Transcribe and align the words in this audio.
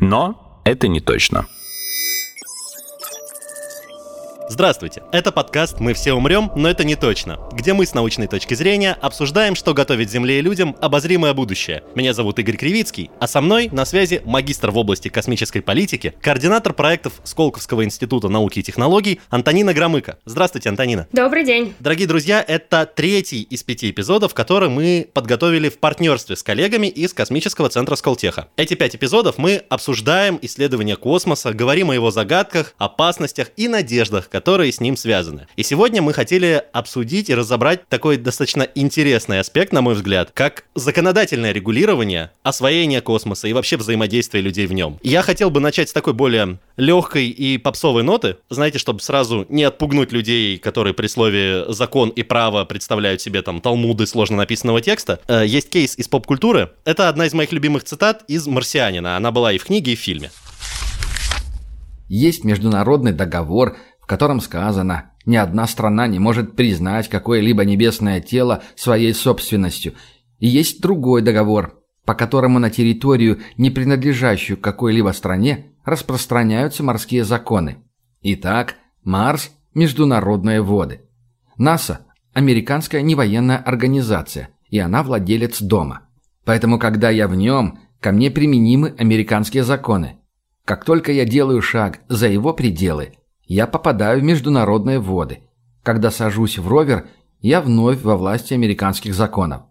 Но 0.00 0.60
это 0.64 0.88
не 0.88 1.00
точно. 1.00 1.46
Здравствуйте, 4.50 5.02
это 5.12 5.30
подкаст 5.30 5.78
«Мы 5.78 5.92
все 5.92 6.14
умрем, 6.14 6.50
но 6.56 6.70
это 6.70 6.82
не 6.82 6.96
точно», 6.96 7.38
где 7.52 7.74
мы 7.74 7.84
с 7.84 7.92
научной 7.92 8.28
точки 8.28 8.54
зрения 8.54 8.96
обсуждаем, 9.02 9.54
что 9.54 9.74
готовит 9.74 10.10
Земле 10.10 10.38
и 10.38 10.42
людям 10.42 10.74
обозримое 10.80 11.34
будущее. 11.34 11.82
Меня 11.94 12.14
зовут 12.14 12.38
Игорь 12.38 12.56
Кривицкий, 12.56 13.10
а 13.20 13.26
со 13.26 13.42
мной 13.42 13.68
на 13.70 13.84
связи 13.84 14.22
магистр 14.24 14.70
в 14.70 14.78
области 14.78 15.08
космической 15.08 15.60
политики, 15.60 16.14
координатор 16.22 16.72
проектов 16.72 17.20
Сколковского 17.24 17.84
института 17.84 18.30
науки 18.30 18.60
и 18.60 18.62
технологий 18.62 19.20
Антонина 19.28 19.74
Громыко. 19.74 20.18
Здравствуйте, 20.24 20.70
Антонина. 20.70 21.06
Добрый 21.12 21.44
день. 21.44 21.74
Дорогие 21.78 22.08
друзья, 22.08 22.42
это 22.46 22.86
третий 22.86 23.42
из 23.42 23.62
пяти 23.62 23.90
эпизодов, 23.90 24.32
которые 24.32 24.70
мы 24.70 25.10
подготовили 25.12 25.68
в 25.68 25.76
партнерстве 25.76 26.36
с 26.36 26.42
коллегами 26.42 26.86
из 26.86 27.12
Космического 27.12 27.68
центра 27.68 27.96
Сколтеха. 27.96 28.48
Эти 28.56 28.72
пять 28.72 28.96
эпизодов 28.96 29.36
мы 29.36 29.62
обсуждаем 29.68 30.38
исследования 30.40 30.96
космоса, 30.96 31.52
говорим 31.52 31.90
о 31.90 31.94
его 31.94 32.10
загадках, 32.10 32.72
опасностях 32.78 33.50
и 33.56 33.68
надеждах, 33.68 34.30
которые 34.38 34.70
с 34.70 34.78
ним 34.80 34.96
связаны. 34.96 35.48
И 35.56 35.64
сегодня 35.64 36.00
мы 36.00 36.12
хотели 36.12 36.62
обсудить 36.72 37.28
и 37.28 37.34
разобрать 37.34 37.88
такой 37.88 38.18
достаточно 38.18 38.62
интересный 38.76 39.40
аспект, 39.40 39.72
на 39.72 39.82
мой 39.82 39.94
взгляд, 39.94 40.30
как 40.32 40.62
законодательное 40.76 41.50
регулирование 41.50 42.30
освоения 42.44 43.00
космоса 43.00 43.48
и 43.48 43.52
вообще 43.52 43.76
взаимодействия 43.76 44.40
людей 44.40 44.66
в 44.68 44.72
нем. 44.72 45.00
Я 45.02 45.22
хотел 45.22 45.50
бы 45.50 45.58
начать 45.58 45.88
с 45.88 45.92
такой 45.92 46.12
более 46.12 46.60
легкой 46.76 47.30
и 47.30 47.58
попсовой 47.58 48.04
ноты, 48.04 48.36
знаете, 48.48 48.78
чтобы 48.78 49.00
сразу 49.00 49.44
не 49.48 49.64
отпугнуть 49.64 50.12
людей, 50.12 50.56
которые 50.56 50.94
при 50.94 51.08
слове 51.08 51.64
закон 51.66 52.10
и 52.10 52.22
право 52.22 52.64
представляют 52.64 53.20
себе 53.20 53.42
там 53.42 53.60
талмуды 53.60 54.06
сложно 54.06 54.36
написанного 54.36 54.80
текста. 54.80 55.18
Э, 55.26 55.44
Есть 55.44 55.68
кейс 55.68 55.98
из 55.98 56.06
поп-культуры. 56.06 56.70
Это 56.84 57.08
одна 57.08 57.26
из 57.26 57.34
моих 57.34 57.50
любимых 57.50 57.82
цитат 57.82 58.22
из 58.28 58.46
«Марсианина». 58.46 59.16
Она 59.16 59.32
была 59.32 59.52
и 59.52 59.58
в 59.58 59.64
книге, 59.64 59.94
и 59.94 59.96
в 59.96 59.98
фильме. 59.98 60.30
Есть 62.08 62.42
международный 62.42 63.12
договор, 63.12 63.76
котором 64.08 64.40
сказано, 64.40 65.12
ни 65.26 65.36
одна 65.36 65.66
страна 65.66 66.06
не 66.06 66.18
может 66.18 66.56
признать 66.56 67.08
какое-либо 67.08 67.66
небесное 67.66 68.20
тело 68.20 68.62
своей 68.74 69.12
собственностью. 69.12 69.92
И 70.38 70.48
есть 70.48 70.80
другой 70.80 71.20
договор, 71.20 71.78
по 72.06 72.14
которому 72.14 72.58
на 72.58 72.70
территорию, 72.70 73.40
не 73.58 73.70
принадлежащую 73.70 74.56
какой-либо 74.56 75.10
стране, 75.10 75.72
распространяются 75.84 76.82
морские 76.82 77.22
законы. 77.22 77.84
Итак, 78.22 78.76
Марс– 79.04 79.50
международные 79.74 80.62
воды. 80.62 81.02
НАСА– 81.58 82.06
американская 82.32 83.02
невоенная 83.02 83.58
организация, 83.58 84.48
и 84.70 84.78
она 84.78 85.02
владелец 85.02 85.60
дома. 85.60 86.08
Поэтому, 86.46 86.78
когда 86.78 87.10
я 87.10 87.28
в 87.28 87.34
нем, 87.34 87.78
ко 88.00 88.12
мне 88.12 88.30
применимы 88.30 88.94
американские 88.96 89.64
законы. 89.64 90.16
Как 90.64 90.86
только 90.86 91.12
я 91.12 91.26
делаю 91.26 91.60
шаг 91.60 92.00
за 92.08 92.28
его 92.28 92.54
пределы, 92.54 93.17
я 93.48 93.66
попадаю 93.66 94.20
в 94.20 94.24
международные 94.24 95.00
воды. 95.00 95.40
Когда 95.82 96.10
сажусь 96.10 96.58
в 96.58 96.68
ровер, 96.68 97.08
я 97.40 97.60
вновь 97.62 98.02
во 98.02 98.16
власти 98.16 98.52
американских 98.54 99.14
законов. 99.14 99.62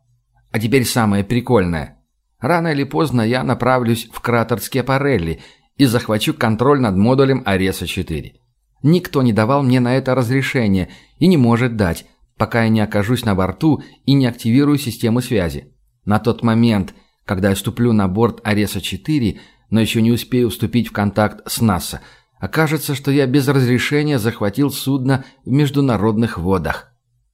А 0.51 0.59
теперь 0.59 0.83
самое 0.83 1.23
прикольное. 1.23 1.99
Рано 2.39 2.69
или 2.69 2.83
поздно 2.83 3.21
я 3.21 3.43
направлюсь 3.43 4.09
в 4.11 4.19
кратер 4.19 4.59
Скепарелли 4.59 5.41
и 5.77 5.85
захвачу 5.85 6.33
контроль 6.33 6.81
над 6.81 6.95
модулем 6.95 7.43
Ареса-4. 7.45 8.33
Никто 8.81 9.21
не 9.21 9.31
давал 9.31 9.61
мне 9.63 9.79
на 9.79 9.95
это 9.95 10.15
разрешение 10.15 10.89
и 11.19 11.27
не 11.27 11.37
может 11.37 11.75
дать, 11.75 12.05
пока 12.35 12.63
я 12.63 12.69
не 12.69 12.81
окажусь 12.81 13.25
на 13.25 13.35
борту 13.35 13.83
и 14.05 14.13
не 14.13 14.25
активирую 14.25 14.79
систему 14.79 15.21
связи. 15.21 15.73
На 16.03 16.19
тот 16.19 16.41
момент, 16.41 16.95
когда 17.25 17.49
я 17.49 17.55
ступлю 17.55 17.93
на 17.93 18.07
борт 18.07 18.39
Ареса-4, 18.43 19.39
но 19.69 19.81
еще 19.81 20.01
не 20.01 20.11
успею 20.11 20.49
вступить 20.49 20.87
в 20.87 20.93
контакт 20.93 21.41
с 21.49 21.61
НАСА, 21.61 22.01
окажется, 22.39 22.95
что 22.95 23.11
я 23.11 23.25
без 23.25 23.47
разрешения 23.47 24.19
захватил 24.19 24.71
судно 24.71 25.25
в 25.45 25.49
международных 25.49 26.37
водах. 26.37 26.91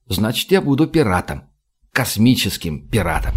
Значит, 0.08 0.52
я 0.52 0.62
буду 0.62 0.88
пиратом. 0.88 1.50
Космическим 1.92 2.88
пиратом. 2.88 3.34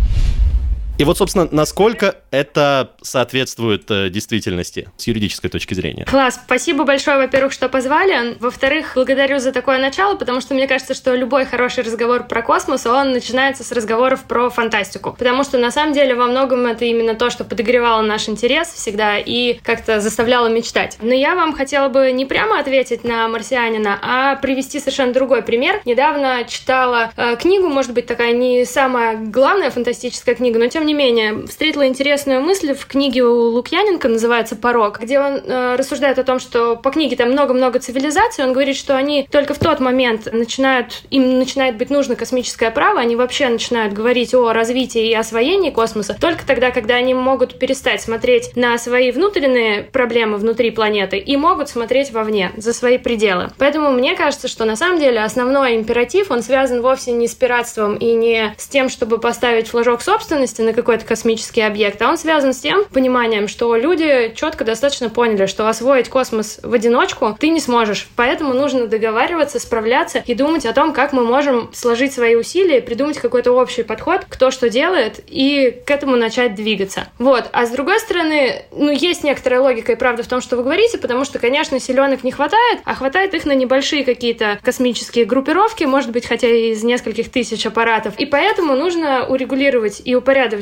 И 0.99 1.05
вот, 1.05 1.19
собственно, 1.19 1.47
насколько 1.51 2.17
это 2.31 2.93
соответствует 3.03 3.91
э, 3.91 4.09
действительности 4.09 4.89
с 4.97 5.07
юридической 5.07 5.51
точки 5.51 5.75
зрения? 5.75 6.07
Класс, 6.07 6.41
спасибо 6.43 6.84
большое, 6.84 7.19
во-первых, 7.19 7.53
что 7.53 7.69
позвали. 7.69 8.37
Во-вторых, 8.41 8.93
благодарю 8.95 9.39
за 9.39 9.53
такое 9.53 9.79
начало, 9.79 10.17
потому 10.17 10.41
что 10.41 10.55
мне 10.55 10.67
кажется, 10.67 10.95
что 10.95 11.15
любой 11.15 11.45
хороший 11.45 11.85
разговор 11.85 12.27
про 12.27 12.41
космос, 12.41 12.87
он 12.87 13.12
начинается 13.12 13.62
с 13.62 13.73
разговоров 13.73 14.25
про 14.25 14.49
фантастику. 14.49 15.12
Потому 15.12 15.45
что 15.45 15.59
на 15.59 15.71
самом 15.71 15.93
деле 15.93 16.15
во 16.15 16.27
многом 16.29 16.65
это 16.65 16.87
именно 16.87 17.15
то, 17.15 17.29
что 17.29 17.45
подогревало 17.45 18.01
наш 18.01 18.31
интерес 18.31 18.69
всегда 18.69 19.19
и 19.19 19.59
как-то 19.62 20.01
заставляло 20.01 20.49
мечтать. 20.49 20.97
Но 21.03 21.12
я 21.12 21.35
вам 21.35 21.53
хотела 21.53 21.89
бы 21.89 22.11
не 22.11 22.25
прямо 22.25 22.59
ответить 22.59 23.05
на 23.05 23.29
марсианина, 23.29 23.99
а 24.01 24.37
привести 24.37 24.81
совершенно 24.81 25.12
другой 25.12 25.43
пример. 25.43 25.83
Недавно 25.85 26.45
читала 26.49 27.12
э, 27.19 27.37
книгу, 27.37 27.69
может 27.69 27.93
быть, 27.93 28.06
такая 28.06 28.33
не 28.33 28.65
самая 28.65 29.19
главная 29.19 29.71
фантастическая 29.71 30.35
книга, 30.35 30.59
но 30.59 30.69
тем 30.69 30.86
не 30.87 30.95
менее, 30.95 31.47
встретила 31.47 31.87
интересную 31.87 32.41
мысль 32.41 32.75
в 32.75 32.87
книге 32.87 33.25
у 33.25 33.51
Лукьяненко, 33.51 34.09
называется 34.09 34.57
«Порог», 34.57 35.01
где 35.01 35.21
он 35.21 35.35
э, 35.45 35.77
рассуждает 35.77 36.19
о 36.19 36.25
том, 36.25 36.39
что 36.39 36.77
по 36.77 36.91
книге 36.91 37.17
там 37.17 37.33
много-много 37.33 37.79
цивилизаций, 37.79 38.45
он 38.45 38.53
говорит, 38.53 38.77
что 38.77 38.97
они 38.97 39.29
только 39.31 39.53
в 39.53 39.59
тот 39.59 39.81
момент 39.81 40.33
начинают, 40.33 41.03
им 41.11 41.39
начинает 41.39 41.77
быть 41.77 41.91
нужно 41.91 42.17
космическое 42.17 42.71
право, 42.71 43.01
они 43.01 43.17
вообще 43.17 43.49
начинают 43.49 43.93
говорить 43.93 44.35
о 44.35 44.53
развитии 44.53 45.11
и 45.11 45.15
освоении 45.15 45.71
космоса 45.71 46.17
только 46.19 46.47
тогда, 46.47 46.71
когда 46.71 46.95
они 46.95 47.15
могут 47.15 47.59
перестать 47.59 48.01
смотреть 48.01 48.57
на 48.57 48.79
свои 48.79 49.11
внутренние 49.11 49.83
проблемы 49.83 50.39
внутри 50.39 50.71
планеты 50.71 51.19
и 51.19 51.37
могут 51.37 51.69
смотреть 51.69 52.13
вовне, 52.13 52.53
за 52.57 52.73
свои 52.73 52.99
пределы. 52.99 53.51
Поэтому 53.59 53.91
мне 53.91 54.15
кажется, 54.15 54.49
что 54.49 54.65
на 54.65 54.77
самом 54.77 54.99
деле 54.99 55.21
основной 55.21 55.77
императив, 55.77 56.31
он 56.31 56.43
связан 56.43 56.81
вовсе 56.81 57.13
не 57.13 57.29
с 57.29 57.35
пиратством 57.35 57.97
и 57.97 58.13
не 58.13 58.55
с 58.57 58.69
тем, 58.69 58.89
чтобы 58.89 59.19
поставить 59.19 59.69
флажок 59.69 60.03
собственности 60.03 60.63
на 60.63 60.73
какой-то 60.76 61.04
космический 61.04 61.62
объект, 61.62 62.00
а 62.00 62.09
он 62.09 62.19
связан 62.19 62.53
с 62.53 62.60
тем 62.60 62.84
пониманием, 62.84 63.48
что 63.48 63.75
люди 63.76 64.32
четко 64.37 64.64
достаточно 64.64 65.10
поняли, 65.10 65.47
что 65.47 65.69
освоить 65.69 66.09
космос 66.09 66.60
в 66.62 66.72
одиночку 66.72 67.37
ты 67.41 67.48
не 67.48 67.60
сможешь. 67.60 68.09
Поэтому 68.14 68.54
нужно 68.54 68.87
договариваться, 68.87 69.59
справляться 69.59 70.22
и 70.25 70.34
думать 70.34 70.66
о 70.66 70.72
том, 70.72 70.92
как 70.92 71.12
мы 71.12 71.25
можем 71.25 71.70
сложить 71.72 72.12
свои 72.12 72.34
усилия, 72.34 72.81
придумать 72.81 73.19
какой-то 73.19 73.53
общий 73.53 73.82
подход, 73.82 74.22
кто 74.28 74.50
что 74.50 74.70
делает, 74.70 75.20
и 75.26 75.82
к 75.84 75.91
этому 75.91 76.16
начать 76.16 76.54
двигаться. 76.54 77.08
Вот. 77.19 77.47
А 77.53 77.66
с 77.66 77.70
другой 77.70 77.98
стороны, 77.98 78.64
ну, 78.70 78.91
есть 78.91 79.25
некоторая 79.25 79.60
логика 79.60 79.93
и 79.93 79.97
правда 79.97 80.22
в 80.22 80.28
том, 80.28 80.41
что 80.41 80.56
вы 80.56 80.62
говорите, 80.62 80.98
потому 80.98 81.25
что, 81.25 81.38
конечно, 81.38 81.81
силенок 81.81 82.22
не 82.25 82.32
хватает, 82.32 82.81
а 82.84 82.94
хватает 82.94 83.34
их 83.34 83.44
на 83.47 83.53
небольшие 83.53 84.04
какие-то 84.04 84.58
космические 84.62 85.25
группировки, 85.25 85.84
может 85.84 86.10
быть, 86.10 86.26
хотя 86.26 86.48
и 86.48 86.72
из 86.72 86.82
нескольких 86.82 87.31
тысяч 87.31 87.64
аппаратов. 87.66 88.14
И 88.19 88.26
поэтому 88.26 88.75
нужно 88.75 89.26
урегулировать 89.26 90.02
и 90.05 90.14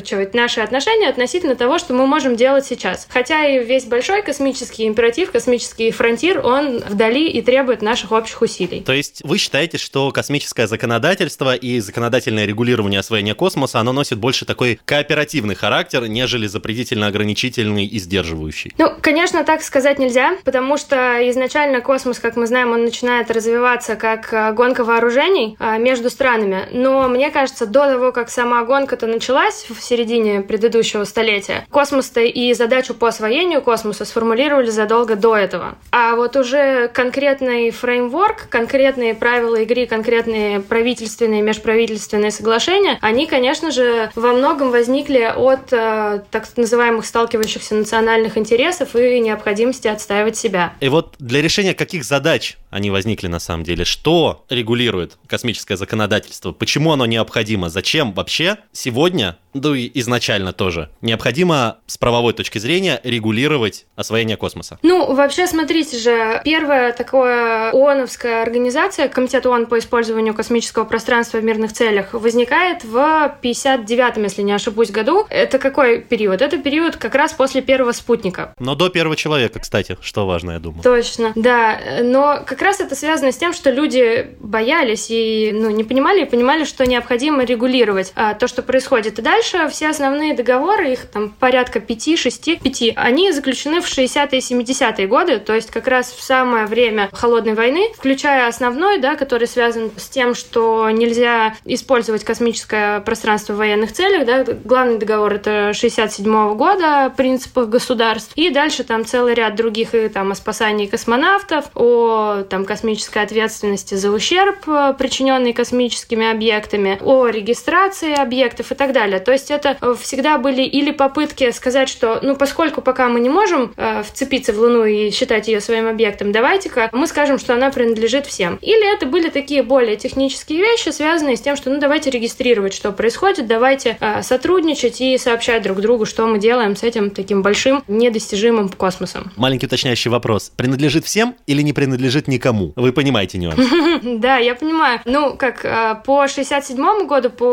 упорядочивать 0.05 0.33
наши 0.33 0.61
отношения 0.61 1.09
относительно 1.09 1.55
того, 1.55 1.79
что 1.79 1.93
мы 1.93 2.05
можем 2.05 2.35
делать 2.35 2.65
сейчас. 2.65 3.07
Хотя 3.09 3.45
и 3.45 3.63
весь 3.63 3.85
большой 3.85 4.21
космический 4.21 4.87
императив, 4.87 5.31
космический 5.31 5.91
фронтир, 5.91 6.45
он 6.45 6.79
вдали 6.79 7.27
и 7.27 7.41
требует 7.41 7.81
наших 7.81 8.11
общих 8.11 8.41
усилий. 8.41 8.81
То 8.81 8.93
есть 8.93 9.21
вы 9.23 9.37
считаете, 9.37 9.77
что 9.77 10.11
космическое 10.11 10.67
законодательство 10.67 11.55
и 11.55 11.79
законодательное 11.79 12.45
регулирование 12.45 12.99
освоения 12.99 13.33
космоса, 13.33 13.79
оно 13.79 13.93
носит 13.93 14.19
больше 14.19 14.45
такой 14.45 14.79
кооперативный 14.85 15.55
характер, 15.55 16.07
нежели 16.07 16.47
запретительно 16.47 17.07
ограничительный 17.07 17.85
и 17.85 17.99
сдерживающий? 17.99 18.73
Ну, 18.77 18.91
конечно, 19.01 19.43
так 19.43 19.61
сказать 19.63 19.99
нельзя, 19.99 20.37
потому 20.43 20.77
что 20.77 21.17
изначально 21.29 21.81
космос, 21.81 22.19
как 22.19 22.35
мы 22.35 22.47
знаем, 22.47 22.71
он 22.71 22.83
начинает 22.83 23.31
развиваться 23.31 23.95
как 23.95 24.33
а, 24.33 24.51
гонка 24.51 24.83
вооружений 24.83 25.55
а, 25.59 25.77
между 25.77 26.09
странами. 26.09 26.67
Но 26.71 27.07
мне 27.07 27.31
кажется, 27.31 27.65
до 27.65 27.85
того, 27.85 28.11
как 28.11 28.29
сама 28.29 28.63
гонка-то 28.63 29.07
началась, 29.07 29.65
все 29.77 29.94
середине 29.95 30.41
предыдущего 30.41 31.05
столетия. 31.05 31.65
Космос-то 31.71 32.19
и 32.19 32.53
задачу 32.53 32.93
по 32.93 33.07
освоению 33.07 33.61
космоса 33.61 34.03
сформулировали 34.03 34.69
задолго 34.69 35.15
до 35.15 35.37
этого. 35.37 35.77
А 35.91 36.15
вот 36.15 36.35
уже 36.35 36.89
конкретный 36.89 37.71
фреймворк, 37.71 38.49
конкретные 38.49 39.15
правила 39.15 39.55
игры, 39.55 39.85
конкретные 39.85 40.59
правительственные, 40.59 41.41
межправительственные 41.41 42.31
соглашения, 42.31 42.97
они, 43.01 43.25
конечно 43.25 43.71
же, 43.71 44.11
во 44.15 44.33
многом 44.33 44.71
возникли 44.71 45.31
от 45.33 45.71
э, 45.71 46.23
так 46.29 46.45
называемых 46.57 47.05
сталкивающихся 47.05 47.75
национальных 47.75 48.37
интересов 48.37 48.97
и 48.97 49.21
необходимости 49.21 49.87
отстаивать 49.87 50.35
себя. 50.35 50.73
И 50.81 50.89
вот 50.89 51.15
для 51.19 51.41
решения 51.41 51.73
каких 51.73 52.03
задач 52.03 52.57
они 52.69 52.91
возникли 52.91 53.27
на 53.27 53.39
самом 53.39 53.63
деле? 53.63 53.85
Что 53.85 54.43
регулирует 54.49 55.17
космическое 55.27 55.77
законодательство? 55.77 56.51
Почему 56.51 56.91
оно 56.91 57.05
необходимо? 57.05 57.69
Зачем 57.69 58.11
вообще 58.11 58.57
сегодня 58.73 59.37
ну 59.55 59.73
и 59.75 59.91
изначально 59.99 60.53
тоже, 60.53 60.89
необходимо 61.01 61.77
с 61.85 61.97
правовой 61.97 62.33
точки 62.33 62.57
зрения 62.57 62.99
регулировать 63.03 63.85
освоение 63.95 64.37
космоса? 64.37 64.79
Ну, 64.81 65.13
вообще, 65.13 65.47
смотрите 65.47 65.97
же, 65.97 66.41
первая 66.43 66.93
такая 66.93 67.71
ООНовская 67.71 68.41
организация, 68.41 69.07
Комитет 69.07 69.45
ООН 69.45 69.67
по 69.67 69.79
использованию 69.79 70.33
космического 70.33 70.85
пространства 70.85 71.37
в 71.37 71.43
мирных 71.43 71.73
целях, 71.73 72.13
возникает 72.13 72.83
в 72.83 73.37
59-м, 73.41 74.23
если 74.23 74.41
не 74.41 74.53
ошибусь, 74.53 74.91
году. 74.91 75.25
Это 75.29 75.59
какой 75.59 76.01
период? 76.01 76.41
Это 76.41 76.57
период 76.57 76.95
как 76.95 77.15
раз 77.15 77.33
после 77.33 77.61
первого 77.61 77.91
спутника. 77.91 78.53
Но 78.59 78.75
до 78.75 78.89
первого 78.89 79.15
человека, 79.15 79.59
кстати, 79.59 79.97
что 80.01 80.25
важно, 80.25 80.51
я 80.51 80.59
думаю. 80.59 80.83
Точно, 80.83 81.33
да. 81.35 81.79
Но 82.01 82.41
как 82.45 82.61
раз 82.61 82.79
это 82.79 82.95
связано 82.95 83.31
с 83.31 83.37
тем, 83.37 83.53
что 83.53 83.71
люди 83.71 84.35
боялись 84.39 85.07
и 85.09 85.51
ну, 85.53 85.69
не 85.69 85.83
понимали, 85.83 86.23
и 86.23 86.25
понимали, 86.25 86.63
что 86.63 86.85
необходимо 86.85 87.43
регулировать 87.43 88.13
а, 88.15 88.33
то, 88.33 88.47
что 88.47 88.61
происходит. 88.61 89.19
И 89.19 89.21
дальше 89.21 89.64
все 89.69 89.89
основные 89.89 90.33
договоры, 90.33 90.93
их 90.93 91.05
там 91.05 91.29
порядка 91.29 91.79
5, 91.79 92.17
6, 92.19 92.59
5, 92.61 92.93
они 92.95 93.31
заключены 93.31 93.81
в 93.81 93.85
60-е 93.85 94.39
и 94.39 94.41
70-е 94.41 95.07
годы, 95.07 95.39
то 95.39 95.53
есть 95.53 95.71
как 95.71 95.87
раз 95.87 96.11
в 96.11 96.21
самое 96.21 96.65
время 96.65 97.09
Холодной 97.11 97.53
войны, 97.53 97.91
включая 97.97 98.47
основной, 98.47 98.99
да, 98.99 99.15
который 99.15 99.47
связан 99.47 99.91
с 99.97 100.09
тем, 100.09 100.35
что 100.35 100.89
нельзя 100.89 101.55
использовать 101.65 102.23
космическое 102.23 102.99
пространство 103.01 103.53
в 103.53 103.57
военных 103.57 103.93
целях, 103.93 104.25
да, 104.25 104.43
главный 104.63 104.97
договор 104.97 105.33
это 105.33 105.73
67 105.73 106.25
-го 106.25 106.55
года 106.55 107.05
о 107.05 107.09
принципах 107.09 107.69
государств, 107.69 108.31
и 108.35 108.49
дальше 108.49 108.83
там 108.83 109.05
целый 109.05 109.33
ряд 109.33 109.55
других, 109.55 109.93
и 109.93 110.07
там 110.09 110.31
о 110.31 110.35
спасании 110.35 110.87
космонавтов, 110.87 111.65
о 111.75 112.43
там 112.49 112.65
космической 112.65 113.23
ответственности 113.23 113.95
за 113.95 114.11
ущерб, 114.11 114.67
э, 114.67 114.93
причиненный 114.97 115.53
космическими 115.53 116.29
объектами, 116.31 116.97
о 117.01 117.27
регистрации 117.27 118.13
объектов 118.13 118.71
и 118.71 118.75
так 118.75 118.93
далее. 118.93 119.19
То 119.19 119.31
есть 119.31 119.51
это 119.55 119.77
э, 119.81 119.95
всегда 119.99 120.37
были 120.37 120.63
или 120.63 120.91
попытки 120.91 121.51
сказать, 121.51 121.89
что, 121.89 122.19
ну, 122.21 122.35
поскольку 122.35 122.81
пока 122.81 123.09
мы 123.09 123.19
не 123.19 123.29
можем 123.29 123.73
э, 123.75 124.03
вцепиться 124.03 124.53
в 124.53 124.59
Луну 124.59 124.85
и 124.85 125.11
считать 125.11 125.47
ее 125.47 125.61
своим 125.61 125.87
объектом, 125.87 126.31
давайте-ка 126.31 126.89
мы 126.91 127.07
скажем, 127.07 127.39
что 127.39 127.53
она 127.53 127.71
принадлежит 127.71 128.25
всем. 128.25 128.57
Или 128.61 128.93
это 128.93 129.05
были 129.05 129.29
такие 129.29 129.63
более 129.63 129.95
технические 129.95 130.59
вещи, 130.59 130.89
связанные 130.89 131.37
с 131.37 131.41
тем, 131.41 131.55
что, 131.55 131.69
ну, 131.69 131.79
давайте 131.79 132.09
регистрировать, 132.09 132.73
что 132.73 132.91
происходит, 132.91 133.47
давайте 133.47 133.97
э, 133.99 134.21
сотрудничать 134.21 135.01
и 135.01 135.17
сообщать 135.17 135.63
друг 135.63 135.81
другу, 135.81 136.05
что 136.05 136.25
мы 136.27 136.39
делаем 136.39 136.75
с 136.75 136.83
этим 136.83 137.09
таким 137.09 137.41
большим 137.41 137.83
недостижимым 137.87 138.69
космосом. 138.69 139.31
Маленький 139.35 139.65
уточняющий 139.65 140.11
вопрос. 140.11 140.51
Принадлежит 140.55 141.05
всем 141.05 141.35
или 141.47 141.61
не 141.61 141.73
принадлежит 141.73 142.27
никому? 142.27 142.73
Вы 142.75 142.91
понимаете 142.91 143.37
нюанс? 143.37 143.59
Да, 144.03 144.37
я 144.37 144.55
понимаю. 144.55 145.01
Ну, 145.05 145.35
как 145.35 145.65
э, 145.65 145.95
по 146.05 146.27
67 146.27 147.07
году, 147.07 147.29
по 147.29 147.45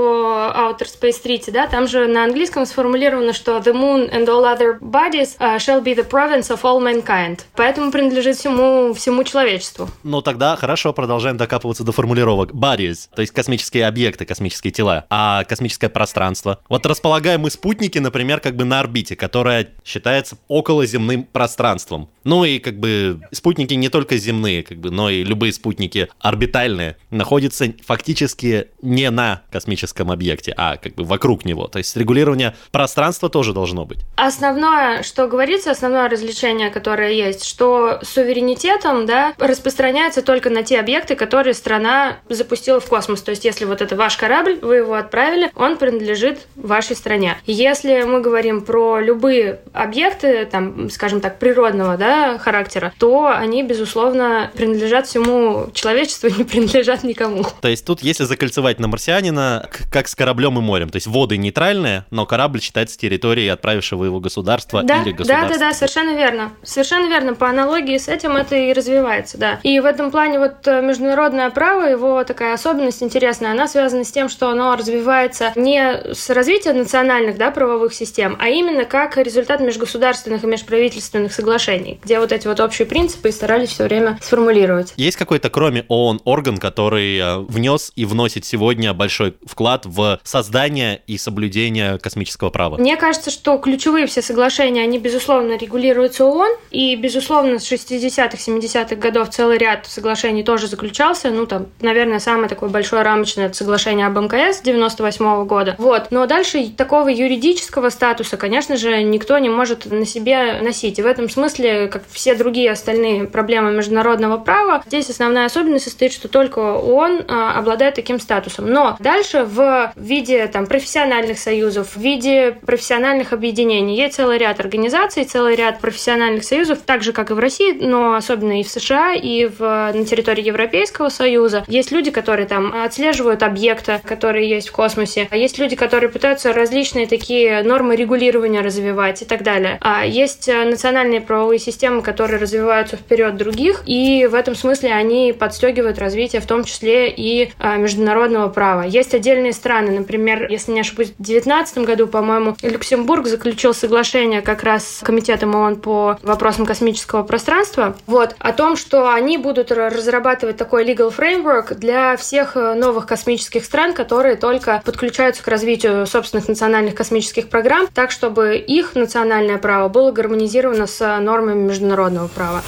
Outer 0.55 0.87
Space 0.87 1.23
Treaty, 1.25 1.51
да, 1.51 1.67
там 1.67 1.87
же 1.87 1.92
на 2.07 2.25
английском 2.25 2.67
сформулировано, 2.67 3.33
что 3.33 3.59
the 3.59 3.73
moon 3.73 4.11
and 4.11 4.27
all 4.27 4.45
other 4.45 4.79
bodies 4.81 5.37
uh, 5.39 5.57
shall 5.59 5.83
be 5.83 5.95
the 5.95 6.09
province 6.09 6.51
of 6.51 6.63
all 6.63 6.81
mankind. 6.81 7.41
Поэтому 7.55 7.93
принадлежит 7.93 8.37
всему, 8.37 8.95
всему 8.95 9.25
человечеству. 9.25 9.89
Ну 10.03 10.23
тогда 10.23 10.57
хорошо, 10.57 10.93
продолжаем 10.93 11.37
докапываться 11.37 11.85
до 11.85 11.93
формулировок. 11.93 12.53
Bodies, 12.53 13.09
то 13.15 13.21
есть 13.23 13.33
космические 13.33 13.87
объекты, 13.87 14.25
космические 14.25 14.73
тела. 14.73 15.07
А 15.11 15.45
космическое 15.45 15.89
пространство? 15.89 16.59
Вот 16.69 16.87
располагаем 16.87 17.43
мы 17.43 17.51
спутники, 17.51 17.99
например, 17.99 18.41
как 18.41 18.57
бы 18.57 18.65
на 18.65 18.81
орбите, 18.81 19.17
которая 19.17 19.69
считается 19.85 20.37
околоземным 20.49 21.25
пространством. 21.25 22.09
Ну 22.25 22.45
и 22.45 22.59
как 22.59 22.79
бы 22.79 23.21
спутники 23.33 23.75
не 23.75 23.89
только 23.89 24.17
земные, 24.17 24.63
как 24.63 24.79
бы, 24.79 24.91
но 24.91 25.11
и 25.11 25.25
любые 25.25 25.53
спутники 25.53 26.09
орбитальные 26.21 26.97
находятся 27.11 27.73
фактически 27.85 28.69
не 28.81 29.11
на 29.11 29.43
космическом 29.51 30.11
объекте, 30.11 30.55
а 30.57 30.77
как 30.77 30.95
бы 30.95 31.05
вокруг 31.05 31.45
него. 31.45 31.69
То 31.69 31.79
есть 31.79 31.97
регулирование 31.97 32.55
пространства 32.71 33.29
тоже 33.29 33.53
должно 33.53 33.85
быть. 33.85 34.01
Основное, 34.17 35.03
что 35.03 35.27
говорится, 35.27 35.71
основное 35.71 36.09
развлечение, 36.09 36.71
которое 36.71 37.13
есть, 37.13 37.45
что 37.45 38.01
суверенитетом 38.03 39.07
да, 39.07 39.35
распространяется 39.39 40.23
только 40.23 40.51
на 40.51 40.63
те 40.63 40.79
объекты, 40.79 41.17
которые 41.17 41.55
страна 41.55 42.19
запустила 42.29 42.81
в 42.81 42.87
космос. 42.87 43.23
То 43.23 43.31
есть 43.31 43.45
если 43.45 43.65
вот 43.65 43.83
это 43.83 43.97
ваш 43.97 44.17
корабль, 44.17 44.59
вы 44.61 44.77
его 44.77 44.95
отправили, 44.95 45.51
он 45.55 45.77
принадлежит 45.77 46.47
вашей 46.57 46.97
стране. 46.97 47.37
Если 47.47 48.03
мы 48.03 48.21
говорим 48.21 48.63
про 48.63 49.01
любые 49.01 49.61
объекты, 49.73 50.45
там, 50.47 50.91
скажем 50.91 51.21
так, 51.21 51.39
природного 51.39 51.97
да, 51.97 52.12
характера, 52.39 52.93
то 52.99 53.29
они, 53.29 53.63
безусловно, 53.63 54.51
принадлежат 54.55 55.07
всему 55.07 55.69
человечеству 55.75 56.29
и 56.29 56.33
не 56.33 56.45
принадлежат 56.45 57.05
никому. 57.05 57.45
То 57.61 57.69
есть 57.69 57.85
тут, 57.85 58.03
если 58.03 58.25
закольцевать 58.25 58.81
на 58.81 58.89
марсианина, 58.89 59.69
как 59.91 60.09
с 60.09 60.15
кораблем 60.15 60.59
и 60.59 60.61
морем, 60.61 60.91
то 60.91 60.97
есть 60.97 61.07
воды 61.07 61.37
не 61.37 61.53
нейтральное, 61.53 62.07
но 62.11 62.25
корабль 62.25 62.61
считается 62.63 62.99
территорией 62.99 63.49
отправившего 63.53 64.05
его 64.05 64.21
государства 64.21 64.83
да, 64.83 65.03
или 65.03 65.13
государства. 65.13 65.49
Да, 65.49 65.59
да, 65.59 65.69
да, 65.69 65.75
совершенно 65.75 66.17
верно. 66.17 66.53
Совершенно 66.63 67.09
верно. 67.09 67.35
По 67.35 67.49
аналогии 67.49 67.99
с 67.99 68.09
этим 68.09 68.37
это 68.37 68.57
и 68.57 68.73
развивается, 68.73 69.39
да. 69.39 69.61
И 69.63 69.79
в 69.81 69.85
этом 69.85 70.11
плане 70.11 70.39
вот 70.39 70.67
э, 70.67 70.81
международное 70.81 71.51
право, 71.51 71.85
его 71.85 72.25
такая 72.25 72.55
особенность 72.55 73.03
интересная, 73.03 73.53
она 73.53 73.69
связана 73.69 74.05
с 74.05 74.11
тем, 74.11 74.29
что 74.29 74.49
оно 74.49 74.75
развивается 74.75 75.53
не 75.57 76.15
с 76.15 76.31
развитием 76.31 76.79
национальных, 76.79 77.37
да, 77.37 77.51
правовых 77.51 77.93
систем, 77.93 78.37
а 78.41 78.49
именно 78.49 78.85
как 78.85 79.19
результат 79.19 79.61
межгосударственных 79.61 80.45
и 80.45 80.47
межправительственных 80.47 81.33
соглашений, 81.33 82.01
где 82.03 82.19
вот 82.19 82.33
эти 82.33 82.47
вот 82.47 82.61
общие 82.61 82.87
принципы 82.87 83.29
и 83.29 83.33
старались 83.33 83.71
все 83.71 83.85
время 83.85 84.19
сформулировать. 84.21 84.93
Есть 84.97 85.17
какой-то, 85.17 85.51
кроме 85.51 85.85
ООН, 85.89 86.23
орган, 86.25 86.59
который 86.59 87.19
э, 87.19 87.39
внес 87.39 87.93
и 87.97 88.05
вносит 88.05 88.45
сегодня 88.45 88.93
большой 88.93 89.37
вклад 89.45 89.87
в 89.87 90.21
создание 90.25 91.03
и 91.07 91.19
соблюдение 91.19 91.99
космического 91.99 92.51
права? 92.51 92.77
Мне 92.77 92.97
кажется, 92.97 93.31
что 93.31 93.59
ключевые 93.59 94.07
все 94.07 94.23
соглашения, 94.23 94.83
они, 94.83 94.99
безусловно, 94.99 95.57
регулируются 95.57 96.25
ООН, 96.25 96.57
и, 96.71 96.97
безусловно, 96.97 97.59
с 97.59 97.71
60-х, 97.71 98.37
70-х 98.37 98.97
годов 98.97 99.31
целый 99.31 99.59
ряд 99.59 99.87
соглашений 99.87 100.43
тоже 100.43 100.67
заключался, 100.67 101.31
ну, 101.31 101.47
там, 101.47 101.67
наверное, 101.81 102.19
самое 102.19 102.49
такое 102.49 102.69
большое 102.69 103.03
рамочное 103.03 103.47
это 103.47 103.57
соглашение 103.57 104.07
об 104.07 104.19
МКС 104.19 104.63
98 104.63 105.25
-го 105.25 105.45
года. 105.45 105.75
Вот. 105.79 106.11
Но 106.11 106.27
дальше 106.27 106.71
такого 106.77 107.09
юридического 107.09 107.91
статуса, 107.91 108.37
конечно 108.37 108.77
же, 108.77 109.03
никто 109.03 109.39
не 109.39 109.49
может 109.49 109.87
на 109.87 110.07
себе 110.07 110.61
носить. 110.63 110.99
И 110.99 111.03
в 111.03 111.07
этом 111.07 111.29
смысле, 111.29 111.89
как 111.93 112.03
все 112.11 112.35
другие 112.35 112.71
остальные 112.71 113.25
проблемы 113.25 113.73
международного 113.73 114.39
права, 114.39 114.83
здесь 114.87 115.11
основная 115.11 115.47
особенность 115.47 115.85
состоит, 115.85 116.13
что 116.13 116.29
только 116.29 116.59
ООН 116.59 117.25
а, 117.29 117.59
обладает 117.59 117.95
таким 117.95 118.19
статусом. 118.19 118.67
Но 118.71 118.97
дальше 118.99 119.45
в 119.45 119.93
виде 119.97 120.47
там 120.47 120.67
профессиональных 120.67 121.03
профессиональных 121.03 121.39
союзов, 121.39 121.97
в 121.97 122.01
виде 122.01 122.57
профессиональных 122.67 123.33
объединений. 123.33 123.97
Есть 123.97 124.17
целый 124.17 124.39
ряд 124.39 124.61
организаций, 124.61 125.25
целый 125.25 125.57
ряд 125.57 125.81
профессиональных 125.81 126.45
союзов, 126.45 126.79
так 126.85 127.03
же, 127.03 127.13
как 127.13 127.31
и 127.31 127.35
в 127.35 127.39
России, 127.39 127.73
но 127.73 128.15
особенно 128.15 128.61
и 128.61 128.63
в 128.63 128.69
США, 128.69 129.15
и 129.15 129.47
в, 129.47 129.61
на 129.61 130.05
территории 130.05 130.45
Европейского 130.45 131.09
Союза. 131.09 131.65
Есть 131.67 131.93
люди, 131.93 132.11
которые 132.11 132.47
там 132.47 132.75
отслеживают 132.83 133.43
объекты, 133.43 134.01
которые 134.05 134.49
есть 134.49 134.69
в 134.69 134.73
космосе. 134.73 135.29
А 135.31 135.37
есть 135.37 135.59
люди, 135.59 135.77
которые 135.77 136.11
пытаются 136.11 136.53
различные 136.53 137.07
такие 137.07 137.63
нормы 137.63 137.97
регулирования 137.97 138.61
развивать 138.61 139.23
и 139.23 139.25
так 139.25 139.43
далее. 139.43 139.79
А 139.81 140.05
есть 140.05 140.49
э, 140.49 140.65
национальные 140.65 141.21
правовые 141.21 141.59
системы, 141.59 141.82
которые 142.03 142.41
развиваются 142.41 142.97
вперед 142.97 143.37
других, 143.37 143.83
и 143.87 144.27
в 144.27 144.35
этом 144.35 144.55
смысле 144.55 144.93
они 144.93 145.33
подстегивают 145.33 145.99
развитие 145.99 146.41
в 146.41 146.47
том 146.47 146.65
числе 146.65 147.11
и 147.11 147.53
а, 147.59 147.77
международного 147.77 148.49
права. 148.49 148.83
Есть 148.83 149.15
отдельные 149.15 149.53
страны, 149.53 149.99
например, 149.99 150.49
если 150.49 150.73
не 150.73 150.81
ошибусь, 150.81 151.09
2019 151.19 151.79
году, 151.79 152.07
по-моему, 152.07 152.57
Люксембург 152.63 153.27
заключил 153.27 153.75
соглашение 153.75 154.43
как 154.43 154.63
раз 154.63 154.99
с 154.99 155.01
Комитетом 155.01 155.55
ООН 155.55 155.77
по 155.77 156.19
вопросам 156.23 156.67
космического 156.67 157.23
пространства, 157.23 157.97
вот, 158.07 158.37
о 158.39 158.53
том, 158.53 158.77
что 158.77 159.13
они 159.13 159.39
будут 159.39 159.73
разрабатывать 159.73 160.57
такой 160.57 160.85
legal 160.85 161.13
framework 161.17 161.75
для 161.75 162.17
всех 162.17 162.57
э, 162.57 162.75
новых 162.75 163.07
космических 163.07 163.65
стран, 163.65 163.95
которые 163.95 164.37
только 164.37 164.83
подключаются 164.85 165.43
к 165.43 165.49
развитию 165.49 166.07
собственных 166.07 166.49
национальных 166.49 166.95
космических 166.95 167.49
программ, 167.49 167.89
так, 167.93 168.11
чтобы 168.11 168.57
их 168.57 168.95
национальное 168.95 169.59
право 169.59 169.89
было 169.89 170.13
гармонизировано 170.13 170.87
с 170.87 171.19
нормами 171.21 171.67
международного 171.73 172.29
права. 172.29 172.63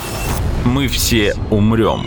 Мы 0.65 0.89
все 0.89 1.35
умрем. 1.51 2.07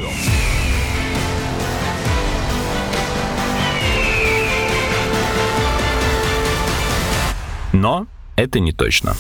Но 7.72 8.08
это 8.36 8.60
не 8.60 8.72
точно. 8.72 9.16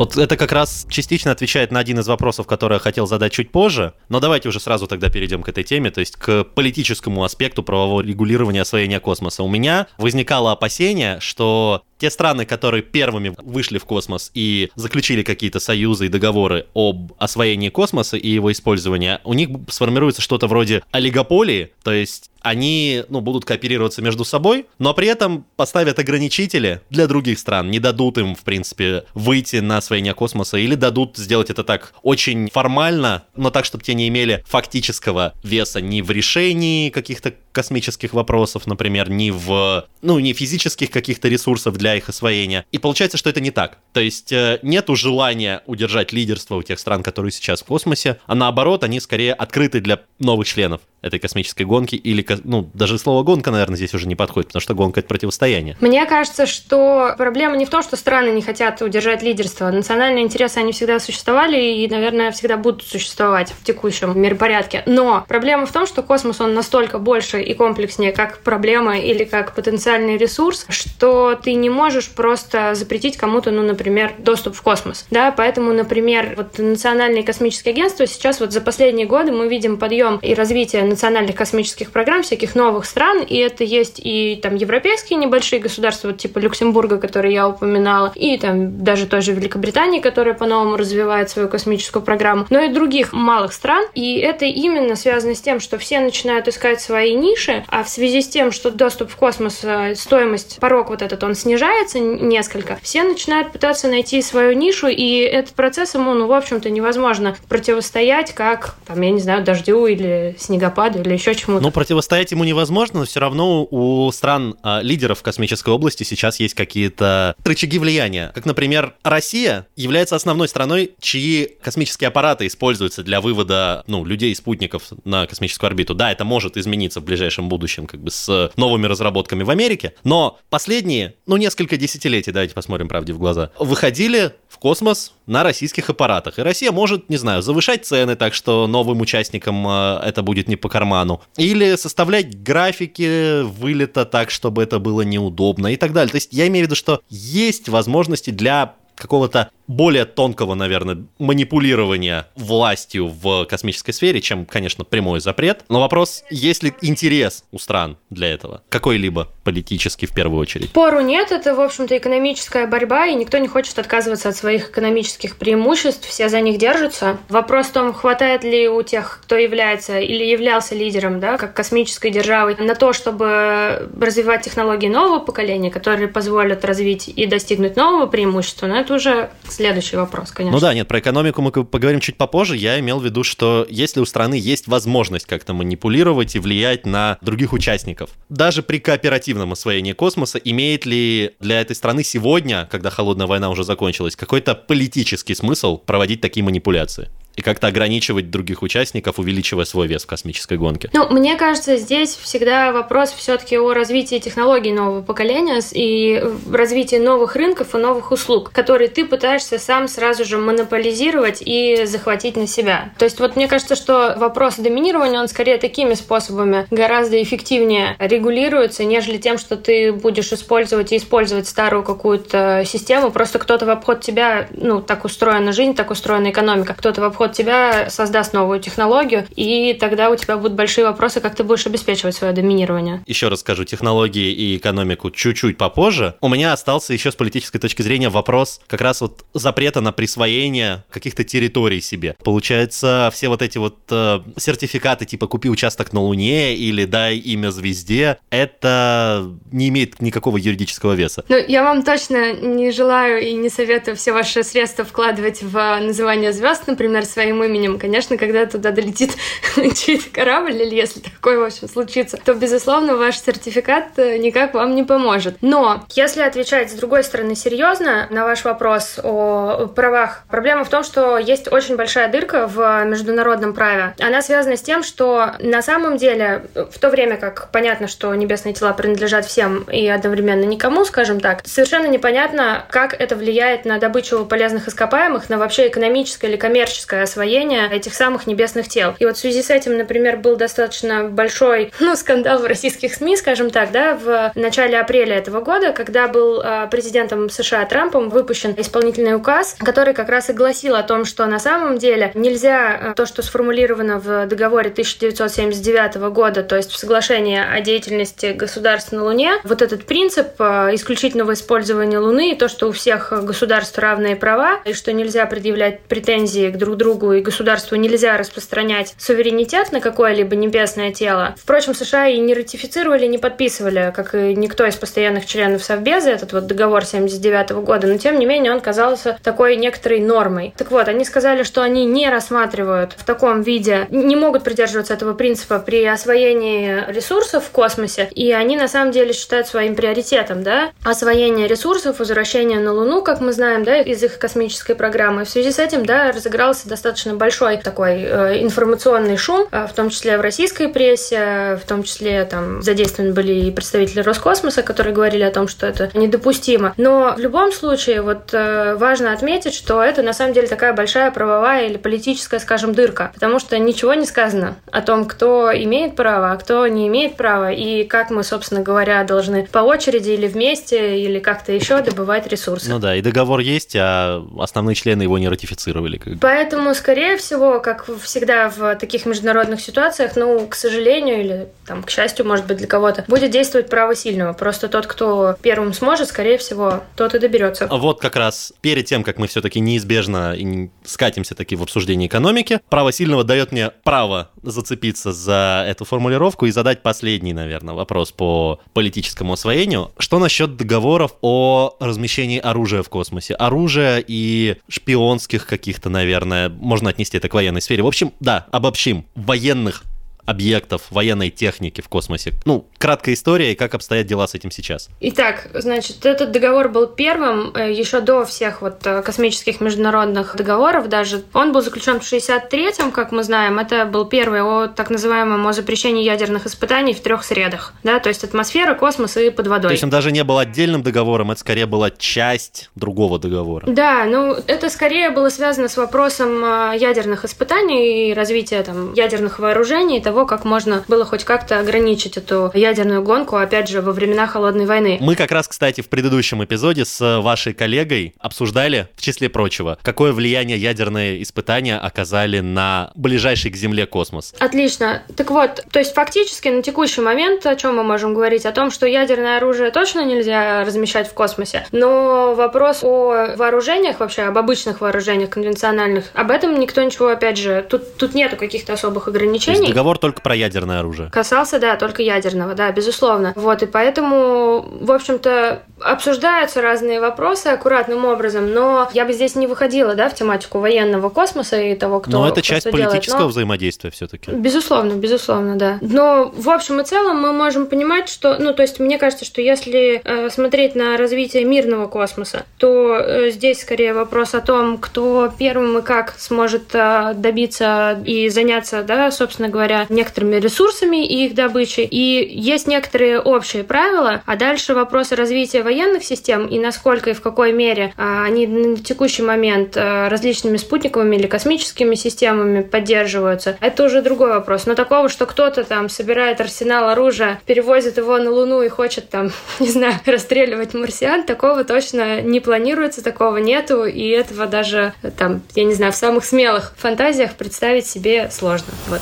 Вот 0.00 0.16
это 0.16 0.38
как 0.38 0.52
раз 0.52 0.86
частично 0.88 1.30
отвечает 1.30 1.70
на 1.72 1.78
один 1.78 1.98
из 1.98 2.08
вопросов, 2.08 2.46
который 2.46 2.76
я 2.76 2.78
хотел 2.78 3.06
задать 3.06 3.32
чуть 3.34 3.52
позже. 3.52 3.92
Но 4.08 4.18
давайте 4.18 4.48
уже 4.48 4.58
сразу 4.58 4.86
тогда 4.86 5.10
перейдем 5.10 5.42
к 5.42 5.50
этой 5.50 5.62
теме, 5.62 5.90
то 5.90 6.00
есть 6.00 6.16
к 6.16 6.42
политическому 6.42 7.22
аспекту 7.22 7.62
правового 7.62 8.00
регулирования 8.00 8.62
освоения 8.62 8.98
космоса. 8.98 9.42
У 9.42 9.48
меня 9.48 9.88
возникало 9.98 10.52
опасение, 10.52 11.20
что 11.20 11.82
те 11.98 12.10
страны, 12.10 12.46
которые 12.46 12.82
первыми 12.82 13.34
вышли 13.36 13.76
в 13.76 13.84
космос 13.84 14.30
и 14.32 14.70
заключили 14.74 15.22
какие-то 15.22 15.60
союзы 15.60 16.06
и 16.06 16.08
договоры 16.08 16.64
об 16.72 17.12
освоении 17.18 17.68
космоса 17.68 18.16
и 18.16 18.26
его 18.26 18.50
использовании, 18.50 19.18
у 19.24 19.34
них 19.34 19.50
сформируется 19.68 20.22
что-то 20.22 20.46
вроде 20.46 20.82
олигополии, 20.92 21.72
то 21.84 21.92
есть 21.92 22.29
они 22.42 23.04
ну, 23.08 23.20
будут 23.20 23.44
кооперироваться 23.44 24.02
между 24.02 24.24
собой, 24.24 24.66
но 24.78 24.94
при 24.94 25.08
этом 25.08 25.44
поставят 25.56 25.98
ограничители 25.98 26.80
для 26.90 27.06
других 27.06 27.38
стран, 27.38 27.70
не 27.70 27.78
дадут 27.78 28.18
им, 28.18 28.34
в 28.34 28.42
принципе, 28.42 29.04
выйти 29.14 29.56
на 29.56 29.78
освоение 29.78 30.14
космоса 30.14 30.58
или 30.58 30.74
дадут 30.74 31.16
сделать 31.16 31.50
это 31.50 31.64
так 31.64 31.92
очень 32.02 32.48
формально, 32.50 33.24
но 33.36 33.50
так, 33.50 33.64
чтобы 33.64 33.84
те 33.84 33.94
не 33.94 34.08
имели 34.08 34.44
фактического 34.46 35.34
веса 35.42 35.80
ни 35.80 36.00
в 36.00 36.10
решении 36.10 36.90
каких-то 36.90 37.34
космических 37.52 38.12
вопросов, 38.12 38.66
например, 38.66 39.10
ни 39.10 39.30
в, 39.30 39.86
ну, 40.02 40.18
не 40.18 40.32
физических 40.32 40.90
каких-то 40.90 41.28
ресурсов 41.28 41.76
для 41.76 41.96
их 41.96 42.08
освоения. 42.08 42.64
И 42.72 42.78
получается, 42.78 43.18
что 43.18 43.30
это 43.30 43.40
не 43.40 43.50
так. 43.50 43.78
То 43.92 44.00
есть 44.00 44.32
э, 44.32 44.58
нету 44.62 44.96
желания 44.96 45.62
удержать 45.66 46.12
лидерство 46.12 46.56
у 46.56 46.62
тех 46.62 46.78
стран, 46.78 47.02
которые 47.02 47.32
сейчас 47.32 47.62
в 47.62 47.64
космосе, 47.64 48.18
а 48.26 48.34
наоборот, 48.34 48.84
они 48.84 49.00
скорее 49.00 49.34
открыты 49.34 49.80
для 49.80 50.00
новых 50.18 50.46
членов 50.46 50.80
этой 51.02 51.18
космической 51.18 51.62
гонки, 51.62 51.94
или, 51.94 52.26
ну, 52.44 52.70
даже 52.74 52.98
слово 52.98 53.22
гонка, 53.22 53.50
наверное, 53.50 53.76
здесь 53.76 53.94
уже 53.94 54.06
не 54.06 54.14
подходит, 54.14 54.48
потому 54.48 54.60
что 54.60 54.74
гонка— 54.74 55.00
это 55.00 55.08
противостояние. 55.08 55.76
Мне 55.80 56.04
кажется, 56.04 56.46
что 56.46 57.14
проблема 57.16 57.56
не 57.56 57.64
в 57.64 57.70
том, 57.70 57.82
что 57.82 57.96
страны 57.96 58.30
не 58.30 58.42
хотят 58.42 58.82
удержать 58.82 59.22
лидерство. 59.22 59.70
Национальные 59.70 60.24
интересы, 60.24 60.58
они 60.58 60.72
всегда 60.72 61.00
существовали 61.00 61.58
и, 61.58 61.88
наверное, 61.88 62.32
всегда 62.32 62.58
будут 62.58 62.82
существовать 62.82 63.54
в 63.58 63.64
текущем 63.64 64.18
миропорядке. 64.20 64.82
Но 64.86 65.24
проблема 65.26 65.66
в 65.66 65.72
том, 65.72 65.86
что 65.86 66.02
космос, 66.02 66.40
он 66.40 66.54
настолько 66.54 66.98
больше 66.98 67.39
и 67.42 67.54
комплекснее, 67.54 68.12
как 68.12 68.38
проблема 68.38 68.98
или 68.98 69.24
как 69.24 69.54
потенциальный 69.54 70.16
ресурс, 70.16 70.66
что 70.68 71.38
ты 71.42 71.54
не 71.54 71.70
можешь 71.70 72.08
просто 72.08 72.74
запретить 72.74 73.16
кому-то, 73.16 73.50
ну, 73.50 73.62
например, 73.62 74.12
доступ 74.18 74.54
в 74.54 74.62
космос. 74.62 75.06
Да, 75.10 75.32
поэтому, 75.32 75.72
например, 75.72 76.34
вот 76.36 76.58
национальные 76.58 77.22
космические 77.22 77.72
агентства 77.72 78.06
сейчас 78.06 78.40
вот 78.40 78.52
за 78.52 78.60
последние 78.60 79.06
годы 79.06 79.32
мы 79.32 79.48
видим 79.48 79.78
подъем 79.78 80.18
и 80.22 80.34
развитие 80.34 80.82
национальных 80.84 81.36
космических 81.36 81.90
программ 81.90 82.22
всяких 82.22 82.54
новых 82.54 82.84
стран, 82.84 83.22
и 83.22 83.36
это 83.36 83.64
есть 83.64 84.00
и 84.02 84.38
там 84.42 84.54
европейские 84.56 85.18
небольшие 85.18 85.60
государства, 85.60 86.08
вот 86.08 86.18
типа 86.18 86.38
Люксембурга, 86.38 86.98
который 86.98 87.32
я 87.32 87.48
упоминала, 87.48 88.12
и 88.14 88.36
там 88.38 88.82
даже 88.82 89.06
той 89.06 89.20
же 89.20 89.32
Великобритании, 89.32 90.00
которая 90.00 90.34
по-новому 90.34 90.76
развивает 90.76 91.30
свою 91.30 91.48
космическую 91.48 92.02
программу, 92.02 92.46
но 92.50 92.60
и 92.60 92.68
других 92.68 93.12
малых 93.12 93.52
стран. 93.52 93.84
И 93.94 94.18
это 94.18 94.44
именно 94.44 94.96
связано 94.96 95.34
с 95.34 95.40
тем, 95.40 95.60
что 95.60 95.78
все 95.78 96.00
начинают 96.00 96.48
искать 96.48 96.80
свои 96.80 97.14
ниши, 97.14 97.29
а 97.68 97.84
в 97.84 97.88
связи 97.88 98.22
с 98.22 98.28
тем, 98.28 98.52
что 98.52 98.70
доступ 98.70 99.10
в 99.10 99.16
космос, 99.16 99.60
э, 99.62 99.94
стоимость, 99.94 100.58
порог 100.60 100.90
вот 100.90 101.02
этот, 101.02 101.22
он 101.24 101.34
снижается 101.34 101.98
несколько, 101.98 102.78
все 102.82 103.02
начинают 103.02 103.52
пытаться 103.52 103.88
найти 103.88 104.22
свою 104.22 104.52
нишу, 104.52 104.88
и 104.88 105.18
этот 105.20 105.54
процесс 105.54 105.94
ему, 105.94 106.14
ну, 106.14 106.26
в 106.26 106.32
общем-то, 106.32 106.70
невозможно 106.70 107.36
противостоять, 107.48 108.32
как, 108.32 108.76
там, 108.86 109.00
я 109.00 109.10
не 109.10 109.20
знаю, 109.20 109.44
дождю 109.44 109.86
или 109.86 110.36
снегопаду 110.38 111.00
или 111.00 111.12
еще 111.12 111.34
чему-то. 111.34 111.62
Ну, 111.62 111.70
противостоять 111.70 112.30
ему 112.32 112.44
невозможно, 112.44 113.00
но 113.00 113.06
все 113.06 113.20
равно 113.20 113.66
у 113.70 114.10
стран 114.12 114.56
а, 114.62 114.80
лидеров 114.82 115.22
космической 115.22 115.70
области 115.70 116.02
сейчас 116.04 116.40
есть 116.40 116.54
какие-то 116.54 117.34
рычаги 117.44 117.78
влияния. 117.78 118.32
Как, 118.34 118.46
например, 118.46 118.94
Россия 119.02 119.66
является 119.76 120.16
основной 120.16 120.48
страной, 120.48 120.92
чьи 121.00 121.56
космические 121.62 122.08
аппараты 122.08 122.46
используются 122.46 123.02
для 123.02 123.20
вывода 123.20 123.84
ну, 123.86 124.04
людей 124.04 124.32
и 124.32 124.34
спутников 124.34 124.84
на 125.04 125.26
космическую 125.26 125.68
орбиту. 125.68 125.94
Да, 125.94 126.12
это 126.12 126.24
может 126.24 126.56
измениться 126.56 127.00
в 127.00 127.04
ближайшем 127.20 127.48
будущем, 127.50 127.86
как 127.86 128.00
бы 128.00 128.10
с 128.10 128.50
новыми 128.56 128.86
разработками 128.86 129.42
в 129.42 129.50
Америке, 129.50 129.92
но 130.04 130.38
последние, 130.48 131.16
ну, 131.26 131.36
несколько 131.36 131.76
десятилетий, 131.76 132.32
давайте 132.32 132.54
посмотрим 132.54 132.88
правде 132.88 133.12
в 133.12 133.18
глаза, 133.18 133.50
выходили 133.58 134.32
в 134.48 134.58
космос 134.58 135.12
на 135.26 135.42
российских 135.42 135.90
аппаратах. 135.90 136.38
И 136.38 136.42
Россия 136.42 136.72
может, 136.72 137.10
не 137.10 137.18
знаю, 137.18 137.42
завышать 137.42 137.84
цены 137.84 138.16
так, 138.16 138.32
что 138.32 138.66
новым 138.66 139.00
участникам 139.02 139.66
э, 139.68 140.00
это 140.02 140.22
будет 140.22 140.48
не 140.48 140.56
по 140.56 140.70
карману. 140.70 141.20
Или 141.36 141.76
составлять 141.76 142.42
графики 142.42 143.42
вылета 143.42 144.06
так, 144.06 144.30
чтобы 144.30 144.62
это 144.62 144.78
было 144.78 145.02
неудобно 145.02 145.68
и 145.68 145.76
так 145.76 145.92
далее. 145.92 146.10
То 146.10 146.16
есть 146.16 146.32
я 146.32 146.48
имею 146.48 146.64
в 146.64 146.68
виду, 146.68 146.74
что 146.74 147.02
есть 147.10 147.68
возможности 147.68 148.30
для 148.30 148.74
какого-то 148.96 149.50
более 149.70 150.04
тонкого, 150.04 150.54
наверное, 150.54 151.04
манипулирования 151.18 152.26
властью 152.34 153.06
в 153.06 153.44
космической 153.44 153.92
сфере, 153.92 154.20
чем, 154.20 154.44
конечно, 154.44 154.84
прямой 154.84 155.20
запрет. 155.20 155.64
Но 155.68 155.80
вопрос, 155.80 156.24
есть 156.28 156.64
ли 156.64 156.74
интерес 156.82 157.44
у 157.52 157.58
стран 157.60 157.96
для 158.10 158.26
этого? 158.26 158.62
Какой-либо 158.68 159.28
политический 159.44 160.06
в 160.06 160.12
первую 160.14 160.40
очередь? 160.40 160.72
Пору 160.72 161.00
нет, 161.00 161.30
это, 161.30 161.54
в 161.54 161.60
общем-то, 161.60 161.96
экономическая 161.96 162.66
борьба, 162.66 163.06
и 163.06 163.14
никто 163.14 163.38
не 163.38 163.46
хочет 163.46 163.78
отказываться 163.78 164.30
от 164.30 164.36
своих 164.36 164.70
экономических 164.70 165.36
преимуществ, 165.36 166.08
все 166.08 166.28
за 166.28 166.40
них 166.40 166.58
держатся. 166.58 167.18
Вопрос 167.28 167.66
в 167.66 167.72
том, 167.72 167.92
хватает 167.92 168.42
ли 168.42 168.68
у 168.68 168.82
тех, 168.82 169.20
кто 169.22 169.36
является 169.36 170.00
или 170.00 170.24
являлся 170.24 170.74
лидером, 170.74 171.20
да, 171.20 171.36
как 171.38 171.54
космической 171.54 172.10
державой, 172.10 172.56
на 172.56 172.74
то, 172.74 172.92
чтобы 172.92 173.88
развивать 174.00 174.42
технологии 174.42 174.88
нового 174.88 175.20
поколения, 175.20 175.70
которые 175.70 176.08
позволят 176.08 176.64
развить 176.64 177.06
и 177.06 177.26
достигнуть 177.26 177.76
нового 177.76 178.06
преимущества, 178.06 178.66
но 178.66 178.80
это 178.80 178.94
уже 178.94 179.30
следующий 179.60 179.96
вопрос, 179.96 180.30
конечно. 180.30 180.56
Ну 180.56 180.60
да, 180.60 180.74
нет, 180.74 180.88
про 180.88 181.00
экономику 181.00 181.42
мы 181.42 181.50
поговорим 181.50 182.00
чуть 182.00 182.16
попозже. 182.16 182.56
Я 182.56 182.80
имел 182.80 182.98
в 182.98 183.04
виду, 183.04 183.22
что 183.24 183.66
если 183.68 184.00
у 184.00 184.04
страны 184.06 184.34
есть 184.34 184.66
возможность 184.68 185.26
как-то 185.26 185.52
манипулировать 185.52 186.34
и 186.34 186.38
влиять 186.38 186.86
на 186.86 187.18
других 187.20 187.52
участников, 187.52 188.10
даже 188.28 188.62
при 188.62 188.78
кооперативном 188.78 189.52
освоении 189.52 189.92
космоса, 189.92 190.38
имеет 190.38 190.86
ли 190.86 191.32
для 191.40 191.60
этой 191.60 191.76
страны 191.76 192.04
сегодня, 192.04 192.68
когда 192.70 192.90
холодная 192.90 193.26
война 193.26 193.50
уже 193.50 193.64
закончилась, 193.64 194.16
какой-то 194.16 194.54
политический 194.54 195.34
смысл 195.34 195.76
проводить 195.76 196.20
такие 196.20 196.42
манипуляции? 196.42 197.08
И 197.36 197.42
как-то 197.42 197.68
ограничивать 197.68 198.30
других 198.30 198.62
участников, 198.62 199.18
увеличивая 199.18 199.64
свой 199.64 199.86
вес 199.86 200.04
в 200.04 200.06
космической 200.06 200.58
гонке? 200.58 200.90
Ну, 200.92 201.08
мне 201.10 201.36
кажется, 201.36 201.76
здесь 201.76 202.16
всегда 202.16 202.72
вопрос 202.72 203.10
все-таки 203.10 203.58
о 203.58 203.72
развитии 203.72 204.18
технологий 204.18 204.72
нового 204.72 205.02
поколения 205.02 205.60
и 205.72 206.22
развитии 206.52 206.96
новых 206.96 207.36
рынков 207.36 207.74
и 207.74 207.78
новых 207.78 208.12
услуг, 208.12 208.50
которые 208.52 208.88
ты 208.88 209.04
пытаешься 209.04 209.58
сам 209.58 209.88
сразу 209.88 210.24
же 210.24 210.38
монополизировать 210.38 211.42
и 211.44 211.84
захватить 211.86 212.36
на 212.36 212.46
себя. 212.46 212.92
То 212.98 213.04
есть 213.04 213.20
вот 213.20 213.36
мне 213.36 213.48
кажется, 213.48 213.76
что 213.76 214.14
вопрос 214.18 214.56
доминирования, 214.56 215.20
он 215.20 215.28
скорее 215.28 215.58
такими 215.58 215.94
способами 215.94 216.66
гораздо 216.70 217.22
эффективнее 217.22 217.96
регулируется, 217.98 218.84
нежели 218.84 219.18
тем, 219.18 219.38
что 219.38 219.56
ты 219.56 219.92
будешь 219.92 220.32
использовать 220.32 220.92
и 220.92 220.96
использовать 220.96 221.48
старую 221.48 221.82
какую-то 221.82 222.64
систему. 222.66 223.10
Просто 223.10 223.38
кто-то 223.38 223.66
в 223.66 223.70
обход 223.70 224.00
тебя, 224.00 224.48
ну, 224.52 224.82
так 224.82 225.04
устроена 225.04 225.52
жизнь, 225.52 225.74
так 225.74 225.90
устроена 225.90 226.30
экономика, 226.30 226.74
кто-то 226.74 227.00
в 227.00 227.04
обход 227.04 227.29
обход 227.30 227.36
тебя 227.36 227.90
создаст 227.90 228.32
новую 228.32 228.60
технологию, 228.60 229.26
и 229.36 229.74
тогда 229.74 230.10
у 230.10 230.16
тебя 230.16 230.36
будут 230.36 230.54
большие 230.54 230.84
вопросы, 230.84 231.20
как 231.20 231.34
ты 231.34 231.44
будешь 231.44 231.66
обеспечивать 231.66 232.14
свое 232.14 232.32
доминирование. 232.32 233.02
Еще 233.06 233.28
раз 233.28 233.40
скажу, 233.40 233.64
технологии 233.64 234.32
и 234.32 234.56
экономику 234.56 235.10
чуть-чуть 235.10 235.56
попозже. 235.56 236.14
У 236.20 236.28
меня 236.28 236.52
остался 236.52 236.92
еще 236.92 237.10
с 237.10 237.14
политической 237.14 237.58
точки 237.58 237.82
зрения 237.82 238.08
вопрос 238.08 238.60
как 238.66 238.80
раз 238.80 239.00
вот 239.00 239.24
запрета 239.34 239.80
на 239.80 239.92
присвоение 239.92 240.84
каких-то 240.90 241.24
территорий 241.24 241.80
себе. 241.80 242.16
Получается, 242.22 243.10
все 243.12 243.28
вот 243.28 243.42
эти 243.42 243.58
вот 243.58 243.78
э, 243.90 244.20
сертификаты 244.36 245.04
типа 245.04 245.26
«купи 245.26 245.48
участок 245.48 245.92
на 245.92 246.00
Луне» 246.00 246.54
или 246.54 246.84
«дай 246.84 247.16
имя 247.16 247.50
звезде», 247.50 248.18
это 248.30 249.30
не 249.52 249.68
имеет 249.68 250.00
никакого 250.02 250.36
юридического 250.36 250.94
веса. 250.94 251.24
Ну, 251.28 251.36
я 251.36 251.62
вам 251.62 251.82
точно 251.82 252.32
не 252.32 252.70
желаю 252.70 253.22
и 253.22 253.32
не 253.34 253.48
советую 253.48 253.96
все 253.96 254.12
ваши 254.12 254.42
средства 254.42 254.84
вкладывать 254.84 255.42
в 255.42 255.80
называние 255.80 256.32
звезд, 256.32 256.64
например, 256.66 257.04
своим 257.10 257.42
именем. 257.42 257.78
Конечно, 257.78 258.16
когда 258.16 258.46
туда 258.46 258.70
долетит 258.70 259.12
чей-то 259.74 260.10
корабль, 260.10 260.54
или 260.54 260.74
если 260.74 261.00
такое, 261.00 261.38
в 261.38 261.44
общем, 261.44 261.68
случится, 261.68 262.18
то, 262.24 262.34
безусловно, 262.34 262.96
ваш 262.96 263.18
сертификат 263.18 263.98
э, 263.98 264.18
никак 264.18 264.54
вам 264.54 264.74
не 264.74 264.82
поможет. 264.82 265.36
Но, 265.40 265.84
если 265.90 266.22
отвечать 266.22 266.70
с 266.70 266.74
другой 266.74 267.04
стороны 267.04 267.34
серьезно 267.34 268.06
на 268.10 268.24
ваш 268.24 268.44
вопрос 268.44 268.98
о 269.02 269.66
правах, 269.74 270.24
проблема 270.28 270.64
в 270.64 270.68
том, 270.68 270.84
что 270.84 271.18
есть 271.18 271.50
очень 271.52 271.76
большая 271.76 272.08
дырка 272.08 272.46
в 272.46 272.84
международном 272.84 273.54
праве. 273.54 273.94
Она 274.00 274.22
связана 274.22 274.56
с 274.56 274.62
тем, 274.62 274.82
что 274.82 275.32
на 275.38 275.62
самом 275.62 275.96
деле, 275.96 276.46
в 276.54 276.78
то 276.78 276.90
время 276.90 277.16
как 277.16 277.50
понятно, 277.52 277.88
что 277.88 278.14
небесные 278.14 278.54
тела 278.54 278.72
принадлежат 278.72 279.26
всем 279.26 279.62
и 279.64 279.86
одновременно 279.88 280.44
никому, 280.44 280.84
скажем 280.84 281.20
так, 281.20 281.42
совершенно 281.44 281.86
непонятно, 281.86 282.64
как 282.70 282.94
это 282.94 283.16
влияет 283.16 283.64
на 283.64 283.78
добычу 283.78 284.24
полезных 284.26 284.68
ископаемых, 284.68 285.28
на 285.28 285.38
вообще 285.38 285.68
экономическое 285.68 286.28
или 286.28 286.36
коммерческое 286.36 286.99
освоение 287.02 287.68
этих 287.70 287.94
самых 287.94 288.26
небесных 288.26 288.68
тел. 288.68 288.94
И 288.98 289.04
вот 289.04 289.16
в 289.16 289.20
связи 289.20 289.42
с 289.42 289.50
этим, 289.50 289.76
например, 289.76 290.16
был 290.16 290.36
достаточно 290.36 291.04
большой 291.04 291.72
ну, 291.80 291.96
скандал 291.96 292.38
в 292.38 292.46
российских 292.46 292.94
СМИ, 292.94 293.16
скажем 293.16 293.50
так, 293.50 293.72
да, 293.72 293.94
в 293.94 294.32
начале 294.34 294.78
апреля 294.78 295.16
этого 295.16 295.40
года, 295.40 295.72
когда 295.72 296.08
был 296.08 296.40
а, 296.42 296.66
президентом 296.66 297.30
США 297.30 297.64
Трампом 297.64 298.08
выпущен 298.08 298.54
исполнительный 298.56 299.14
указ, 299.14 299.56
который 299.58 299.94
как 299.94 300.08
раз 300.08 300.30
и 300.30 300.32
гласил 300.32 300.74
о 300.74 300.82
том, 300.82 301.04
что 301.04 301.26
на 301.26 301.38
самом 301.38 301.78
деле 301.78 302.10
нельзя 302.14 302.78
а, 302.80 302.94
то, 302.94 303.06
что 303.06 303.22
сформулировано 303.22 303.98
в 303.98 304.26
договоре 304.26 304.70
1979 304.70 305.96
года, 306.12 306.42
то 306.42 306.56
есть 306.56 306.70
в 306.70 306.78
соглашении 306.78 307.38
о 307.38 307.60
деятельности 307.60 308.32
государств 308.32 308.92
на 308.92 309.04
Луне, 309.04 309.32
вот 309.44 309.62
этот 309.62 309.84
принцип 309.84 310.28
а, 310.38 310.74
исключительного 310.74 311.34
использования 311.34 311.98
Луны 311.98 312.32
и 312.32 312.36
то, 312.36 312.48
что 312.48 312.68
у 312.68 312.72
всех 312.72 313.12
государств 313.24 313.78
равные 313.78 314.16
права, 314.16 314.60
и 314.64 314.72
что 314.72 314.92
нельзя 314.92 315.26
предъявлять 315.26 315.80
претензии 315.82 316.50
к 316.50 316.56
друг 316.56 316.76
другу, 316.90 317.12
и 317.12 317.20
государству 317.20 317.76
нельзя 317.76 318.16
распространять 318.16 318.94
суверенитет 318.98 319.70
на 319.70 319.80
какое-либо 319.80 320.34
небесное 320.34 320.92
тело. 320.92 321.34
Впрочем, 321.40 321.74
США 321.74 322.08
и 322.08 322.18
не 322.18 322.34
ратифицировали, 322.34 323.06
не 323.06 323.18
подписывали, 323.18 323.92
как 323.94 324.14
и 324.14 324.34
никто 324.34 324.66
из 324.66 324.74
постоянных 324.74 325.26
членов 325.26 325.62
Совбеза, 325.62 326.10
этот 326.10 326.32
вот 326.32 326.46
договор 326.46 326.84
79 326.84 327.50
года, 327.50 327.86
но 327.86 327.96
тем 327.96 328.18
не 328.18 328.26
менее 328.26 328.52
он 328.52 328.60
казался 328.60 329.18
такой 329.22 329.56
некоторой 329.56 330.00
нормой. 330.00 330.52
Так 330.56 330.70
вот, 330.70 330.88
они 330.88 331.04
сказали, 331.04 331.44
что 331.44 331.62
они 331.62 331.84
не 331.84 332.10
рассматривают 332.10 332.94
в 332.96 333.04
таком 333.04 333.42
виде, 333.42 333.86
не 333.90 334.16
могут 334.16 334.42
придерживаться 334.42 334.94
этого 334.94 335.14
принципа 335.14 335.60
при 335.60 335.84
освоении 335.84 336.84
ресурсов 336.88 337.44
в 337.44 337.50
космосе, 337.50 338.08
и 338.14 338.32
они 338.32 338.56
на 338.56 338.68
самом 338.68 338.90
деле 338.90 339.12
считают 339.12 339.46
своим 339.46 339.76
приоритетом, 339.76 340.42
да, 340.42 340.72
освоение 340.84 341.46
ресурсов, 341.46 342.00
возвращение 342.00 342.58
на 342.58 342.72
Луну, 342.72 343.02
как 343.02 343.20
мы 343.20 343.32
знаем, 343.32 343.62
да, 343.62 343.80
из 343.80 344.02
их 344.02 344.18
космической 344.18 344.74
программы. 344.74 345.24
В 345.24 345.30
связи 345.30 345.52
с 345.52 345.58
этим, 345.58 345.86
да, 345.86 346.10
разыгрался 346.10 346.68
достаточно 346.68 346.79
большой 347.14 347.56
такой 347.58 348.02
э, 348.02 348.42
информационный 348.42 349.16
шум, 349.16 349.46
э, 349.50 349.66
в 349.66 349.72
том 349.72 349.90
числе 349.90 350.18
в 350.18 350.20
российской 350.20 350.68
прессе, 350.68 351.58
в 351.62 351.66
том 351.66 351.82
числе 351.82 352.24
там 352.24 352.62
задействованы 352.62 353.12
были 353.12 353.32
и 353.32 353.50
представители 353.50 354.00
Роскосмоса, 354.00 354.62
которые 354.62 354.94
говорили 354.94 355.22
о 355.22 355.30
том, 355.30 355.48
что 355.48 355.66
это 355.66 355.90
недопустимо. 355.94 356.74
Но 356.76 357.14
в 357.16 357.20
любом 357.20 357.52
случае, 357.52 358.02
вот 358.02 358.32
э, 358.32 358.74
важно 358.76 359.12
отметить, 359.12 359.54
что 359.54 359.82
это 359.82 360.02
на 360.02 360.12
самом 360.12 360.32
деле 360.32 360.46
такая 360.48 360.72
большая 360.72 361.10
правовая 361.10 361.66
или 361.66 361.76
политическая, 361.76 362.40
скажем, 362.40 362.74
дырка, 362.74 363.10
потому 363.14 363.38
что 363.38 363.58
ничего 363.58 363.94
не 363.94 364.06
сказано 364.06 364.56
о 364.70 364.82
том, 364.82 365.04
кто 365.04 365.50
имеет 365.52 365.96
право, 365.96 366.32
а 366.32 366.36
кто 366.36 366.66
не 366.66 366.88
имеет 366.88 367.16
права, 367.16 367.52
и 367.52 367.84
как 367.84 368.10
мы, 368.10 368.24
собственно 368.24 368.62
говоря, 368.62 369.02
должны 369.04 369.46
по 369.46 369.58
очереди 369.58 370.10
или 370.10 370.26
вместе, 370.26 371.00
или 371.00 371.18
как-то 371.18 371.52
еще 371.52 371.82
добывать 371.82 372.26
ресурсы. 372.26 372.70
Ну 372.70 372.78
да, 372.78 372.96
и 372.96 373.02
договор 373.02 373.40
есть, 373.40 373.76
а 373.76 374.24
основные 374.38 374.74
члены 374.74 375.02
его 375.02 375.18
не 375.18 375.28
ратифицировали. 375.28 376.00
Поэтому, 376.20 376.69
скорее 376.74 377.16
всего, 377.16 377.60
как 377.60 377.88
всегда 378.02 378.48
в 378.48 378.76
таких 378.76 379.06
международных 379.06 379.60
ситуациях, 379.60 380.16
ну, 380.16 380.46
к 380.46 380.54
сожалению, 380.54 381.20
или 381.20 381.48
там, 381.66 381.82
к 381.82 381.90
счастью, 381.90 382.26
может 382.26 382.46
быть, 382.46 382.58
для 382.58 382.66
кого-то, 382.66 383.04
будет 383.08 383.30
действовать 383.30 383.68
право 383.68 383.94
сильного. 383.94 384.32
Просто 384.32 384.68
тот, 384.68 384.86
кто 384.86 385.36
первым 385.42 385.72
сможет, 385.72 386.08
скорее 386.08 386.38
всего, 386.38 386.82
тот 386.96 387.14
и 387.14 387.18
доберется. 387.18 387.66
Вот 387.66 388.00
как 388.00 388.16
раз 388.16 388.52
перед 388.60 388.86
тем, 388.86 389.02
как 389.02 389.18
мы 389.18 389.26
все-таки 389.26 389.60
неизбежно 389.60 390.36
скатимся 390.84 391.34
таки 391.34 391.56
в 391.56 391.62
обсуждении 391.62 392.06
экономики, 392.06 392.60
право 392.68 392.92
сильного 392.92 393.24
дает 393.24 393.52
мне 393.52 393.70
право 393.84 394.30
зацепиться 394.42 395.12
за 395.12 395.64
эту 395.66 395.84
формулировку 395.84 396.46
и 396.46 396.50
задать 396.50 396.82
последний, 396.82 397.32
наверное, 397.32 397.74
вопрос 397.74 398.12
по 398.12 398.60
политическому 398.72 399.34
освоению. 399.34 399.92
Что 399.98 400.18
насчет 400.18 400.56
договоров 400.56 401.12
о 401.20 401.76
размещении 401.80 402.38
оружия 402.38 402.82
в 402.82 402.88
космосе? 402.88 403.34
Оружия 403.34 404.02
и 404.06 404.56
шпионских 404.68 405.46
каких-то, 405.46 405.88
наверное, 405.88 406.48
можно 406.60 406.90
отнести 406.90 407.16
это 407.16 407.28
к 407.28 407.34
военной 407.34 407.60
сфере. 407.60 407.82
В 407.82 407.86
общем, 407.86 408.12
да, 408.20 408.46
обобщим. 408.50 409.04
Военных 409.14 409.84
объектов 410.26 410.82
военной 410.90 411.30
техники 411.30 411.80
в 411.80 411.88
космосе. 411.88 412.32
Ну, 412.44 412.66
краткая 412.78 413.14
история 413.14 413.52
и 413.52 413.54
как 413.54 413.74
обстоят 413.74 414.06
дела 414.06 414.26
с 414.26 414.34
этим 414.34 414.50
сейчас. 414.50 414.88
Итак, 415.00 415.48
значит, 415.54 416.04
этот 416.06 416.30
договор 416.32 416.68
был 416.68 416.86
первым 416.86 417.54
э, 417.54 417.72
еще 417.72 418.00
до 418.00 418.24
всех 418.24 418.62
вот 418.62 418.86
э, 418.86 419.02
космических 419.02 419.60
международных 419.60 420.36
договоров 420.36 420.88
даже. 420.88 421.22
Он 421.34 421.52
был 421.52 421.62
заключен 421.62 422.00
в 422.00 422.02
63-м, 422.02 422.92
как 422.92 423.12
мы 423.12 423.22
знаем. 423.22 423.58
Это 423.58 423.84
был 423.84 424.04
первый 424.04 424.42
о 424.42 424.68
так 424.68 424.90
называемом 424.90 425.46
о 425.46 425.52
запрещении 425.52 426.04
ядерных 426.04 426.46
испытаний 426.46 426.94
в 426.94 427.00
трех 427.00 427.24
средах. 427.24 427.72
Да, 427.82 427.98
то 427.98 428.08
есть 428.08 428.24
атмосфера, 428.24 428.74
космос 428.74 429.16
и 429.16 429.30
под 429.30 429.46
водой. 429.46 429.68
То 429.68 429.72
есть 429.72 429.84
он 429.84 429.90
даже 429.90 430.12
не 430.12 430.24
был 430.24 430.38
отдельным 430.38 430.82
договором, 430.82 431.30
это 431.30 431.40
скорее 431.40 431.66
была 431.66 431.90
часть 431.90 432.70
другого 432.74 433.18
договора. 433.18 433.66
Да, 433.66 434.04
ну 434.04 434.36
это 434.46 434.68
скорее 434.70 435.10
было 435.10 435.28
связано 435.28 435.68
с 435.68 435.76
вопросом 435.76 436.44
э, 436.44 436.76
ядерных 436.78 437.24
испытаний 437.24 438.10
и 438.10 438.14
развития 438.14 438.62
там 438.62 438.92
ядерных 438.94 439.38
вооружений 439.38 440.00
того, 440.10 440.26
как 440.26 440.44
можно 440.44 440.84
было 440.88 441.04
хоть 441.04 441.22
как-то 441.22 441.60
ограничить 441.60 442.16
эту 442.16 442.50
ядерную 442.52 443.00
гонку, 443.00 443.36
опять 443.36 443.68
же, 443.68 443.80
во 443.80 443.92
времена 443.92 444.26
Холодной 444.26 444.66
войны. 444.66 444.98
Мы 445.00 445.14
как 445.14 445.30
раз, 445.30 445.46
кстати, 445.46 445.82
в 445.82 445.88
предыдущем 445.88 446.42
эпизоде 446.42 446.84
с 446.84 447.20
вашей 447.20 447.52
коллегой 447.52 448.12
обсуждали, 448.18 448.88
в 448.96 449.02
числе 449.02 449.28
прочего, 449.28 449.78
какое 449.82 450.12
влияние 450.12 450.58
ядерные 450.58 451.22
испытания 451.22 451.78
оказали 451.78 452.40
на 452.40 452.90
ближайший 452.96 453.52
к 453.52 453.56
Земле 453.56 453.86
космос. 453.86 454.34
Отлично. 454.40 455.04
Так 455.16 455.30
вот, 455.30 455.64
то 455.70 455.78
есть 455.78 455.94
фактически 455.94 456.48
на 456.48 456.62
текущий 456.62 457.02
момент 457.02 457.46
о 457.46 457.54
чем 457.54 457.76
мы 457.76 457.84
можем 457.84 458.12
говорить? 458.12 458.46
О 458.46 458.50
том, 458.50 458.72
что 458.72 458.86
ядерное 458.86 459.36
оружие 459.36 459.70
точно 459.70 460.04
нельзя 460.04 460.64
размещать 460.64 461.08
в 461.08 461.14
космосе, 461.14 461.66
но 461.70 462.34
вопрос 462.34 462.80
о 462.82 463.36
вооружениях 463.36 464.00
вообще, 464.00 464.22
об 464.22 464.36
обычных 464.36 464.80
вооружениях 464.80 465.30
конвенциональных, 465.30 466.06
об 466.14 466.32
этом 466.32 466.58
никто 466.58 466.82
ничего, 466.82 467.10
опять 467.10 467.38
же, 467.38 467.64
тут, 467.68 467.96
тут 467.96 468.14
нету 468.14 468.36
каких-то 468.36 468.72
особых 468.72 469.06
ограничений. 469.06 469.68
Договор 469.68 469.99
только 470.00 470.20
про 470.20 470.34
ядерное 470.34 470.80
оружие. 470.80 471.10
Касался, 471.10 471.58
да, 471.58 471.76
только 471.76 472.02
ядерного, 472.02 472.54
да, 472.54 472.72
безусловно. 472.72 473.32
Вот, 473.36 473.62
и 473.62 473.66
поэтому, 473.66 474.66
в 474.80 474.90
общем-то, 474.90 475.62
обсуждаются 475.82 476.60
разные 476.62 477.00
вопросы 477.00 477.48
аккуратным 477.48 478.04
образом, 478.04 478.52
но 478.52 478.88
я 478.92 479.04
бы 479.04 479.12
здесь 479.12 479.34
не 479.34 479.46
выходила, 479.46 479.94
да, 479.94 480.08
в 480.08 480.14
тематику 480.14 480.58
военного 480.58 481.08
космоса 481.08 481.60
и 481.60 481.74
того, 481.74 482.00
кто 482.00 482.10
Но 482.10 482.26
это 482.26 482.34
кто 482.34 482.42
часть 482.42 482.62
что 482.62 482.70
политического 482.70 483.00
делает. 483.00 483.20
Но... 483.20 483.28
взаимодействия 483.28 483.90
все-таки. 483.90 484.30
Безусловно, 484.30 484.92
безусловно, 484.92 485.56
да. 485.56 485.78
Но 485.80 486.32
в 486.34 486.50
общем 486.50 486.80
и 486.80 486.84
целом 486.84 487.20
мы 487.20 487.32
можем 487.32 487.66
понимать, 487.66 488.08
что, 488.08 488.36
ну, 488.38 488.52
то 488.52 488.62
есть 488.62 488.80
мне 488.80 488.98
кажется, 488.98 489.24
что 489.24 489.40
если 489.40 490.00
э, 490.04 490.30
смотреть 490.30 490.74
на 490.74 490.96
развитие 490.96 491.44
мирного 491.44 491.86
космоса, 491.86 492.44
то 492.58 492.96
э, 492.96 493.30
здесь 493.30 493.62
скорее 493.62 493.94
вопрос 493.94 494.34
о 494.34 494.40
том, 494.40 494.78
кто 494.78 495.32
первым 495.38 495.78
и 495.78 495.82
как 495.82 496.14
сможет 496.18 496.74
э, 496.74 497.14
добиться 497.14 498.00
и 498.04 498.28
заняться, 498.28 498.82
да, 498.82 499.10
собственно 499.10 499.48
говоря, 499.48 499.86
некоторыми 499.88 500.36
ресурсами 500.36 501.06
и 501.06 501.26
их 501.26 501.34
добычей. 501.34 501.84
И 501.84 502.28
есть 502.38 502.66
некоторые 502.66 503.20
общие 503.20 503.64
правила, 503.64 504.22
а 504.26 504.36
дальше 504.36 504.74
вопросы 504.74 505.16
развития 505.16 505.62
военных 505.70 506.02
систем 506.02 506.46
и 506.46 506.58
насколько 506.58 507.10
и 507.10 507.12
в 507.12 507.22
какой 507.22 507.52
мере 507.52 507.94
а, 507.96 508.24
они 508.24 508.48
на 508.48 508.76
текущий 508.76 509.22
момент 509.22 509.76
а, 509.76 510.08
различными 510.08 510.56
спутниковыми 510.56 511.14
или 511.14 511.28
космическими 511.28 511.94
системами 511.94 512.62
поддерживаются, 512.62 513.56
это 513.60 513.84
уже 513.84 514.02
другой 514.02 514.30
вопрос. 514.30 514.66
Но 514.66 514.74
такого, 514.74 515.08
что 515.08 515.26
кто-то 515.26 515.62
там 515.62 515.88
собирает 515.88 516.40
арсенал 516.40 516.88
оружия, 516.88 517.40
перевозит 517.46 517.98
его 517.98 518.18
на 518.18 518.32
Луну 518.32 518.62
и 518.62 518.68
хочет 518.68 519.10
там, 519.10 519.30
не 519.60 519.70
знаю, 519.70 519.94
расстреливать 520.06 520.74
марсиан, 520.74 521.22
такого 521.22 521.62
точно 521.62 522.20
не 522.20 522.40
планируется, 522.40 523.04
такого 523.04 523.36
нету, 523.36 523.84
и 523.84 524.08
этого 524.08 524.46
даже 524.46 524.92
там, 525.16 525.42
я 525.54 525.62
не 525.62 525.74
знаю, 525.74 525.92
в 525.92 525.96
самых 525.96 526.24
смелых 526.24 526.74
фантазиях 526.78 527.36
представить 527.36 527.86
себе 527.86 528.28
сложно. 528.32 528.72
Вот. 528.88 529.00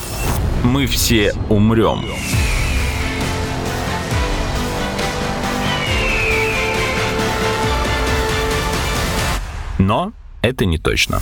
Мы 0.63 0.85
все 0.85 1.33
умрем. 1.49 2.05
Но 9.79 10.13
это 10.41 10.65
не 10.65 10.77
точно. 10.77 11.19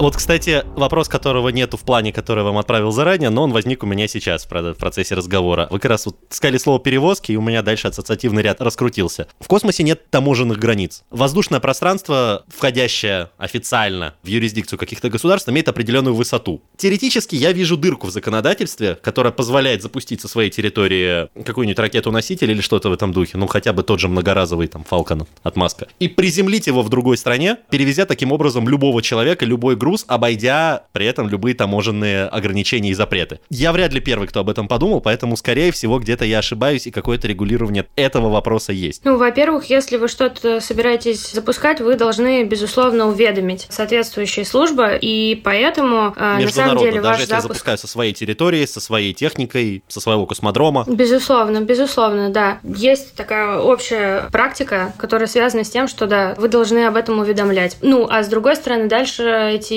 Вот, 0.00 0.16
кстати, 0.16 0.62
вопрос, 0.76 1.08
которого 1.08 1.48
нету 1.48 1.76
в 1.76 1.80
плане, 1.80 2.12
который 2.12 2.40
я 2.40 2.44
вам 2.44 2.58
отправил 2.58 2.92
заранее, 2.92 3.30
но 3.30 3.42
он 3.42 3.52
возник 3.52 3.82
у 3.82 3.86
меня 3.86 4.06
сейчас 4.06 4.46
в 4.46 4.74
процессе 4.74 5.16
разговора. 5.16 5.66
Вы 5.72 5.80
как 5.80 5.90
раз 5.90 6.06
вот 6.06 6.16
сказали 6.28 6.56
слово 6.58 6.78
перевозки, 6.78 7.32
и 7.32 7.36
у 7.36 7.40
меня 7.40 7.62
дальше 7.62 7.88
ассоциативный 7.88 8.42
ряд 8.42 8.60
раскрутился. 8.60 9.26
В 9.40 9.48
космосе 9.48 9.82
нет 9.82 10.08
таможенных 10.10 10.58
границ. 10.58 11.02
Воздушное 11.10 11.58
пространство, 11.58 12.44
входящее 12.46 13.30
официально 13.38 14.14
в 14.22 14.28
юрисдикцию 14.28 14.78
каких-то 14.78 15.10
государств, 15.10 15.48
имеет 15.48 15.68
определенную 15.68 16.14
высоту. 16.14 16.62
Теоретически 16.76 17.34
я 17.34 17.50
вижу 17.50 17.76
дырку 17.76 18.06
в 18.06 18.10
законодательстве, 18.12 18.94
которая 19.02 19.32
позволяет 19.32 19.82
запустить 19.82 20.20
со 20.20 20.28
своей 20.28 20.50
территории 20.50 21.28
какую-нибудь 21.42 21.78
ракету-носитель 21.80 22.52
или 22.52 22.60
что-то 22.60 22.90
в 22.90 22.92
этом 22.92 23.12
духе, 23.12 23.36
ну 23.36 23.48
хотя 23.48 23.72
бы 23.72 23.82
тот 23.82 23.98
же 23.98 24.06
многоразовый 24.06 24.68
там 24.68 24.84
Falcon 24.88 25.26
от 25.42 25.56
Маска, 25.56 25.88
и 25.98 26.06
приземлить 26.06 26.68
его 26.68 26.82
в 26.82 26.88
другой 26.88 27.16
стране, 27.16 27.56
перевезя 27.68 28.06
таким 28.06 28.30
образом 28.30 28.68
любого 28.68 29.02
человека, 29.02 29.44
любой 29.44 29.74
группы 29.74 29.87
груз, 29.88 30.04
обойдя 30.06 30.82
при 30.92 31.06
этом 31.06 31.30
любые 31.30 31.54
таможенные 31.54 32.24
ограничения 32.26 32.90
и 32.90 32.94
запреты. 32.94 33.40
Я 33.48 33.72
вряд 33.72 33.94
ли 33.94 34.00
первый, 34.00 34.28
кто 34.28 34.40
об 34.40 34.50
этом 34.50 34.68
подумал, 34.68 35.00
поэтому, 35.00 35.34
скорее 35.36 35.72
всего, 35.72 35.98
где-то 35.98 36.26
я 36.26 36.40
ошибаюсь, 36.40 36.86
и 36.86 36.90
какое-то 36.90 37.26
регулирование 37.26 37.86
этого 37.96 38.28
вопроса 38.28 38.72
есть. 38.72 39.02
Ну, 39.04 39.16
во-первых, 39.16 39.70
если 39.70 39.96
вы 39.96 40.08
что-то 40.08 40.60
собираетесь 40.60 41.32
запускать, 41.32 41.80
вы 41.80 41.94
должны, 41.94 42.44
безусловно, 42.44 43.06
уведомить 43.08 43.66
соответствующие 43.70 44.44
службы, 44.44 44.98
и 45.00 45.40
поэтому, 45.42 46.12
э, 46.14 46.44
на 46.44 46.48
самом 46.50 46.78
деле, 46.78 47.00
даже 47.00 47.06
ваш 47.06 47.20
если 47.20 47.30
запуск... 47.30 47.44
я 47.44 47.48
запускаю 47.48 47.78
со 47.78 47.88
своей 47.88 48.12
территории, 48.12 48.66
со 48.66 48.80
своей 48.80 49.14
техникой, 49.14 49.82
со 49.88 50.00
своего 50.00 50.26
космодрома. 50.26 50.84
Безусловно, 50.86 51.62
безусловно, 51.62 52.28
да. 52.28 52.58
Есть 52.62 53.14
такая 53.14 53.58
общая 53.58 54.28
практика, 54.30 54.92
которая 54.98 55.28
связана 55.28 55.64
с 55.64 55.70
тем, 55.70 55.88
что, 55.88 56.06
да, 56.06 56.34
вы 56.36 56.48
должны 56.48 56.84
об 56.84 56.96
этом 56.96 57.20
уведомлять. 57.20 57.78
Ну, 57.80 58.06
а 58.10 58.22
с 58.22 58.28
другой 58.28 58.56
стороны, 58.56 58.86
дальше 58.86 59.22
эти 59.54 59.67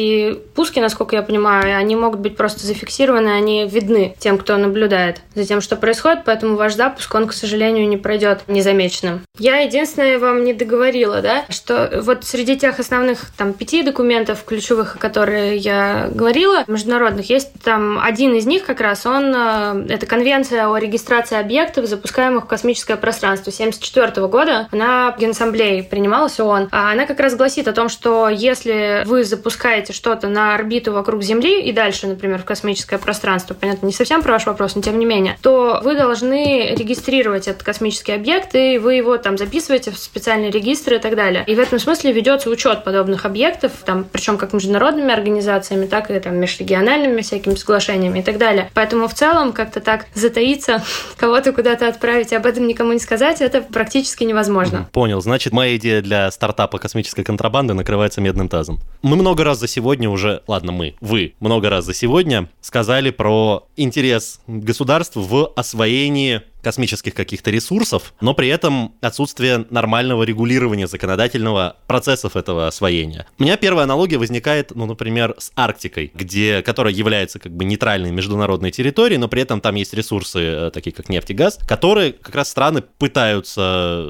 пуски, 0.56 0.80
насколько 0.80 1.15
я 1.15 1.21
понимаю, 1.21 1.77
они 1.77 1.95
могут 1.95 2.19
быть 2.19 2.36
просто 2.36 2.65
зафиксированы, 2.65 3.30
они 3.30 3.67
видны 3.67 4.15
тем, 4.19 4.38
кто 4.38 4.58
наблюдает 4.58 5.21
за 5.36 5.45
тем, 5.45 5.62
что 5.62 5.75
происходит, 5.75 6.21
поэтому 6.25 6.56
ваш 6.56 6.75
запуск, 6.75 7.13
он, 7.15 7.27
к 7.27 7.34
сожалению, 7.34 7.88
не 7.88 7.97
пройдет 7.97 8.41
незамеченным. 8.47 9.21
Я 9.38 9.60
единственное 9.60 10.19
вам 10.19 10.43
не 10.43 10.54
договорила, 10.54 11.21
да, 11.21 11.45
что 11.49 12.01
вот 12.01 12.23
среди 12.23 12.58
тех 12.58 12.80
основных 12.80 13.32
там 13.38 13.54
пяти 13.54 13.84
документов 13.84 14.43
ключевых, 14.45 14.95
о 14.95 14.99
которых 14.99 15.56
я 15.56 16.10
говорила, 16.12 16.63
международных, 16.67 17.30
есть 17.30 17.51
там 17.63 17.99
один 17.99 18.36
из 18.36 18.45
них 18.45 18.65
как 18.65 18.82
раз, 18.82 19.06
он, 19.06 19.34
э, 19.36 19.86
это 19.89 20.06
конвенция 20.06 20.67
о 20.67 20.77
регистрации 20.77 21.38
объектов, 21.38 21.86
запускаемых 21.86 22.45
в 22.45 22.47
космическое 22.47 22.97
пространство 22.97 23.51
1974 23.51 24.27
года. 24.27 24.67
Она 24.71 25.12
в 25.12 25.19
Генассамблее 25.19 25.84
принималась 25.84 26.39
ООН. 26.39 26.69
А 26.71 26.91
она 26.91 27.06
как 27.06 27.19
раз 27.19 27.36
гласит 27.36 27.67
о 27.67 27.73
том, 27.73 27.89
что 27.89 28.30
если 28.30 29.04
вы 29.06 29.23
запускаете 29.23 29.80
что-то 29.89 30.27
на 30.27 30.55
орбиту 30.55 30.93
вокруг 30.93 31.23
Земли 31.23 31.61
и 31.61 31.71
дальше, 31.71 32.07
например, 32.07 32.39
в 32.39 32.45
космическое 32.45 32.97
пространство, 32.97 33.53
понятно, 33.53 33.87
не 33.87 33.93
совсем 33.93 34.21
про 34.21 34.33
ваш 34.33 34.45
вопрос, 34.45 34.75
но 34.75 34.81
тем 34.81 34.99
не 34.99 35.05
менее, 35.05 35.37
то 35.41 35.79
вы 35.83 35.95
должны 35.95 36.75
регистрировать 36.75 37.47
этот 37.47 37.63
космический 37.63 38.13
объект, 38.13 38.55
и 38.55 38.77
вы 38.77 38.95
его 38.95 39.17
там 39.17 39.37
записываете 39.37 39.91
в 39.91 39.97
специальные 39.97 40.51
регистры 40.51 40.97
и 40.97 40.99
так 40.99 41.15
далее. 41.15 41.43
И 41.47 41.55
в 41.55 41.59
этом 41.59 41.79
смысле 41.79 42.11
ведется 42.11 42.49
учет 42.49 42.83
подобных 42.83 43.25
объектов, 43.25 43.71
там, 43.85 44.05
причем 44.11 44.37
как 44.37 44.53
международными 44.53 45.13
организациями, 45.13 45.85
так 45.85 46.11
и 46.11 46.19
там 46.19 46.37
межрегиональными 46.37 47.21
всякими 47.21 47.55
соглашениями 47.55 48.19
и 48.19 48.23
так 48.23 48.37
далее. 48.37 48.69
Поэтому 48.73 49.07
в 49.07 49.13
целом 49.13 49.53
как-то 49.53 49.79
так 49.79 50.05
затаиться, 50.13 50.83
кого-то 51.17 51.53
куда-то 51.53 51.87
отправить 51.87 52.31
и 52.31 52.35
об 52.35 52.45
этом 52.45 52.67
никому 52.67 52.93
не 52.93 52.99
сказать, 52.99 53.41
это 53.41 53.61
практически 53.61 54.23
невозможно. 54.23 54.89
Понял. 54.91 55.21
Значит, 55.21 55.53
моя 55.53 55.75
идея 55.77 56.01
для 56.01 56.31
стартапа 56.31 56.77
космической 56.77 57.23
контрабанды 57.23 57.73
накрывается 57.73 58.21
медным 58.21 58.49
тазом. 58.49 58.79
Мы 59.01 59.15
много 59.15 59.43
раз 59.43 59.59
за 59.59 59.67
сегодня 59.71 60.10
уже, 60.10 60.43
ладно, 60.47 60.71
мы, 60.71 60.95
вы, 61.01 61.34
много 61.39 61.69
раз 61.69 61.86
за 61.86 61.93
сегодня 61.93 62.49
сказали 62.62 63.10
про 63.10 63.67
интерес 63.75 64.41
государств 64.47 65.15
в 65.15 65.51
освоении 65.55 66.41
космических 66.62 67.13
каких-то 67.13 67.52
ресурсов, 67.52 68.13
но 68.21 68.34
при 68.34 68.47
этом 68.47 68.95
отсутствие 69.02 69.65
нормального 69.69 70.24
регулирования 70.24 70.88
законодательного 70.88 71.78
процессов 71.88 72.36
этого 72.36 72.67
освоения. 72.67 73.28
У 73.39 73.43
меня 73.43 73.58
первая 73.58 73.84
аналогия 73.84 74.17
возникает, 74.17 74.71
ну, 74.76 74.86
например, 74.86 75.36
с 75.38 75.52
Арктикой, 75.56 76.12
где, 76.13 76.62
которая 76.62 76.93
является 76.93 77.39
как 77.39 77.52
бы 77.52 77.65
нейтральной 77.65 78.12
международной 78.12 78.71
территорией, 78.71 79.17
но 79.17 79.28
при 79.28 79.41
этом 79.41 79.62
там 79.62 79.76
есть 79.76 79.93
ресурсы, 79.93 80.39
э, 80.39 80.71
такие 80.71 80.93
как 80.93 81.10
нефть 81.10 81.32
и 81.32 81.34
газ, 81.34 81.60
которые 81.67 82.13
как 82.13 82.36
раз 82.36 82.50
страны 82.50 82.82
пытаются 82.82 84.10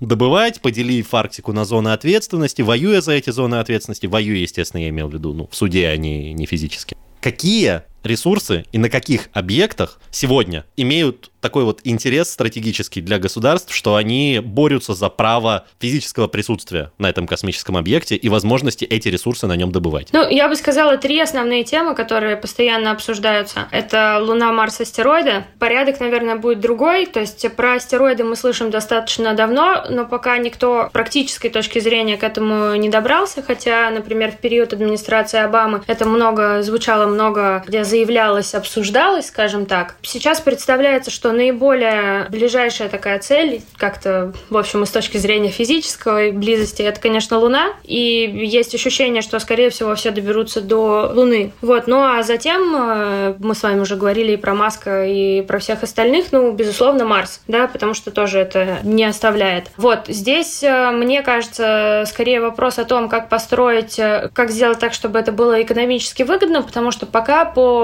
добывать, 0.00 0.60
поделив 0.60 1.12
Арктику 1.14 1.52
на 1.52 1.64
зоны 1.64 1.90
ответственности, 1.90 2.62
воюя 2.62 3.00
за 3.00 3.12
эти 3.12 3.30
зоны 3.30 3.56
ответственности, 3.56 4.06
воюя, 4.06 4.38
естественно, 4.38 4.80
я 4.82 4.88
имел 4.88 5.08
в 5.08 5.14
виду, 5.14 5.32
ну, 5.32 5.48
в 5.50 5.56
суде, 5.56 5.88
а 5.88 5.96
не, 5.96 6.32
не 6.32 6.46
физически. 6.46 6.96
Какие 7.20 7.82
ресурсы 8.04 8.64
и 8.72 8.78
на 8.78 8.88
каких 8.88 9.28
объектах 9.32 9.98
сегодня 10.10 10.64
имеют 10.76 11.30
такой 11.42 11.64
вот 11.64 11.80
интерес 11.84 12.30
стратегический 12.30 13.00
для 13.00 13.18
государств, 13.18 13.74
что 13.74 13.96
они 13.96 14.40
борются 14.42 14.94
за 14.94 15.08
право 15.10 15.66
физического 15.80 16.28
присутствия 16.28 16.92
на 16.98 17.10
этом 17.10 17.26
космическом 17.26 17.76
объекте 17.76 18.14
и 18.14 18.28
возможности 18.28 18.84
эти 18.84 19.08
ресурсы 19.08 19.46
на 19.46 19.56
нем 19.56 19.72
добывать. 19.72 20.08
Ну, 20.12 20.26
я 20.28 20.48
бы 20.48 20.54
сказала, 20.54 20.96
три 20.96 21.20
основные 21.20 21.64
темы, 21.64 21.94
которые 21.94 22.36
постоянно 22.36 22.92
обсуждаются. 22.92 23.66
Это 23.72 24.20
Луна, 24.22 24.52
Марс, 24.52 24.80
астероиды. 24.80 25.44
Порядок, 25.58 25.98
наверное, 26.00 26.36
будет 26.36 26.60
другой. 26.60 27.06
То 27.06 27.20
есть 27.20 27.44
про 27.56 27.74
астероиды 27.74 28.22
мы 28.22 28.36
слышим 28.36 28.70
достаточно 28.70 29.34
давно, 29.34 29.84
но 29.90 30.06
пока 30.06 30.38
никто 30.38 30.90
практической 30.92 31.48
точки 31.48 31.80
зрения 31.80 32.16
к 32.16 32.22
этому 32.22 32.76
не 32.76 32.88
добрался. 32.88 33.42
Хотя, 33.42 33.90
например, 33.90 34.30
в 34.30 34.38
период 34.38 34.72
администрации 34.72 35.40
Обамы 35.40 35.82
это 35.88 36.06
много 36.06 36.62
звучало 36.62 37.06
много, 37.06 37.64
где 37.66 37.82
заявлялось, 37.92 38.54
обсуждалось, 38.54 39.26
скажем 39.26 39.66
так. 39.66 39.96
Сейчас 40.00 40.40
представляется, 40.40 41.10
что 41.10 41.30
наиболее 41.32 42.26
ближайшая 42.30 42.88
такая 42.88 43.18
цель, 43.18 43.60
как-то, 43.76 44.32
в 44.48 44.56
общем, 44.56 44.82
и 44.82 44.86
с 44.86 44.90
точки 44.90 45.18
зрения 45.18 45.50
физической 45.50 46.32
близости, 46.32 46.80
это, 46.80 46.98
конечно, 46.98 47.38
Луна. 47.38 47.74
И 47.84 48.30
есть 48.34 48.74
ощущение, 48.74 49.20
что, 49.20 49.38
скорее 49.40 49.68
всего, 49.68 49.94
все 49.94 50.10
доберутся 50.10 50.62
до 50.62 51.12
Луны. 51.14 51.52
Вот. 51.60 51.86
Ну 51.86 52.02
а 52.02 52.22
затем 52.22 52.74
э, 52.74 53.34
мы 53.38 53.54
с 53.54 53.62
вами 53.62 53.80
уже 53.80 53.96
говорили 53.96 54.32
и 54.32 54.36
про 54.38 54.54
Маска, 54.54 55.04
и 55.04 55.42
про 55.42 55.58
всех 55.58 55.82
остальных, 55.82 56.32
ну, 56.32 56.50
безусловно, 56.52 57.04
Марс, 57.04 57.42
да, 57.46 57.66
потому 57.66 57.92
что 57.92 58.10
тоже 58.10 58.38
это 58.38 58.78
не 58.84 59.04
оставляет. 59.04 59.66
Вот. 59.76 60.06
Здесь, 60.08 60.62
э, 60.62 60.92
мне 60.92 61.20
кажется, 61.20 62.04
скорее 62.06 62.40
вопрос 62.40 62.78
о 62.78 62.84
том, 62.84 63.10
как 63.10 63.28
построить, 63.28 63.98
э, 63.98 64.30
как 64.32 64.50
сделать 64.50 64.78
так, 64.78 64.94
чтобы 64.94 65.18
это 65.18 65.30
было 65.30 65.60
экономически 65.60 66.22
выгодно, 66.22 66.62
потому 66.62 66.90
что 66.90 67.04
пока 67.04 67.44
по 67.44 67.81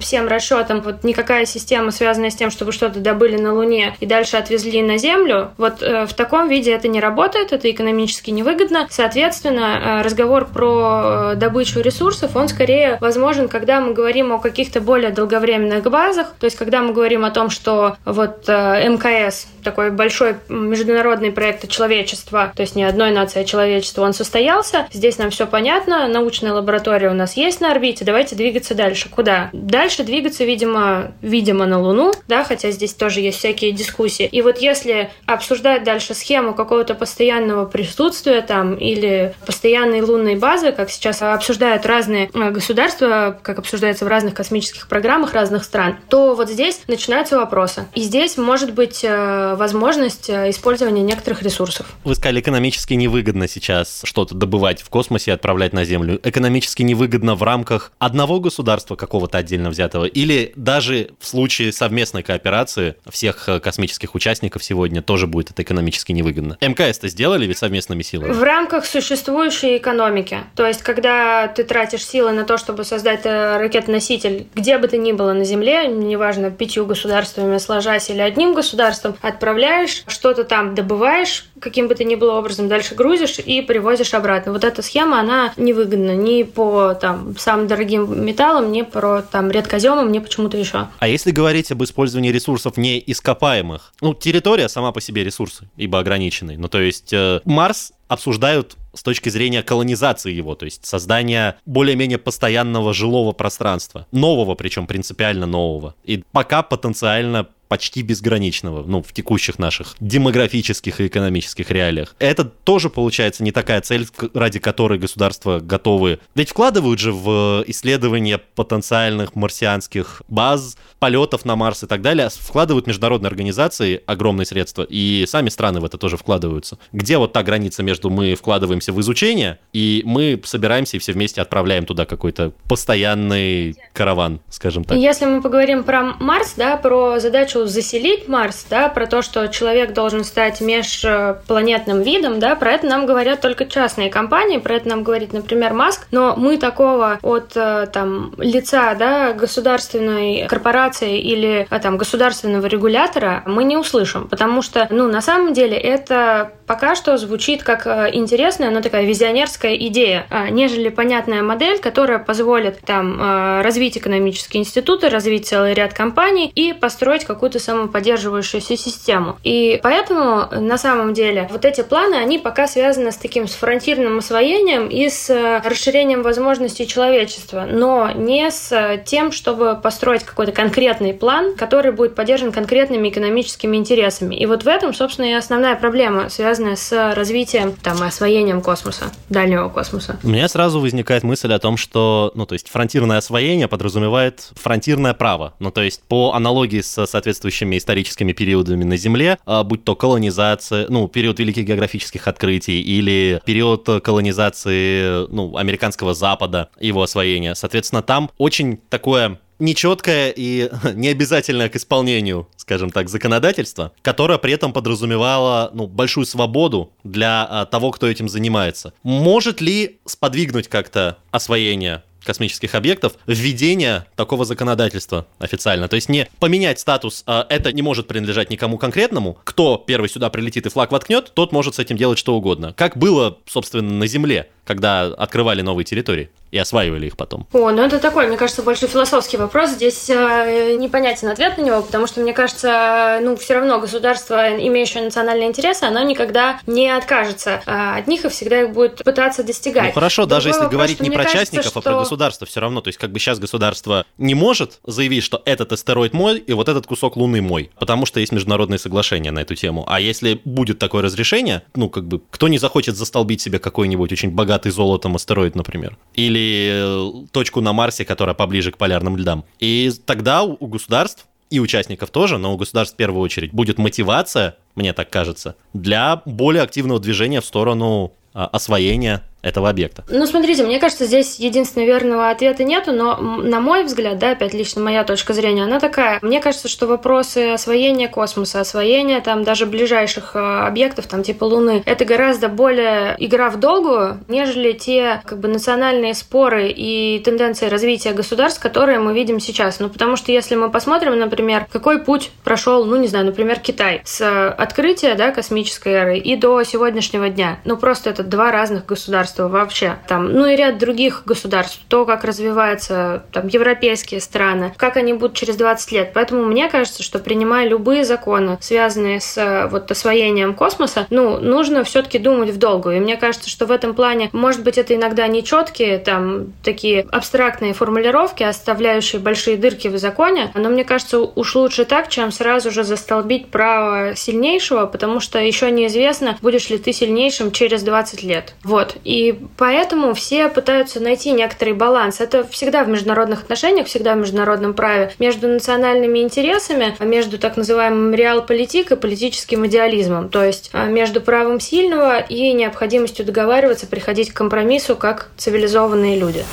всем 0.00 0.28
расчетам 0.28 0.80
вот 0.80 1.04
никакая 1.04 1.44
система, 1.44 1.90
связанная 1.90 2.30
с 2.30 2.36
тем, 2.36 2.50
чтобы 2.50 2.72
что 2.72 2.86
что-то 2.86 3.00
добыли 3.00 3.36
на 3.36 3.52
Луне 3.52 3.96
и 3.98 4.06
дальше 4.06 4.36
отвезли 4.36 4.80
на 4.82 4.96
Землю, 4.96 5.50
вот 5.58 5.82
э, 5.82 6.06
в 6.06 6.14
таком 6.14 6.48
виде 6.48 6.72
это 6.72 6.86
не 6.86 7.00
работает, 7.00 7.52
это 7.52 7.68
экономически 7.70 8.30
невыгодно. 8.30 8.86
Соответственно, 8.90 10.00
э, 10.00 10.02
разговор 10.02 10.46
про 10.46 11.32
э, 11.32 11.34
добычу 11.34 11.80
ресурсов, 11.80 12.36
он 12.36 12.48
скорее 12.48 12.98
возможен, 13.00 13.48
когда 13.48 13.80
мы 13.80 13.92
говорим 13.92 14.32
о 14.32 14.38
каких-то 14.38 14.80
более 14.80 15.10
долговременных 15.10 15.82
базах, 15.90 16.28
то 16.38 16.44
есть 16.44 16.56
когда 16.56 16.80
мы 16.82 16.92
говорим 16.92 17.24
о 17.24 17.30
том, 17.30 17.50
что 17.50 17.96
вот 18.04 18.46
МКС, 18.48 19.48
такой 19.64 19.90
большой 19.90 20.36
международный 20.48 21.32
проект 21.32 21.68
человечества, 21.68 22.52
то 22.54 22.62
есть 22.62 22.76
не 22.76 22.84
одной 22.84 23.10
нации, 23.10 23.40
а 23.40 23.44
человечества, 23.44 24.02
он 24.02 24.12
состоялся, 24.12 24.86
здесь 24.92 25.18
нам 25.18 25.30
все 25.30 25.46
понятно, 25.46 26.06
научная 26.06 26.52
лаборатория 26.52 27.10
у 27.10 27.14
нас 27.14 27.36
есть 27.36 27.60
на 27.60 27.72
орбите, 27.72 28.04
давайте 28.04 28.36
двигаться 28.36 28.74
дальше. 28.74 29.08
Куда? 29.08 29.35
Дальше 29.52 30.02
двигаться, 30.04 30.44
видимо, 30.44 31.12
видимо, 31.22 31.66
на 31.66 31.80
Луну, 31.80 32.12
да, 32.28 32.44
хотя 32.44 32.70
здесь 32.70 32.94
тоже 32.94 33.20
есть 33.20 33.38
всякие 33.38 33.72
дискуссии. 33.72 34.26
И 34.26 34.42
вот 34.42 34.58
если 34.58 35.10
обсуждать 35.26 35.84
дальше 35.84 36.14
схему 36.14 36.54
какого-то 36.54 36.94
постоянного 36.94 37.66
присутствия 37.66 38.42
там 38.42 38.74
или 38.74 39.34
постоянной 39.46 40.00
лунной 40.00 40.36
базы, 40.36 40.72
как 40.72 40.90
сейчас 40.90 41.22
обсуждают 41.22 41.86
разные 41.86 42.30
э, 42.32 42.50
государства, 42.50 43.38
как 43.42 43.58
обсуждается 43.58 44.04
в 44.04 44.08
разных 44.08 44.34
космических 44.34 44.88
программах 44.88 45.34
разных 45.34 45.64
стран, 45.64 45.96
то 46.08 46.34
вот 46.34 46.50
здесь 46.50 46.80
начинаются 46.88 47.36
вопросы. 47.36 47.86
И 47.94 48.02
здесь 48.02 48.36
может 48.36 48.72
быть 48.72 49.04
э, 49.04 49.54
возможность 49.56 50.30
э, 50.30 50.50
использования 50.50 51.02
некоторых 51.02 51.42
ресурсов. 51.42 51.86
Вы 52.04 52.14
сказали, 52.14 52.40
экономически 52.40 52.94
невыгодно 52.94 53.48
сейчас 53.48 54.02
что-то 54.04 54.34
добывать 54.34 54.82
в 54.82 54.88
космосе 54.88 55.30
и 55.30 55.34
отправлять 55.34 55.72
на 55.72 55.84
Землю. 55.84 56.20
Экономически 56.22 56.82
невыгодно 56.82 57.34
в 57.34 57.42
рамках 57.42 57.92
одного 57.98 58.40
государства 58.40 58.96
какого-то 59.26 59.38
отдельно 59.38 59.70
взятого 59.70 60.04
или 60.04 60.52
даже 60.56 61.10
в 61.18 61.26
случае 61.26 61.72
совместной 61.72 62.22
кооперации 62.22 62.46
операции 62.46 62.96
всех 63.08 63.48
э, 63.48 63.60
космических 63.60 64.14
участников 64.14 64.62
сегодня 64.62 65.02
тоже 65.02 65.26
будет 65.26 65.50
это 65.50 65.62
экономически 65.62 66.12
невыгодно. 66.12 66.56
МКС-то 66.60 67.08
сделали 67.08 67.46
ведь 67.46 67.58
совместными 67.58 68.02
силами? 68.02 68.32
В 68.32 68.42
рамках 68.42 68.86
существующей 68.86 69.76
экономики. 69.76 70.38
То 70.54 70.66
есть, 70.66 70.82
когда 70.82 71.48
ты 71.48 71.64
тратишь 71.64 72.04
силы 72.04 72.32
на 72.32 72.44
то, 72.44 72.56
чтобы 72.56 72.84
создать 72.84 73.22
э, 73.24 73.58
ракетоноситель, 73.58 74.46
где 74.54 74.78
бы 74.78 74.88
ты 74.88 74.98
ни 74.98 75.12
было 75.12 75.32
на 75.32 75.44
Земле, 75.44 75.88
неважно, 75.88 76.50
пятью 76.50 76.86
государствами 76.86 77.58
сложась 77.58 78.10
или 78.10 78.20
одним 78.20 78.54
государством, 78.54 79.16
отправляешь, 79.20 80.04
что-то 80.06 80.44
там 80.44 80.74
добываешь, 80.74 81.46
каким 81.60 81.88
бы 81.88 81.94
то 81.94 82.04
ни 82.04 82.14
было 82.14 82.38
образом, 82.38 82.68
дальше 82.68 82.94
грузишь 82.94 83.38
и 83.38 83.60
привозишь 83.62 84.14
обратно. 84.14 84.52
Вот 84.52 84.64
эта 84.64 84.82
схема, 84.82 85.20
она 85.20 85.52
невыгодна 85.56 86.14
ни 86.14 86.42
по 86.42 86.94
там, 86.94 87.36
самым 87.38 87.66
дорогим 87.66 88.24
металлам, 88.24 88.72
ни 88.72 88.82
про 88.82 89.15
там, 89.22 89.50
редкоземам, 89.50 90.10
ни 90.12 90.18
почему-то 90.18 90.56
еще. 90.56 90.88
А 90.98 91.08
если 91.08 91.30
говорить 91.30 91.70
об 91.72 91.82
использовании 91.82 92.30
ресурсов 92.30 92.76
неископаемых. 92.76 93.92
Ну, 94.00 94.14
территория 94.14 94.68
сама 94.68 94.92
по 94.92 95.00
себе 95.00 95.24
ресурсы, 95.24 95.68
ибо 95.76 95.98
ограниченный. 95.98 96.56
Ну, 96.56 96.68
то 96.68 96.80
есть 96.80 97.12
э, 97.12 97.40
Марс 97.44 97.92
обсуждают 98.08 98.76
с 98.94 99.02
точки 99.02 99.28
зрения 99.28 99.62
колонизации 99.62 100.32
его, 100.32 100.54
то 100.54 100.64
есть 100.64 100.86
создания 100.86 101.58
более-менее 101.66 102.18
постоянного 102.18 102.94
жилого 102.94 103.32
пространства. 103.32 104.06
Нового, 104.10 104.54
причем 104.54 104.86
принципиально 104.86 105.46
нового. 105.46 105.94
И 106.04 106.24
пока 106.32 106.62
потенциально 106.62 107.46
почти 107.68 108.02
безграничного, 108.02 108.84
ну, 108.86 109.02
в 109.02 109.12
текущих 109.12 109.58
наших 109.58 109.96
демографических 110.00 111.00
и 111.00 111.06
экономических 111.06 111.70
реалиях. 111.70 112.14
Это 112.18 112.44
тоже, 112.44 112.90
получается, 112.90 113.42
не 113.42 113.52
такая 113.52 113.80
цель, 113.80 114.06
ради 114.34 114.58
которой 114.58 114.98
государства 114.98 115.60
готовы... 115.60 116.20
Ведь 116.34 116.50
вкладывают 116.50 117.00
же 117.00 117.12
в 117.12 117.64
исследование 117.66 118.38
потенциальных 118.38 119.34
марсианских 119.34 120.22
баз, 120.28 120.76
полетов 120.98 121.44
на 121.44 121.56
Марс 121.56 121.82
и 121.82 121.86
так 121.86 122.02
далее, 122.02 122.28
вкладывают 122.30 122.86
международные 122.86 123.28
организации 123.28 124.02
огромные 124.06 124.46
средства, 124.46 124.86
и 124.88 125.24
сами 125.26 125.48
страны 125.48 125.80
в 125.80 125.84
это 125.84 125.98
тоже 125.98 126.16
вкладываются. 126.16 126.78
Где 126.92 127.18
вот 127.18 127.32
та 127.32 127.42
граница 127.42 127.82
между 127.82 128.10
мы 128.10 128.34
вкладываемся 128.34 128.92
в 128.92 129.00
изучение, 129.00 129.58
и 129.72 130.02
мы 130.04 130.40
собираемся 130.44 130.96
и 130.96 131.00
все 131.00 131.12
вместе 131.12 131.40
отправляем 131.40 131.84
туда 131.84 132.04
какой-то 132.06 132.52
постоянный 132.68 133.76
караван, 133.92 134.40
скажем 134.48 134.84
так. 134.84 134.96
Если 134.96 135.26
мы 135.26 135.42
поговорим 135.42 135.84
про 135.84 136.14
Марс, 136.20 136.54
да, 136.56 136.76
про 136.76 137.18
задачу 137.18 137.55
заселить 137.64 138.28
Марс, 138.28 138.66
да, 138.68 138.88
про 138.90 139.06
то, 139.06 139.22
что 139.22 139.48
человек 139.48 139.94
должен 139.94 140.24
стать 140.24 140.60
межпланетным 140.60 142.02
видом, 142.02 142.38
да, 142.38 142.54
про 142.56 142.72
это 142.72 142.86
нам 142.86 143.06
говорят 143.06 143.40
только 143.40 143.64
частные 143.64 144.10
компании, 144.10 144.58
про 144.58 144.74
это 144.74 144.88
нам 144.90 145.02
говорит, 145.02 145.32
например, 145.32 145.72
Маск, 145.72 146.06
но 146.10 146.34
мы 146.36 146.58
такого 146.58 147.18
от 147.22 147.52
э, 147.56 147.86
там 147.90 148.34
лица, 148.36 148.94
да, 148.94 149.32
государственной 149.32 150.46
корпорации 150.48 151.18
или 151.18 151.66
э, 151.70 151.78
там 151.80 151.96
государственного 151.96 152.66
регулятора 152.66 153.42
мы 153.46 153.64
не 153.64 153.78
услышим, 153.78 154.28
потому 154.28 154.60
что, 154.60 154.86
ну, 154.90 155.08
на 155.08 155.22
самом 155.22 155.54
деле 155.54 155.78
это 155.78 156.52
пока 156.66 156.94
что 156.94 157.16
звучит 157.16 157.62
как 157.62 157.86
э, 157.86 158.10
интересная, 158.12 158.70
но 158.70 158.80
такая 158.80 159.04
визионерская 159.04 159.74
идея, 159.76 160.26
а, 160.30 160.50
нежели 160.50 160.88
понятная 160.88 161.42
модель, 161.42 161.78
которая 161.78 162.18
позволит 162.18 162.80
там 162.80 163.62
развить 163.62 163.98
экономические 163.98 164.62
институты, 164.62 165.08
развить 165.08 165.46
целый 165.46 165.74
ряд 165.74 165.92
компаний 165.94 166.50
и 166.54 166.72
построить 166.72 167.24
какую-то 167.24 167.58
самоподдерживающуюся 167.58 168.76
систему. 168.76 169.36
И 169.44 169.80
поэтому 169.82 170.48
на 170.50 170.78
самом 170.78 171.14
деле 171.14 171.48
вот 171.50 171.64
эти 171.64 171.82
планы, 171.82 172.14
они 172.16 172.38
пока 172.38 172.66
связаны 172.66 173.12
с 173.12 173.16
таким 173.16 173.48
с 173.48 173.54
фронтирным 173.54 174.18
освоением 174.18 174.88
и 174.88 175.08
с 175.08 175.30
э, 175.30 175.60
расширением 175.64 176.22
возможностей 176.22 176.86
человечества, 176.86 177.66
но 177.70 178.10
не 178.12 178.50
с 178.50 179.02
тем, 179.04 179.32
чтобы 179.32 179.78
построить 179.82 180.24
какой-то 180.24 180.52
конкретный 180.52 181.14
план, 181.14 181.56
который 181.56 181.92
будет 181.92 182.14
поддержан 182.14 182.52
конкретными 182.52 183.08
экономическими 183.08 183.76
интересами. 183.76 184.34
И 184.34 184.46
вот 184.46 184.64
в 184.64 184.68
этом, 184.68 184.94
собственно, 184.94 185.26
и 185.26 185.32
основная 185.32 185.76
проблема, 185.76 186.28
связанная 186.56 186.76
с 186.76 187.14
развитием, 187.14 187.74
там, 187.82 188.02
освоением 188.02 188.62
космоса, 188.62 189.12
дальнего 189.28 189.68
космоса. 189.68 190.18
У 190.22 190.28
меня 190.28 190.48
сразу 190.48 190.80
возникает 190.80 191.22
мысль 191.22 191.52
о 191.52 191.58
том, 191.58 191.76
что, 191.76 192.32
ну, 192.34 192.46
то 192.46 192.54
есть 192.54 192.70
фронтирное 192.70 193.18
освоение 193.18 193.68
подразумевает 193.68 194.52
фронтирное 194.54 195.12
право. 195.12 195.52
Ну, 195.58 195.70
то 195.70 195.82
есть 195.82 196.02
по 196.04 196.32
аналогии 196.32 196.80
с 196.80 197.06
соответствующими 197.06 197.76
историческими 197.76 198.32
периодами 198.32 198.84
на 198.84 198.96
Земле, 198.96 199.38
а, 199.44 199.64
будь 199.64 199.84
то 199.84 199.94
колонизация, 199.94 200.86
ну, 200.88 201.08
период 201.08 201.38
великих 201.38 201.66
географических 201.66 202.26
открытий 202.26 202.80
или 202.80 203.40
период 203.44 203.86
колонизации, 204.02 205.26
ну, 205.30 205.56
американского 205.58 206.14
Запада, 206.14 206.70
его 206.80 207.02
освоения. 207.02 207.54
Соответственно, 207.54 208.02
там 208.02 208.30
очень 208.38 208.78
такое 208.88 209.38
нечеткое 209.58 210.32
и 210.34 210.70
необязательное 210.94 211.68
к 211.68 211.76
исполнению, 211.76 212.48
скажем 212.56 212.90
так, 212.90 213.08
законодательство, 213.08 213.92
которое 214.02 214.38
при 214.38 214.52
этом 214.52 214.72
подразумевало 214.72 215.70
ну, 215.72 215.86
большую 215.86 216.26
свободу 216.26 216.92
для 217.04 217.46
а, 217.48 217.66
того, 217.66 217.90
кто 217.90 218.06
этим 218.08 218.28
занимается. 218.28 218.92
Может 219.02 219.60
ли 219.60 219.98
сподвигнуть 220.04 220.68
как-то 220.68 221.18
освоение 221.30 222.02
космических 222.26 222.74
объектов 222.74 223.14
введение 223.26 224.04
такого 224.16 224.44
законодательства 224.44 225.26
официально. 225.38 225.88
То 225.88 225.96
есть 225.96 226.08
не 226.10 226.28
поменять 226.40 226.80
статус, 226.80 227.22
а 227.26 227.46
это 227.48 227.72
не 227.72 227.80
может 227.80 228.08
принадлежать 228.08 228.50
никому 228.50 228.76
конкретному. 228.76 229.38
Кто 229.44 229.78
первый 229.78 230.10
сюда 230.10 230.28
прилетит 230.28 230.66
и 230.66 230.68
флаг 230.68 230.92
воткнет, 230.92 231.32
тот 231.32 231.52
может 231.52 231.76
с 231.76 231.78
этим 231.78 231.96
делать 231.96 232.18
что 232.18 232.34
угодно. 232.34 232.74
Как 232.76 232.98
было, 232.98 233.38
собственно, 233.46 233.92
на 233.92 234.06
Земле, 234.06 234.50
когда 234.66 235.04
открывали 235.04 235.62
новые 235.62 235.84
территории 235.84 236.30
и 236.50 236.58
осваивали 236.58 237.06
их 237.06 237.16
потом? 237.16 237.46
О, 237.52 237.70
ну 237.70 237.82
это 237.82 237.98
такой, 237.98 238.26
мне 238.26 238.36
кажется, 238.36 238.62
больше 238.62 238.86
философский 238.86 239.36
вопрос. 239.36 239.70
Здесь 239.70 240.10
э, 240.10 240.76
непонятен 240.78 241.28
ответ 241.28 241.58
на 241.58 241.62
него, 241.62 241.82
потому 241.82 242.06
что, 242.06 242.20
мне 242.20 242.32
кажется, 242.32 243.20
ну, 243.22 243.36
все 243.36 243.54
равно 243.54 243.78
государство, 243.78 244.56
имеющее 244.58 245.04
национальные 245.04 245.48
интересы, 245.48 245.84
оно 245.84 246.02
никогда 246.02 246.60
не 246.66 246.88
откажется 246.88 247.62
э, 247.64 247.98
от 247.98 248.06
них 248.06 248.24
и 248.24 248.28
всегда 248.28 248.62
их 248.62 248.70
будет 248.70 249.02
пытаться 249.04 249.42
достигать. 249.42 249.86
Ну 249.86 249.92
хорошо, 249.92 250.22
Другой 250.22 250.36
даже 250.36 250.48
если 250.48 250.60
вопрос, 250.60 250.72
говорить 250.72 251.00
не 251.00 251.10
про 251.10 251.24
кажется, 251.24 251.38
частников, 251.38 251.66
что... 251.66 251.78
а 251.78 251.82
про 251.82 251.98
государство 251.98 252.46
все 252.46 252.60
равно. 252.60 252.80
То 252.80 252.88
есть 252.88 252.98
как 252.98 253.12
бы 253.12 253.18
сейчас 253.18 253.38
государство 253.38 254.04
не 254.18 254.34
может 254.34 254.80
заявить, 254.84 255.24
что 255.24 255.42
этот 255.44 255.72
астероид 255.72 256.12
мой 256.12 256.38
и 256.38 256.52
вот 256.52 256.68
этот 256.68 256.86
кусок 256.86 257.16
Луны 257.16 257.40
мой, 257.40 257.70
потому 257.78 258.06
что 258.06 258.20
есть 258.20 258.32
международные 258.32 258.78
соглашения 258.78 259.30
на 259.30 259.40
эту 259.40 259.54
тему. 259.54 259.84
А 259.88 260.00
если 260.00 260.40
будет 260.44 260.78
такое 260.78 261.02
разрешение, 261.02 261.62
ну 261.74 261.88
как 261.88 262.06
бы 262.06 262.20
кто 262.30 262.48
не 262.48 262.58
захочет 262.58 262.96
застолбить 262.96 263.40
себе 263.40 263.58
какой-нибудь 263.58 264.12
очень 264.12 264.30
богатый 264.30 264.55
золотом 264.64 265.16
астероид, 265.16 265.54
например, 265.54 265.96
или 266.14 266.70
э, 266.72 267.26
точку 267.32 267.60
на 267.60 267.72
Марсе, 267.72 268.04
которая 268.04 268.34
поближе 268.34 268.72
к 268.72 268.78
полярным 268.78 269.16
льдам. 269.16 269.44
И 269.58 269.92
тогда 270.04 270.42
у 270.42 270.66
государств 270.66 271.26
и 271.50 271.60
участников 271.60 272.10
тоже, 272.10 272.38
но 272.38 272.54
у 272.54 272.56
государств 272.56 272.94
в 272.94 272.96
первую 272.96 273.22
очередь 273.22 273.52
будет 273.52 273.78
мотивация, 273.78 274.56
мне 274.74 274.92
так 274.92 275.10
кажется, 275.10 275.56
для 275.72 276.22
более 276.24 276.62
активного 276.62 276.98
движения 277.00 277.40
в 277.40 277.44
сторону 277.44 278.12
а, 278.34 278.46
освоения 278.46 279.22
этого 279.46 279.68
объекта. 279.68 280.04
Ну, 280.08 280.26
смотрите, 280.26 280.64
мне 280.64 280.80
кажется, 280.80 281.06
здесь 281.06 281.38
единственного 281.38 281.86
верного 281.86 282.30
ответа 282.30 282.64
нету, 282.64 282.92
но, 282.92 283.16
на 283.16 283.60
мой 283.60 283.84
взгляд, 283.84 284.18
да, 284.18 284.32
опять 284.32 284.54
лично 284.54 284.80
моя 284.80 285.04
точка 285.04 285.34
зрения, 285.34 285.64
она 285.64 285.78
такая. 285.78 286.18
Мне 286.22 286.40
кажется, 286.40 286.68
что 286.68 286.86
вопросы 286.86 287.52
освоения 287.52 288.08
космоса, 288.08 288.60
освоения 288.60 289.20
там 289.20 289.44
даже 289.44 289.66
ближайших 289.66 290.34
э, 290.34 290.38
объектов, 290.38 291.06
там 291.06 291.22
типа 291.22 291.44
Луны, 291.44 291.82
это 291.86 292.04
гораздо 292.04 292.48
более 292.48 293.14
игра 293.18 293.48
в 293.50 293.60
долгую, 293.60 294.18
нежели 294.26 294.72
те 294.72 295.22
как 295.24 295.38
бы 295.38 295.46
национальные 295.48 296.14
споры 296.14 296.68
и 296.68 297.20
тенденции 297.24 297.68
развития 297.68 298.12
государств, 298.12 298.60
которые 298.60 298.98
мы 298.98 299.14
видим 299.14 299.38
сейчас. 299.38 299.78
Ну, 299.78 299.88
потому 299.88 300.16
что 300.16 300.32
если 300.32 300.56
мы 300.56 300.70
посмотрим, 300.70 301.16
например, 301.18 301.66
какой 301.70 302.02
путь 302.02 302.32
прошел, 302.42 302.84
ну, 302.84 302.96
не 302.96 303.06
знаю, 303.06 303.26
например, 303.26 303.60
Китай 303.60 304.02
с 304.04 304.50
открытия, 304.50 305.14
да, 305.14 305.30
космической 305.30 305.92
эры 305.92 306.18
и 306.18 306.34
до 306.34 306.64
сегодняшнего 306.64 307.28
дня, 307.28 307.60
ну, 307.64 307.76
просто 307.76 308.10
это 308.10 308.24
два 308.24 308.50
разных 308.50 308.86
государства 308.86 309.25
государства 309.26 309.48
вообще. 309.48 309.96
Там, 310.08 310.32
ну 310.32 310.46
и 310.46 310.56
ряд 310.56 310.78
других 310.78 311.22
государств. 311.26 311.80
То, 311.88 312.04
как 312.04 312.24
развиваются 312.24 313.24
там, 313.32 313.48
европейские 313.48 314.20
страны, 314.20 314.72
как 314.76 314.96
они 314.96 315.12
будут 315.12 315.36
через 315.36 315.56
20 315.56 315.92
лет. 315.92 316.10
Поэтому 316.14 316.44
мне 316.44 316.68
кажется, 316.68 317.02
что 317.02 317.18
принимая 317.18 317.68
любые 317.68 318.04
законы, 318.04 318.58
связанные 318.60 319.20
с 319.20 319.68
вот 319.70 319.90
освоением 319.90 320.54
космоса, 320.54 321.06
ну, 321.10 321.38
нужно 321.38 321.84
все-таки 321.84 322.18
думать 322.18 322.50
в 322.50 322.58
долгую. 322.58 322.96
И 322.96 323.00
мне 323.00 323.16
кажется, 323.16 323.50
что 323.50 323.66
в 323.66 323.70
этом 323.70 323.94
плане, 323.94 324.30
может 324.32 324.62
быть, 324.62 324.78
это 324.78 324.94
иногда 324.94 325.26
нечеткие, 325.26 325.98
там, 325.98 326.52
такие 326.62 327.06
абстрактные 327.10 327.72
формулировки, 327.72 328.42
оставляющие 328.42 329.20
большие 329.20 329.56
дырки 329.56 329.88
в 329.88 329.98
законе, 329.98 330.50
но 330.54 330.68
мне 330.68 330.84
кажется, 330.84 331.20
уж 331.20 331.54
лучше 331.54 331.84
так, 331.84 332.08
чем 332.08 332.32
сразу 332.32 332.70
же 332.70 332.84
застолбить 332.84 333.48
право 333.48 334.14
сильнейшего, 334.14 334.86
потому 334.86 335.20
что 335.20 335.38
еще 335.38 335.70
неизвестно, 335.70 336.36
будешь 336.42 336.70
ли 336.70 336.78
ты 336.78 336.92
сильнейшим 336.92 337.50
через 337.50 337.82
20 337.82 338.22
лет. 338.22 338.54
Вот. 338.62 338.96
И 339.04 339.15
и 339.16 339.34
поэтому 339.56 340.12
все 340.12 340.50
пытаются 340.50 341.00
найти 341.00 341.32
некоторый 341.32 341.72
баланс. 341.72 342.20
Это 342.20 342.46
всегда 342.46 342.84
в 342.84 342.88
международных 342.88 343.44
отношениях, 343.44 343.86
всегда 343.86 344.14
в 344.14 344.18
международном 344.18 344.74
праве. 344.74 345.10
Между 345.18 345.48
национальными 345.48 346.18
интересами, 346.18 346.94
а 346.98 347.04
между 347.06 347.38
так 347.38 347.56
называемым 347.56 348.12
реал-политик 348.12 348.92
и 348.92 348.96
политическим 348.96 349.66
идеализмом. 349.66 350.28
То 350.28 350.44
есть 350.44 350.68
а, 350.74 350.84
между 350.84 351.22
правом 351.22 351.60
сильного 351.60 352.20
и 352.20 352.52
необходимостью 352.52 353.24
договариваться, 353.24 353.86
приходить 353.86 354.32
к 354.32 354.36
компромиссу 354.36 354.96
как 354.96 355.30
цивилизованные 355.38 356.18
люди. 356.18 356.44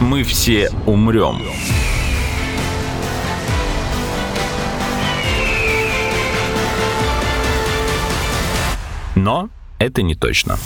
Мы 0.00 0.22
все 0.22 0.70
умрем. 0.86 1.42
Но 9.16 9.48
это 9.80 10.02
не 10.02 10.14
точно. 10.14 10.58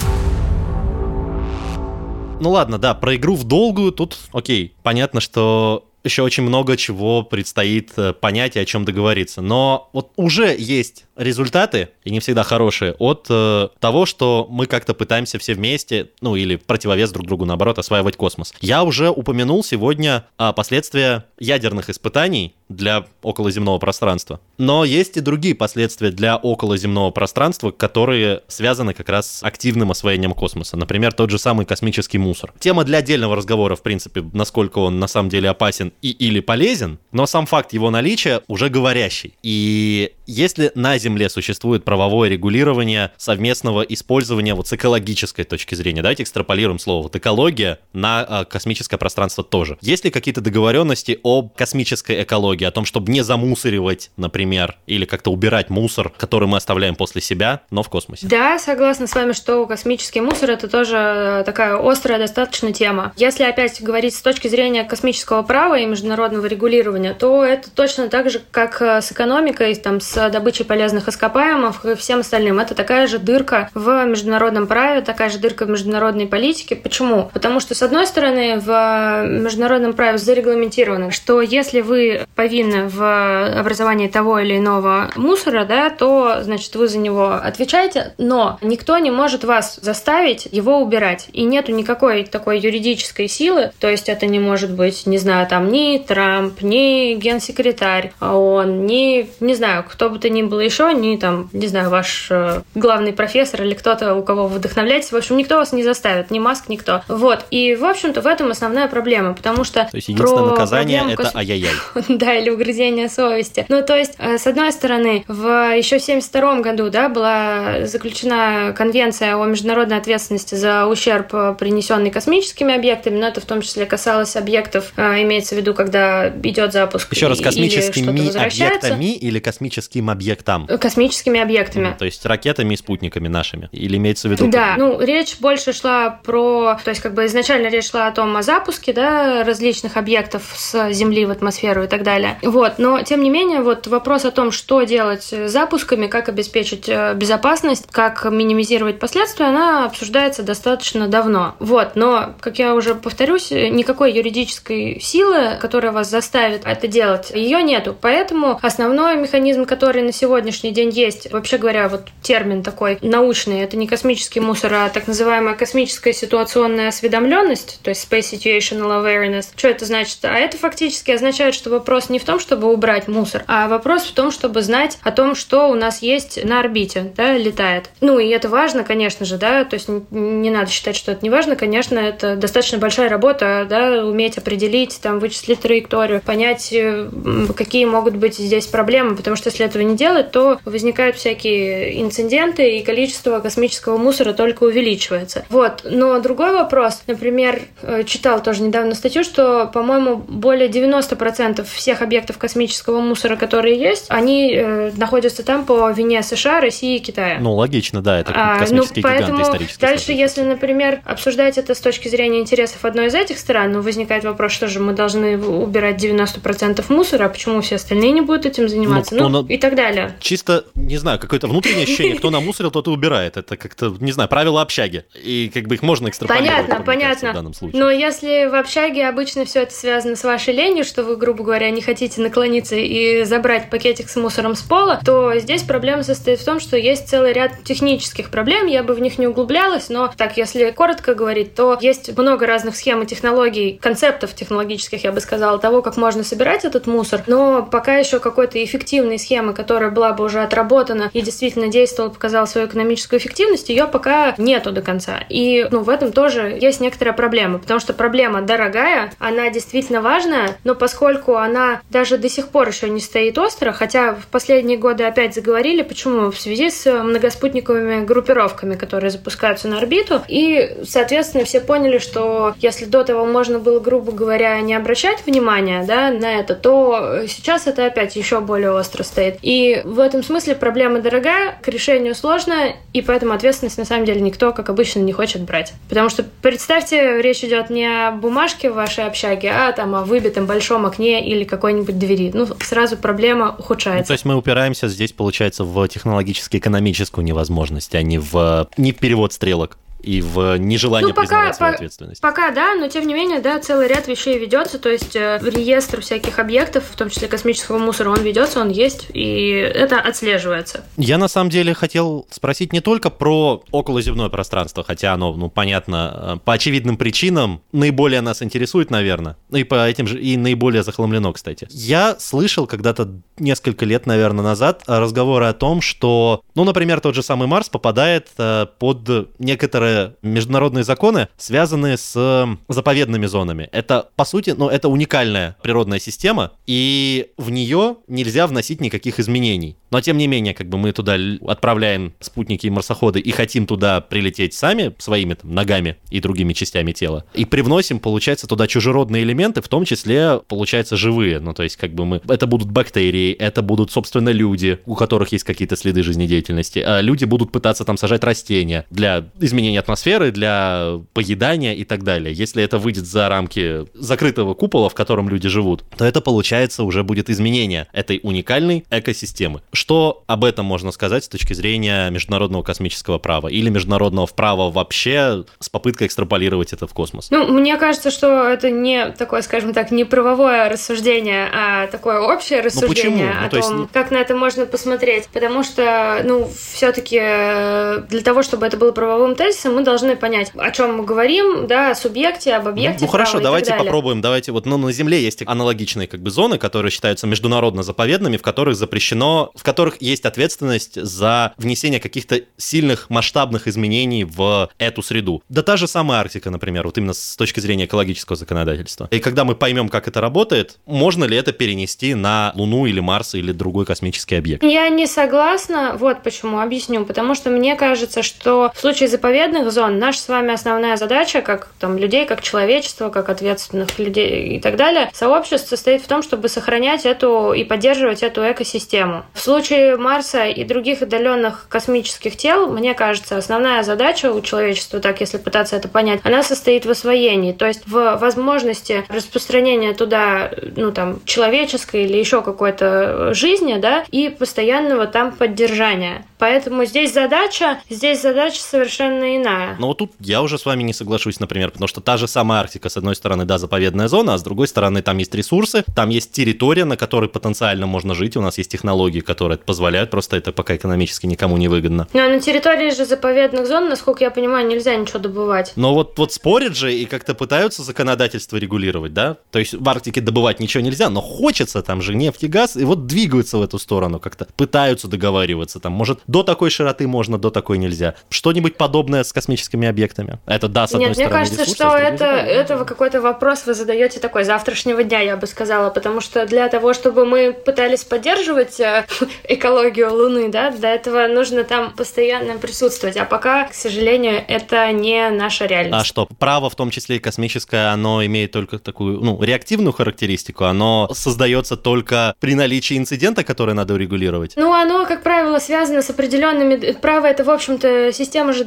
Ну 2.42 2.50
ладно, 2.50 2.76
да, 2.76 2.92
про 2.92 3.14
игру 3.14 3.36
в 3.36 3.44
долгую 3.44 3.92
тут, 3.92 4.18
окей, 4.32 4.74
понятно, 4.82 5.20
что 5.20 5.88
еще 6.04 6.22
очень 6.22 6.42
много 6.42 6.76
чего 6.76 7.22
предстоит 7.22 7.92
э, 7.96 8.12
понять 8.12 8.56
и 8.56 8.60
о 8.60 8.64
чем 8.64 8.84
договориться. 8.84 9.40
Но 9.40 9.90
вот 9.92 10.12
уже 10.16 10.54
есть 10.58 11.04
результаты, 11.16 11.90
и 12.04 12.10
не 12.10 12.20
всегда 12.20 12.42
хорошие, 12.42 12.94
от 12.94 13.26
э, 13.28 13.68
того, 13.78 14.06
что 14.06 14.46
мы 14.50 14.66
как-то 14.66 14.94
пытаемся 14.94 15.38
все 15.38 15.54
вместе, 15.54 16.10
ну 16.20 16.36
или 16.36 16.56
противовес 16.56 17.12
друг 17.12 17.26
другу, 17.26 17.44
наоборот, 17.44 17.78
осваивать 17.78 18.16
космос. 18.16 18.52
Я 18.60 18.82
уже 18.82 19.10
упомянул 19.10 19.62
сегодня 19.62 20.26
о 20.36 20.52
последствия 20.52 21.26
ядерных 21.38 21.90
испытаний 21.90 22.54
для 22.68 23.06
околоземного 23.22 23.78
пространства. 23.78 24.40
Но 24.58 24.84
есть 24.84 25.16
и 25.16 25.20
другие 25.20 25.54
последствия 25.54 26.10
для 26.10 26.36
околоземного 26.36 27.10
пространства, 27.10 27.70
которые 27.70 28.42
связаны 28.48 28.94
как 28.94 29.08
раз 29.08 29.38
с 29.38 29.42
активным 29.42 29.90
освоением 29.90 30.32
космоса. 30.32 30.76
Например, 30.76 31.12
тот 31.12 31.30
же 31.30 31.38
самый 31.38 31.66
космический 31.66 32.18
мусор. 32.18 32.52
Тема 32.58 32.84
для 32.84 32.98
отдельного 32.98 33.36
разговора, 33.36 33.76
в 33.76 33.82
принципе, 33.82 34.24
насколько 34.32 34.78
он 34.78 34.98
на 34.98 35.06
самом 35.06 35.28
деле 35.28 35.50
опасен 35.50 35.91
и 36.00 36.10
или 36.10 36.40
полезен, 36.40 36.98
но 37.12 37.26
сам 37.26 37.46
факт 37.46 37.72
его 37.72 37.90
наличия 37.90 38.42
уже 38.48 38.68
говорящий. 38.68 39.34
И 39.42 40.12
если 40.26 40.72
на 40.74 40.98
Земле 40.98 41.28
существует 41.28 41.84
правовое 41.84 42.28
регулирование 42.28 43.12
совместного 43.16 43.82
использования 43.82 44.54
вот 44.54 44.68
с 44.68 44.72
экологической 44.72 45.44
точки 45.44 45.74
зрения, 45.74 46.02
давайте 46.02 46.22
экстраполируем 46.22 46.78
слово 46.78 47.04
вот 47.04 47.16
экология 47.16 47.78
на 47.92 48.20
а, 48.20 48.44
космическое 48.44 48.96
пространство 48.96 49.44
тоже. 49.44 49.78
Есть 49.80 50.04
ли 50.04 50.10
какие-то 50.10 50.40
договоренности 50.40 51.18
об 51.22 51.54
космической 51.54 52.22
экологии, 52.22 52.64
о 52.64 52.70
том, 52.70 52.84
чтобы 52.84 53.12
не 53.12 53.22
замусоривать, 53.22 54.10
например, 54.16 54.76
или 54.86 55.04
как-то 55.04 55.30
убирать 55.32 55.70
мусор, 55.70 56.10
который 56.16 56.48
мы 56.48 56.56
оставляем 56.56 56.94
после 56.94 57.20
себя, 57.20 57.62
но 57.70 57.82
в 57.82 57.88
космосе? 57.88 58.26
Да, 58.26 58.58
согласна 58.58 59.06
с 59.06 59.14
вами, 59.14 59.32
что 59.32 59.66
космический 59.66 60.20
мусор 60.20 60.50
это 60.50 60.68
тоже 60.68 61.42
такая 61.44 61.76
острая 61.76 62.18
достаточно 62.18 62.72
тема. 62.72 63.12
Если 63.16 63.44
опять 63.44 63.82
говорить 63.82 64.14
с 64.14 64.22
точки 64.22 64.48
зрения 64.48 64.84
космического 64.84 65.42
права 65.42 65.78
и 65.78 65.86
международного 65.86 66.46
регулирования, 66.46 67.14
то 67.14 67.44
это 67.44 67.70
точно 67.70 68.08
так 68.08 68.30
же, 68.30 68.40
как 68.50 68.80
с 68.80 69.12
экономикой, 69.12 69.74
там, 69.74 70.00
с 70.00 70.21
добычей 70.30 70.64
полезных 70.64 71.08
ископаемых 71.08 71.84
и 71.84 71.94
всем 71.94 72.20
остальным. 72.20 72.58
Это 72.58 72.74
такая 72.74 73.06
же 73.06 73.18
дырка 73.18 73.70
в 73.74 74.04
международном 74.04 74.66
праве, 74.66 75.00
такая 75.02 75.30
же 75.30 75.38
дырка 75.38 75.64
в 75.64 75.70
международной 75.70 76.26
политике. 76.26 76.76
Почему? 76.76 77.30
Потому 77.32 77.60
что, 77.60 77.74
с 77.74 77.82
одной 77.82 78.06
стороны, 78.06 78.58
в 78.58 79.24
международном 79.26 79.92
праве 79.92 80.18
зарегламентировано, 80.18 81.10
что 81.10 81.40
если 81.40 81.80
вы 81.80 82.26
повинны 82.34 82.88
в 82.88 83.58
образовании 83.58 84.08
того 84.08 84.38
или 84.38 84.58
иного 84.58 85.10
мусора, 85.16 85.64
да, 85.64 85.90
то, 85.90 86.38
значит, 86.42 86.74
вы 86.74 86.88
за 86.88 86.98
него 86.98 87.32
отвечаете, 87.32 88.14
но 88.18 88.58
никто 88.62 88.98
не 88.98 89.10
может 89.10 89.44
вас 89.44 89.78
заставить 89.80 90.48
его 90.50 90.78
убирать. 90.78 91.28
И 91.32 91.44
нету 91.44 91.72
никакой 91.72 92.24
такой 92.24 92.58
юридической 92.58 93.28
силы, 93.28 93.72
то 93.78 93.88
есть 93.88 94.08
это 94.08 94.26
не 94.26 94.38
может 94.38 94.72
быть, 94.72 95.06
не 95.06 95.18
знаю, 95.18 95.46
там, 95.46 95.70
ни 95.70 95.98
Трамп, 95.98 96.62
ни 96.62 97.14
генсекретарь 97.14 98.12
ООН, 98.20 98.86
ни, 98.86 99.28
не 99.40 99.54
знаю, 99.54 99.84
кто 99.88 100.01
бы 100.08 100.18
то 100.18 100.28
ни 100.28 100.42
было 100.42 100.60
еще, 100.60 100.92
ни 100.92 101.16
там, 101.16 101.48
не 101.52 101.66
знаю, 101.66 101.90
ваш 101.90 102.28
э, 102.30 102.62
главный 102.74 103.12
профессор 103.12 103.62
или 103.62 103.74
кто-то, 103.74 104.14
у 104.14 104.22
кого 104.22 104.46
вы 104.48 104.58
вдохновляетесь. 104.58 105.12
В 105.12 105.16
общем, 105.16 105.36
никто 105.36 105.56
вас 105.56 105.72
не 105.72 105.82
заставит, 105.82 106.30
ни 106.30 106.38
Маск, 106.38 106.68
никто. 106.68 107.02
Вот. 107.08 107.44
И, 107.50 107.74
в 107.74 107.84
общем-то, 107.84 108.20
в 108.20 108.26
этом 108.26 108.50
основная 108.50 108.88
проблема, 108.88 109.34
потому 109.34 109.64
что... 109.64 109.84
То 109.90 109.96
есть 109.96 110.08
единственное 110.08 110.50
наказание— 110.50 111.04
это 111.08 111.24
кос... 111.24 111.34
ай-яй-яй. 111.34 111.72
да, 112.08 112.34
или 112.34 112.50
угрызение 112.50 113.08
совести. 113.08 113.66
Ну, 113.68 113.84
то 113.84 113.96
есть, 113.96 114.14
э, 114.18 114.38
с 114.38 114.46
одной 114.46 114.72
стороны, 114.72 115.24
в 115.28 115.76
еще 115.76 115.98
72 116.00 116.60
году, 116.60 116.90
да, 116.90 117.08
была 117.08 117.86
заключена 117.86 118.74
конвенция 118.76 119.36
о 119.36 119.44
международной 119.44 119.98
ответственности 119.98 120.54
за 120.54 120.86
ущерб, 120.86 121.34
э, 121.34 121.54
принесенный 121.58 122.10
космическими 122.10 122.74
объектами, 122.74 123.18
но 123.18 123.28
это 123.28 123.40
в 123.40 123.44
том 123.44 123.62
числе 123.62 123.86
касалось 123.86 124.36
объектов, 124.36 124.92
имеется 124.96 125.54
в 125.54 125.58
виду, 125.58 125.74
когда 125.74 126.28
идет 126.28 126.72
запуск. 126.72 127.12
Еще 127.12 127.28
раз, 127.28 127.40
космическими 127.40 128.36
объектами 128.36 129.14
или 129.14 129.38
космическими 129.38 129.91
космическим 129.92 130.10
объектам. 130.10 130.66
Космическими 130.66 131.40
объектами. 131.40 131.88
Mm, 131.88 131.98
то 131.98 132.04
есть 132.04 132.24
ракетами 132.24 132.74
и 132.74 132.76
спутниками 132.76 133.28
нашими. 133.28 133.68
Или 133.72 133.96
имеется 133.96 134.28
в 134.28 134.32
виду... 134.32 134.48
Да, 134.48 134.74
ну, 134.78 135.00
речь 135.00 135.36
больше 135.40 135.72
шла 135.72 136.10
про... 136.10 136.78
То 136.82 136.90
есть, 136.90 137.02
как 137.02 137.14
бы 137.14 137.26
изначально 137.26 137.68
речь 137.68 137.90
шла 137.90 138.06
о 138.06 138.12
том, 138.12 138.36
о 138.36 138.42
запуске, 138.42 138.92
да, 138.92 139.44
различных 139.44 139.96
объектов 139.96 140.42
с 140.54 140.92
Земли 140.92 141.26
в 141.26 141.30
атмосферу 141.30 141.84
и 141.84 141.86
так 141.86 142.02
далее. 142.02 142.38
Вот, 142.42 142.78
но, 142.78 143.02
тем 143.02 143.22
не 143.22 143.30
менее, 143.30 143.60
вот 143.60 143.86
вопрос 143.86 144.24
о 144.24 144.30
том, 144.30 144.52
что 144.52 144.82
делать 144.82 145.24
с 145.24 145.48
запусками, 145.48 146.06
как 146.06 146.28
обеспечить 146.28 146.88
э, 146.88 147.14
безопасность, 147.14 147.86
как 147.90 148.24
минимизировать 148.30 148.98
последствия, 148.98 149.46
она 149.46 149.84
обсуждается 149.84 150.42
достаточно 150.42 151.08
давно. 151.08 151.54
Вот, 151.58 151.96
но, 151.96 152.34
как 152.40 152.58
я 152.58 152.74
уже 152.74 152.94
повторюсь, 152.94 153.50
никакой 153.50 154.12
юридической 154.12 155.00
силы, 155.00 155.56
которая 155.60 155.92
вас 155.92 156.08
заставит 156.08 156.62
это 156.64 156.86
делать, 156.86 157.30
ее 157.30 157.62
нету. 157.62 157.96
Поэтому 158.00 158.58
основной 158.62 159.16
механизм, 159.16 159.64
который 159.64 159.81
который 159.82 160.02
на 160.02 160.12
сегодняшний 160.12 160.70
день 160.70 160.90
есть, 160.90 161.32
вообще 161.32 161.58
говоря, 161.58 161.88
вот 161.88 162.02
термин 162.22 162.62
такой 162.62 162.98
научный, 163.02 163.62
это 163.62 163.76
не 163.76 163.88
космический 163.88 164.38
мусор, 164.38 164.72
а 164.74 164.88
так 164.88 165.08
называемая 165.08 165.56
космическая 165.56 166.12
ситуационная 166.12 166.86
осведомленность, 166.86 167.80
то 167.82 167.90
есть 167.90 168.08
Space 168.08 168.32
Situational 168.32 169.02
Awareness. 169.02 169.46
Что 169.56 169.66
это 169.66 169.84
значит? 169.84 170.18
А 170.22 170.34
это 170.34 170.56
фактически 170.56 171.10
означает, 171.10 171.56
что 171.56 171.68
вопрос 171.68 172.10
не 172.10 172.20
в 172.20 172.24
том, 172.24 172.38
чтобы 172.38 172.72
убрать 172.72 173.08
мусор, 173.08 173.42
а 173.48 173.66
вопрос 173.66 174.04
в 174.04 174.12
том, 174.12 174.30
чтобы 174.30 174.62
знать 174.62 174.98
о 175.02 175.10
том, 175.10 175.34
что 175.34 175.68
у 175.68 175.74
нас 175.74 176.00
есть 176.00 176.44
на 176.44 176.60
орбите, 176.60 177.12
да, 177.16 177.36
летает. 177.36 177.90
Ну, 178.00 178.20
и 178.20 178.28
это 178.28 178.48
важно, 178.48 178.84
конечно 178.84 179.26
же, 179.26 179.36
да, 179.36 179.64
то 179.64 179.74
есть 179.74 179.88
не 180.12 180.50
надо 180.50 180.70
считать, 180.70 180.94
что 180.94 181.10
это 181.10 181.24
не 181.24 181.30
важно, 181.30 181.56
конечно, 181.56 181.98
это 181.98 182.36
достаточно 182.36 182.78
большая 182.78 183.08
работа, 183.08 183.66
да, 183.68 184.04
уметь 184.04 184.38
определить, 184.38 185.00
там, 185.02 185.18
вычислить 185.18 185.60
траекторию, 185.60 186.20
понять, 186.24 186.72
э, 186.72 187.08
какие 187.56 187.84
могут 187.84 188.14
быть 188.14 188.36
здесь 188.36 188.68
проблемы, 188.68 189.16
потому 189.16 189.34
что 189.34 189.50
если 189.50 189.71
этого 189.72 189.82
не 189.82 189.96
делать, 189.96 190.30
то 190.30 190.60
возникают 190.64 191.16
всякие 191.16 192.00
инциденты, 192.00 192.78
и 192.78 192.82
количество 192.82 193.40
космического 193.40 193.96
мусора 193.96 194.32
только 194.32 194.64
увеличивается. 194.64 195.44
Вот. 195.48 195.84
Но 195.84 196.18
другой 196.20 196.52
вопрос, 196.52 197.02
например, 197.06 197.62
э, 197.82 198.04
читал 198.04 198.42
тоже 198.42 198.62
недавно 198.62 198.94
статью, 198.94 199.24
что, 199.24 199.66
по-моему, 199.72 200.16
более 200.16 200.68
90% 200.68 201.64
всех 201.64 202.02
объектов 202.02 202.38
космического 202.38 203.00
мусора, 203.00 203.36
которые 203.36 203.78
есть, 203.78 204.06
они 204.08 204.52
э, 204.54 204.92
находятся 204.96 205.42
там 205.44 205.64
по 205.64 205.90
вине 205.90 206.22
США, 206.22 206.60
России 206.60 206.96
и 206.96 206.98
Китая. 207.00 207.38
Ну, 207.40 207.54
логично, 207.54 208.02
да, 208.02 208.20
это 208.20 208.32
а, 208.34 208.58
космические 208.58 209.02
ну, 209.02 209.08
поэтому 209.08 209.38
гиганты 209.38 209.42
исторические. 209.42 209.88
Дальше, 209.88 210.04
статус. 210.04 210.20
если, 210.20 210.42
например, 210.42 211.00
обсуждать 211.04 211.58
это 211.58 211.74
с 211.74 211.80
точки 211.80 212.08
зрения 212.08 212.40
интересов 212.40 212.84
одной 212.84 213.06
из 213.06 213.14
этих 213.14 213.38
стран, 213.38 213.72
ну, 213.72 213.80
возникает 213.80 214.24
вопрос, 214.24 214.52
что 214.52 214.68
же 214.68 214.80
мы 214.80 214.92
должны 214.92 215.38
убирать 215.38 216.02
90% 216.02 216.84
мусора, 216.88 217.26
а 217.26 217.28
почему 217.28 217.60
все 217.60 217.76
остальные 217.76 218.12
не 218.12 218.20
будут 218.20 218.46
этим 218.46 218.68
заниматься? 218.68 219.14
Ну, 219.14 219.28
ну, 219.28 219.46
и 219.46 219.56
так 219.62 219.76
далее. 219.76 220.16
Чисто, 220.20 220.66
не 220.74 220.98
знаю, 220.98 221.18
какое-то 221.18 221.46
внутреннее 221.46 221.84
ощущение, 221.84 222.16
кто 222.16 222.30
намусорил, 222.30 222.70
тот 222.72 222.88
и 222.88 222.90
убирает. 222.90 223.36
Это 223.36 223.56
как-то, 223.56 223.96
не 224.00 224.12
знаю, 224.12 224.28
правила 224.28 224.60
общаги. 224.60 225.04
И 225.14 225.50
как 225.54 225.68
бы 225.68 225.76
их 225.76 225.82
можно 225.82 226.08
экстраполировать. 226.08 226.66
Понятно, 226.66 226.84
понятно. 226.84 227.30
В 227.30 227.34
данном 227.34 227.54
случае. 227.54 227.80
Но 227.80 227.90
если 227.90 228.48
в 228.50 228.54
общаге 228.54 229.06
обычно 229.06 229.44
все 229.44 229.62
это 229.62 229.72
связано 229.72 230.16
с 230.16 230.24
вашей 230.24 230.52
ленью, 230.52 230.84
что 230.84 231.04
вы, 231.04 231.16
грубо 231.16 231.44
говоря, 231.44 231.70
не 231.70 231.80
хотите 231.80 232.20
наклониться 232.20 232.76
и 232.76 233.22
забрать 233.24 233.70
пакетик 233.70 234.10
с 234.10 234.16
мусором 234.16 234.56
с 234.56 234.62
пола, 234.62 235.00
то 235.04 235.38
здесь 235.38 235.62
проблема 235.62 236.02
состоит 236.02 236.40
в 236.40 236.44
том, 236.44 236.58
что 236.58 236.76
есть 236.76 237.08
целый 237.08 237.32
ряд 237.32 237.62
технических 237.64 238.30
проблем, 238.30 238.66
я 238.66 238.82
бы 238.82 238.94
в 238.94 239.00
них 239.00 239.18
не 239.18 239.28
углублялась, 239.28 239.88
но 239.88 240.12
так, 240.16 240.36
если 240.36 240.70
коротко 240.72 241.14
говорить, 241.14 241.54
то 241.54 241.78
есть 241.80 242.16
много 242.18 242.46
разных 242.46 242.74
схем 242.76 243.02
и 243.02 243.06
технологий, 243.06 243.78
концептов 243.80 244.34
технологических, 244.34 245.04
я 245.04 245.12
бы 245.12 245.20
сказала, 245.20 245.58
того, 245.58 245.82
как 245.82 245.96
можно 245.96 246.24
собирать 246.24 246.64
этот 246.64 246.86
мусор, 246.88 247.22
но 247.28 247.62
пока 247.62 247.96
еще 247.96 248.18
какой-то 248.18 248.62
эффективной 248.62 249.18
схемы 249.18 249.51
которая 249.52 249.90
была 249.90 250.12
бы 250.12 250.24
уже 250.24 250.40
отработана 250.40 251.10
и 251.12 251.20
действительно 251.20 251.68
действовала, 251.68 252.10
показала 252.10 252.46
свою 252.46 252.66
экономическую 252.66 253.20
эффективность, 253.20 253.68
ее 253.68 253.86
пока 253.86 254.34
нету 254.38 254.72
до 254.72 254.82
конца. 254.82 255.20
И 255.28 255.66
ну, 255.70 255.80
в 255.80 255.88
этом 255.88 256.12
тоже 256.12 256.56
есть 256.60 256.80
некоторая 256.80 257.14
проблема, 257.14 257.58
потому 257.58 257.80
что 257.80 257.92
проблема 257.92 258.42
дорогая, 258.42 259.12
она 259.18 259.50
действительно 259.50 260.00
важная, 260.00 260.56
но 260.64 260.74
поскольку 260.74 261.36
она 261.36 261.80
даже 261.90 262.18
до 262.18 262.28
сих 262.28 262.48
пор 262.48 262.68
еще 262.68 262.88
не 262.88 263.00
стоит 263.00 263.38
остро, 263.38 263.72
хотя 263.72 264.14
в 264.14 264.26
последние 264.26 264.78
годы 264.78 265.04
опять 265.04 265.34
заговорили, 265.34 265.82
почему? 265.82 266.30
В 266.30 266.40
связи 266.40 266.70
с 266.70 266.90
многоспутниковыми 267.02 268.04
группировками, 268.04 268.74
которые 268.74 269.10
запускаются 269.10 269.68
на 269.68 269.78
орбиту, 269.78 270.22
и, 270.28 270.78
соответственно, 270.84 271.44
все 271.44 271.60
поняли, 271.60 271.98
что 271.98 272.54
если 272.58 272.84
до 272.84 273.04
того 273.04 273.24
можно 273.26 273.58
было, 273.58 273.80
грубо 273.80 274.12
говоря, 274.12 274.60
не 274.60 274.74
обращать 274.74 275.24
внимания 275.26 275.84
да, 275.86 276.10
на 276.10 276.40
это, 276.40 276.54
то 276.54 277.22
сейчас 277.26 277.66
это 277.66 277.86
опять 277.86 278.16
еще 278.16 278.40
более 278.40 278.72
остро 278.72 279.02
стоит. 279.02 279.38
И 279.42 279.82
в 279.84 279.98
этом 279.98 280.22
смысле 280.22 280.54
проблема 280.54 281.00
дорогая, 281.00 281.58
к 281.60 281.68
решению 281.68 282.14
сложная, 282.14 282.76
и 282.92 283.02
поэтому 283.02 283.32
ответственность 283.32 283.78
на 283.78 283.84
самом 283.84 284.04
деле 284.04 284.20
никто, 284.20 284.52
как 284.52 284.70
обычно, 284.70 285.00
не 285.00 285.12
хочет 285.12 285.42
брать. 285.42 285.74
Потому 285.88 286.08
что 286.08 286.24
представьте, 286.42 287.20
речь 287.20 287.42
идет 287.44 287.68
не 287.70 287.86
о 287.86 288.12
бумажке 288.12 288.70
в 288.70 288.74
вашей 288.74 289.04
общаге, 289.04 289.50
а 289.50 289.72
там 289.72 289.94
о 289.94 290.02
выбитом 290.02 290.46
большом 290.46 290.86
окне 290.86 291.28
или 291.28 291.44
какой-нибудь 291.44 291.98
двери. 291.98 292.30
Ну, 292.32 292.46
сразу 292.60 292.96
проблема 292.96 293.54
ухудшается. 293.58 294.04
Ну, 294.04 294.06
то 294.06 294.12
есть 294.12 294.24
мы 294.24 294.36
упираемся 294.36 294.88
здесь, 294.88 295.12
получается, 295.12 295.64
в 295.64 295.88
технологически-экономическую 295.88 297.24
невозможность, 297.24 297.94
а 297.94 298.02
не 298.02 298.18
в, 298.18 298.68
не 298.76 298.92
в 298.92 298.96
перевод 298.96 299.32
стрелок 299.32 299.76
и 300.02 300.20
в 300.20 300.56
нежелании 300.56 301.08
ну, 301.08 301.14
пока, 301.14 301.22
признавать 301.22 301.56
свою 301.56 301.74
ответственность. 301.74 302.20
Пока 302.20 302.50
да, 302.50 302.74
но 302.74 302.88
тем 302.88 303.06
не 303.06 303.14
менее, 303.14 303.40
да, 303.40 303.58
целый 303.60 303.86
ряд 303.88 304.08
вещей 304.08 304.38
ведется, 304.38 304.78
то 304.78 304.88
есть 304.88 305.14
э, 305.16 305.38
реестр 305.42 306.00
всяких 306.00 306.38
объектов, 306.38 306.84
в 306.90 306.96
том 306.96 307.08
числе 307.08 307.28
космического 307.28 307.78
мусора, 307.78 308.10
он 308.10 308.20
ведется, 308.22 308.60
он 308.60 308.70
есть, 308.70 309.06
и 309.12 309.50
это 309.50 310.00
отслеживается. 310.00 310.84
Я 310.96 311.18
на 311.18 311.28
самом 311.28 311.50
деле 311.50 311.74
хотел 311.74 312.26
спросить 312.30 312.72
не 312.72 312.80
только 312.80 313.10
про 313.10 313.62
околоземное 313.70 314.28
пространство, 314.28 314.82
хотя 314.84 315.12
оно, 315.12 315.32
ну, 315.34 315.48
понятно, 315.48 316.36
э, 316.36 316.44
по 316.44 316.54
очевидным 316.54 316.96
причинам 316.96 317.62
наиболее 317.72 318.20
нас 318.20 318.42
интересует, 318.42 318.90
наверное, 318.90 319.36
ну 319.50 319.58
и 319.58 319.64
по 319.64 319.86
этим 319.86 320.06
же, 320.06 320.20
и 320.20 320.36
наиболее 320.36 320.82
захламлено, 320.82 321.32
кстати. 321.32 321.68
Я 321.70 322.16
слышал 322.18 322.66
когда-то 322.66 323.08
несколько 323.38 323.84
лет, 323.84 324.06
наверное, 324.06 324.44
назад 324.44 324.82
разговоры 324.86 325.46
о 325.46 325.52
том, 325.52 325.80
что, 325.80 326.42
ну, 326.54 326.64
например, 326.64 327.00
тот 327.00 327.14
же 327.14 327.22
самый 327.22 327.46
Марс 327.46 327.68
попадает 327.68 328.28
э, 328.38 328.66
под 328.78 329.38
некоторое 329.38 329.91
первое, 329.92 330.16
международные 330.22 330.84
законы 330.84 331.28
связаны 331.36 331.96
с 331.96 332.12
э, 332.16 332.46
заповедными 332.68 333.26
зонами. 333.26 333.68
Это, 333.72 334.08
по 334.16 334.24
сути, 334.24 334.54
ну, 334.56 334.68
это 334.68 334.88
уникальная 334.88 335.56
природная 335.62 335.98
система, 335.98 336.52
и 336.66 337.28
в 337.36 337.50
нее 337.50 337.96
нельзя 338.08 338.46
вносить 338.46 338.80
никаких 338.80 339.20
изменений. 339.20 339.76
Но, 339.90 340.00
тем 340.00 340.16
не 340.16 340.26
менее, 340.26 340.54
как 340.54 340.68
бы 340.68 340.78
мы 340.78 340.92
туда 340.92 341.16
отправляем 341.46 342.14
спутники 342.20 342.66
и 342.66 342.70
марсоходы 342.70 343.20
и 343.20 343.30
хотим 343.30 343.66
туда 343.66 344.00
прилететь 344.00 344.54
сами 344.54 344.94
своими 344.98 345.34
там, 345.34 345.54
ногами 345.54 345.96
и 346.10 346.20
другими 346.20 346.54
частями 346.54 346.92
тела. 346.92 347.24
И 347.34 347.44
привносим, 347.44 347.98
получается, 347.98 348.46
туда 348.46 348.66
чужеродные 348.66 349.22
элементы, 349.22 349.60
в 349.60 349.68
том 349.68 349.84
числе, 349.84 350.40
получается, 350.48 350.96
живые. 350.96 351.40
Ну, 351.40 351.52
то 351.52 351.62
есть, 351.62 351.76
как 351.76 351.92
бы 351.92 352.06
мы... 352.06 352.22
Это 352.28 352.46
будут 352.46 352.70
бактерии, 352.70 353.32
это 353.32 353.60
будут, 353.60 353.92
собственно, 353.92 354.30
люди, 354.30 354.78
у 354.86 354.94
которых 354.94 355.32
есть 355.32 355.44
какие-то 355.44 355.76
следы 355.76 356.02
жизнедеятельности. 356.02 356.78
А 356.78 357.00
люди 357.00 357.26
будут 357.26 357.52
пытаться 357.52 357.84
там 357.84 357.98
сажать 357.98 358.24
растения 358.24 358.86
для 358.90 359.26
изменения 359.40 359.81
атмосферы, 359.82 360.30
для 360.30 361.00
поедания 361.12 361.74
и 361.74 361.84
так 361.84 362.02
далее. 362.02 362.34
Если 362.34 362.62
это 362.62 362.78
выйдет 362.78 363.06
за 363.06 363.28
рамки 363.28 363.86
закрытого 363.94 364.54
купола, 364.54 364.88
в 364.88 364.94
котором 364.94 365.28
люди 365.28 365.48
живут, 365.48 365.84
то 365.96 366.04
это, 366.04 366.20
получается, 366.20 366.84
уже 366.84 367.02
будет 367.02 367.30
изменение 367.30 367.88
этой 367.92 368.20
уникальной 368.22 368.84
экосистемы. 368.90 369.62
Что 369.72 370.24
об 370.26 370.44
этом 370.44 370.66
можно 370.66 370.92
сказать 370.92 371.24
с 371.24 371.28
точки 371.28 371.52
зрения 371.52 372.10
международного 372.10 372.62
космического 372.62 373.18
права 373.18 373.48
или 373.48 373.68
международного 373.68 374.26
права 374.26 374.70
вообще 374.70 375.44
с 375.58 375.68
попыткой 375.68 376.06
экстраполировать 376.06 376.72
это 376.72 376.86
в 376.86 376.94
космос? 376.94 377.30
Ну, 377.30 377.46
мне 377.48 377.76
кажется, 377.76 378.10
что 378.10 378.48
это 378.48 378.70
не 378.70 379.10
такое, 379.10 379.42
скажем 379.42 379.72
так, 379.72 379.90
не 379.90 380.04
правовое 380.04 380.68
рассуждение, 380.68 381.48
а 381.52 381.86
такое 381.88 382.20
общее 382.20 382.60
рассуждение 382.60 383.32
ну, 383.34 383.40
о 383.40 383.42
ну, 383.42 383.50
том, 383.50 383.80
есть... 383.82 383.92
как 383.92 384.10
на 384.10 384.18
это 384.18 384.36
можно 384.36 384.66
посмотреть. 384.66 385.28
Потому 385.32 385.62
что, 385.62 386.22
ну, 386.24 386.50
все-таки 386.54 387.18
э, 387.20 388.02
для 388.08 388.20
того, 388.20 388.42
чтобы 388.42 388.66
это 388.66 388.76
было 388.76 388.92
правовым 388.92 389.34
тезисом, 389.34 389.71
мы 389.72 389.82
должны 389.82 390.16
понять, 390.16 390.52
о 390.56 390.70
чем 390.70 390.96
мы 390.96 391.04
говорим, 391.04 391.66
да, 391.66 391.90
о 391.90 391.94
субъекте, 391.94 392.54
об 392.54 392.68
объекте. 392.68 393.00
Ну, 393.00 393.06
ну 393.06 393.12
хорошо, 393.12 393.40
давайте 393.40 393.74
попробуем. 393.74 394.20
Давайте 394.20 394.52
вот, 394.52 394.66
ну, 394.66 394.76
на 394.76 394.92
Земле 394.92 395.22
есть 395.22 395.42
аналогичные 395.44 396.06
как 396.06 396.20
бы 396.20 396.30
зоны, 396.30 396.58
которые 396.58 396.90
считаются 396.90 397.26
международно 397.26 397.82
заповедными, 397.82 398.36
в 398.36 398.42
которых 398.42 398.76
запрещено, 398.76 399.52
в 399.54 399.62
которых 399.62 400.00
есть 400.00 400.24
ответственность 400.24 401.00
за 401.00 401.54
внесение 401.56 402.00
каких-то 402.00 402.40
сильных 402.56 403.10
масштабных 403.10 403.68
изменений 403.68 404.24
в 404.24 404.70
эту 404.78 405.02
среду. 405.02 405.42
Да 405.48 405.62
та 405.62 405.76
же 405.76 405.86
самая 405.86 406.20
Арктика, 406.20 406.50
например, 406.50 406.86
вот 406.86 406.98
именно 406.98 407.14
с 407.14 407.36
точки 407.36 407.60
зрения 407.60 407.84
экологического 407.86 408.36
законодательства. 408.36 409.08
И 409.10 409.18
когда 409.18 409.44
мы 409.44 409.54
поймем, 409.54 409.88
как 409.88 410.08
это 410.08 410.20
работает, 410.20 410.78
можно 410.86 411.24
ли 411.24 411.36
это 411.36 411.52
перенести 411.52 412.14
на 412.14 412.52
Луну 412.54 412.86
или 412.86 413.00
Марс 413.00 413.34
или 413.34 413.52
другой 413.52 413.86
космический 413.86 414.36
объект? 414.36 414.62
Я 414.62 414.88
не 414.88 415.06
согласна, 415.06 415.96
вот 415.98 416.22
почему, 416.22 416.60
объясню. 416.60 417.04
Потому 417.04 417.34
что 417.34 417.50
мне 417.50 417.76
кажется, 417.76 418.22
что 418.22 418.72
в 418.74 418.80
случае 418.80 419.08
заповедных 419.08 419.61
зон 419.70 419.98
наша 419.98 420.20
с 420.20 420.28
вами 420.28 420.52
основная 420.52 420.96
задача, 420.96 421.42
как 421.42 421.68
там 421.78 421.98
людей, 421.98 422.26
как 422.26 422.42
человечества, 422.42 423.08
как 423.10 423.28
ответственных 423.28 423.98
людей 423.98 424.56
и 424.56 424.60
так 424.60 424.76
далее, 424.76 425.10
сообщество 425.12 425.76
состоит 425.76 426.02
в 426.02 426.08
том, 426.08 426.22
чтобы 426.22 426.48
сохранять 426.48 427.06
эту 427.06 427.52
и 427.52 427.64
поддерживать 427.64 428.22
эту 428.22 428.42
экосистему. 428.50 429.24
В 429.34 429.40
случае 429.40 429.96
Марса 429.96 430.44
и 430.46 430.64
других 430.64 431.02
отдаленных 431.02 431.66
космических 431.68 432.36
тел, 432.36 432.68
мне 432.68 432.94
кажется, 432.94 433.36
основная 433.36 433.82
задача 433.82 434.32
у 434.32 434.40
человечества, 434.40 435.00
так 435.00 435.20
если 435.20 435.38
пытаться 435.38 435.76
это 435.76 435.88
понять, 435.88 436.20
она 436.24 436.42
состоит 436.42 436.86
в 436.86 436.90
освоении, 436.90 437.52
то 437.52 437.66
есть 437.66 437.86
в 437.86 438.16
возможности 438.16 439.04
распространения 439.08 439.92
туда, 439.94 440.50
ну 440.76 440.92
там, 440.92 441.20
человеческой 441.24 442.04
или 442.04 442.16
еще 442.16 442.42
какой-то 442.42 443.34
жизни, 443.34 443.78
да, 443.78 444.04
и 444.10 444.28
постоянного 444.28 445.06
там 445.06 445.32
поддержания. 445.32 446.24
Поэтому 446.38 446.84
здесь 446.84 447.12
задача, 447.12 447.78
здесь 447.88 448.20
задача 448.20 448.60
совершенно 448.60 449.36
иная. 449.36 449.41
Но 449.78 449.88
вот 449.88 449.98
тут 449.98 450.12
я 450.20 450.42
уже 450.42 450.58
с 450.58 450.66
вами 450.66 450.82
не 450.82 450.92
соглашусь, 450.92 451.40
например, 451.40 451.70
потому 451.70 451.88
что 451.88 452.00
та 452.00 452.16
же 452.16 452.28
самая 452.28 452.60
Арктика, 452.60 452.88
с 452.88 452.96
одной 452.96 453.16
стороны, 453.16 453.44
да, 453.44 453.58
заповедная 453.58 454.08
зона, 454.08 454.34
а 454.34 454.38
с 454.38 454.42
другой 454.42 454.68
стороны, 454.68 455.02
там 455.02 455.18
есть 455.18 455.34
ресурсы, 455.34 455.84
там 455.94 456.10
есть 456.10 456.32
территория, 456.32 456.84
на 456.84 456.96
которой 456.96 457.28
потенциально 457.28 457.86
можно 457.86 458.14
жить, 458.14 458.36
у 458.36 458.40
нас 458.40 458.58
есть 458.58 458.70
технологии, 458.70 459.20
которые 459.20 459.56
это 459.56 459.64
позволяют, 459.64 460.10
просто 460.10 460.36
это 460.36 460.52
пока 460.52 460.76
экономически 460.76 461.26
никому 461.26 461.56
не 461.56 461.68
выгодно. 461.68 462.08
Но 462.12 462.28
на 462.28 462.40
территории 462.40 462.90
же 462.90 463.04
заповедных 463.04 463.66
зон, 463.66 463.88
насколько 463.88 464.24
я 464.24 464.30
понимаю, 464.30 464.66
нельзя 464.66 464.96
ничего 464.96 465.18
добывать. 465.18 465.72
Но 465.76 465.94
вот, 465.94 466.18
вот 466.18 466.32
спорят 466.32 466.76
же 466.76 466.94
и 466.94 467.04
как-то 467.04 467.34
пытаются 467.34 467.82
законодательство 467.82 468.56
регулировать, 468.56 469.14
да? 469.14 469.36
То 469.50 469.58
есть 469.58 469.74
в 469.74 469.88
Арктике 469.88 470.20
добывать 470.20 470.60
ничего 470.60 470.82
нельзя, 470.82 471.10
но 471.10 471.20
хочется 471.20 471.82
там 471.82 472.02
же 472.02 472.14
нефть 472.14 472.44
и 472.44 472.48
газ, 472.48 472.76
и 472.76 472.84
вот 472.84 473.06
двигаются 473.06 473.58
в 473.58 473.62
эту 473.62 473.78
сторону 473.78 474.20
как-то, 474.20 474.46
пытаются 474.56 475.08
договариваться 475.08 475.80
там, 475.80 475.92
может, 475.92 476.20
до 476.26 476.42
такой 476.42 476.70
широты 476.70 477.06
можно, 477.06 477.38
до 477.38 477.50
такой 477.50 477.78
нельзя. 477.78 478.14
Что-нибудь 478.28 478.76
подобное 478.76 479.24
с 479.24 479.31
космическими 479.32 479.88
объектами? 479.88 480.38
Это 480.46 480.68
да, 480.68 480.86
с 480.86 480.92
одной 480.92 481.08
Нет, 481.08 481.16
стороны, 481.16 481.34
мне 481.34 481.40
кажется, 481.40 481.62
ресурсы, 481.62 481.84
что 481.84 481.96
это, 481.96 482.24
это 482.24 482.84
какой-то 482.84 483.20
вопрос 483.20 483.66
вы 483.66 483.74
задаете 483.74 484.20
такой 484.20 484.44
завтрашнего 484.44 485.02
дня, 485.02 485.20
я 485.20 485.36
бы 485.36 485.46
сказала, 485.46 485.90
потому 485.90 486.20
что 486.20 486.46
для 486.46 486.68
того, 486.68 486.94
чтобы 486.94 487.24
мы 487.24 487.52
пытались 487.52 488.04
поддерживать 488.04 488.80
э, 488.80 489.06
экологию 489.48 490.12
Луны, 490.12 490.48
да, 490.50 490.70
для 490.70 490.94
этого 490.94 491.26
нужно 491.26 491.64
там 491.64 491.92
постоянно 491.92 492.58
присутствовать, 492.58 493.16
а 493.16 493.24
пока, 493.24 493.68
к 493.68 493.74
сожалению, 493.74 494.42
это 494.46 494.90
не 494.92 495.30
наша 495.30 495.66
реальность. 495.66 496.02
А 496.02 496.04
что, 496.04 496.28
право, 496.38 496.70
в 496.70 496.74
том 496.74 496.90
числе 496.90 497.16
и 497.16 497.18
космическое, 497.18 497.92
оно 497.92 498.24
имеет 498.24 498.52
только 498.52 498.78
такую, 498.78 499.20
ну, 499.20 499.42
реактивную 499.42 499.92
характеристику, 499.92 500.64
оно 500.64 501.08
создается 501.12 501.76
только 501.76 502.34
при 502.40 502.54
наличии 502.54 502.96
инцидента, 502.96 503.44
который 503.44 503.74
надо 503.74 503.94
урегулировать? 503.94 504.54
Ну, 504.56 504.72
оно, 504.72 505.06
как 505.06 505.22
правило, 505.22 505.58
связано 505.58 506.02
с 506.02 506.10
определенными. 506.10 506.92
Право— 506.92 507.26
это, 507.28 507.44
в 507.44 507.50
общем-то, 507.50 508.12
система 508.12 508.52
же 508.52 508.64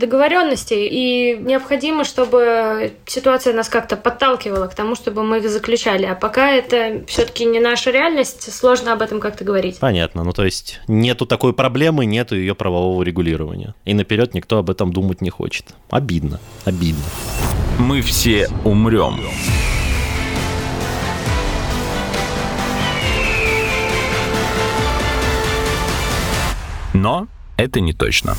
договоренностей, 0.56 0.88
и 0.88 1.38
необходимо, 1.38 2.04
чтобы 2.04 2.94
ситуация 3.06 3.54
нас 3.54 3.70
как-то 3.70 3.98
подталкивала 3.98 4.68
к 4.68 4.76
тому, 4.76 4.96
чтобы 4.96 5.24
мы 5.24 5.38
их 5.38 5.50
заключали. 5.50 6.06
А 6.06 6.16
пока 6.16 6.52
это 6.52 7.04
все-таки 7.08 7.46
не 7.46 7.60
наша 7.60 7.92
реальность, 7.92 8.52
сложно 8.54 8.94
об 8.94 9.02
этом 9.02 9.20
как-то 9.20 9.44
говорить. 9.44 9.80
Понятно. 9.80 10.24
Ну, 10.24 10.32
то 10.32 10.46
есть 10.46 10.80
нету 10.88 11.26
такой 11.26 11.54
проблемы, 11.54 12.06
нету 12.06 12.36
ее 12.36 12.56
правового 12.56 13.04
регулирования. 13.04 13.76
И 13.86 13.94
наперед 13.94 14.34
никто 14.34 14.58
об 14.58 14.70
этом 14.70 14.94
думать 14.94 15.22
не 15.22 15.30
хочет. 15.30 15.66
Обидно. 15.90 16.40
Обидно. 16.66 17.04
Мы 17.80 18.02
все 18.02 18.48
умрем. 18.64 19.20
Но 26.94 27.28
это 27.58 27.82
не 27.82 27.92
точно. 27.92 28.36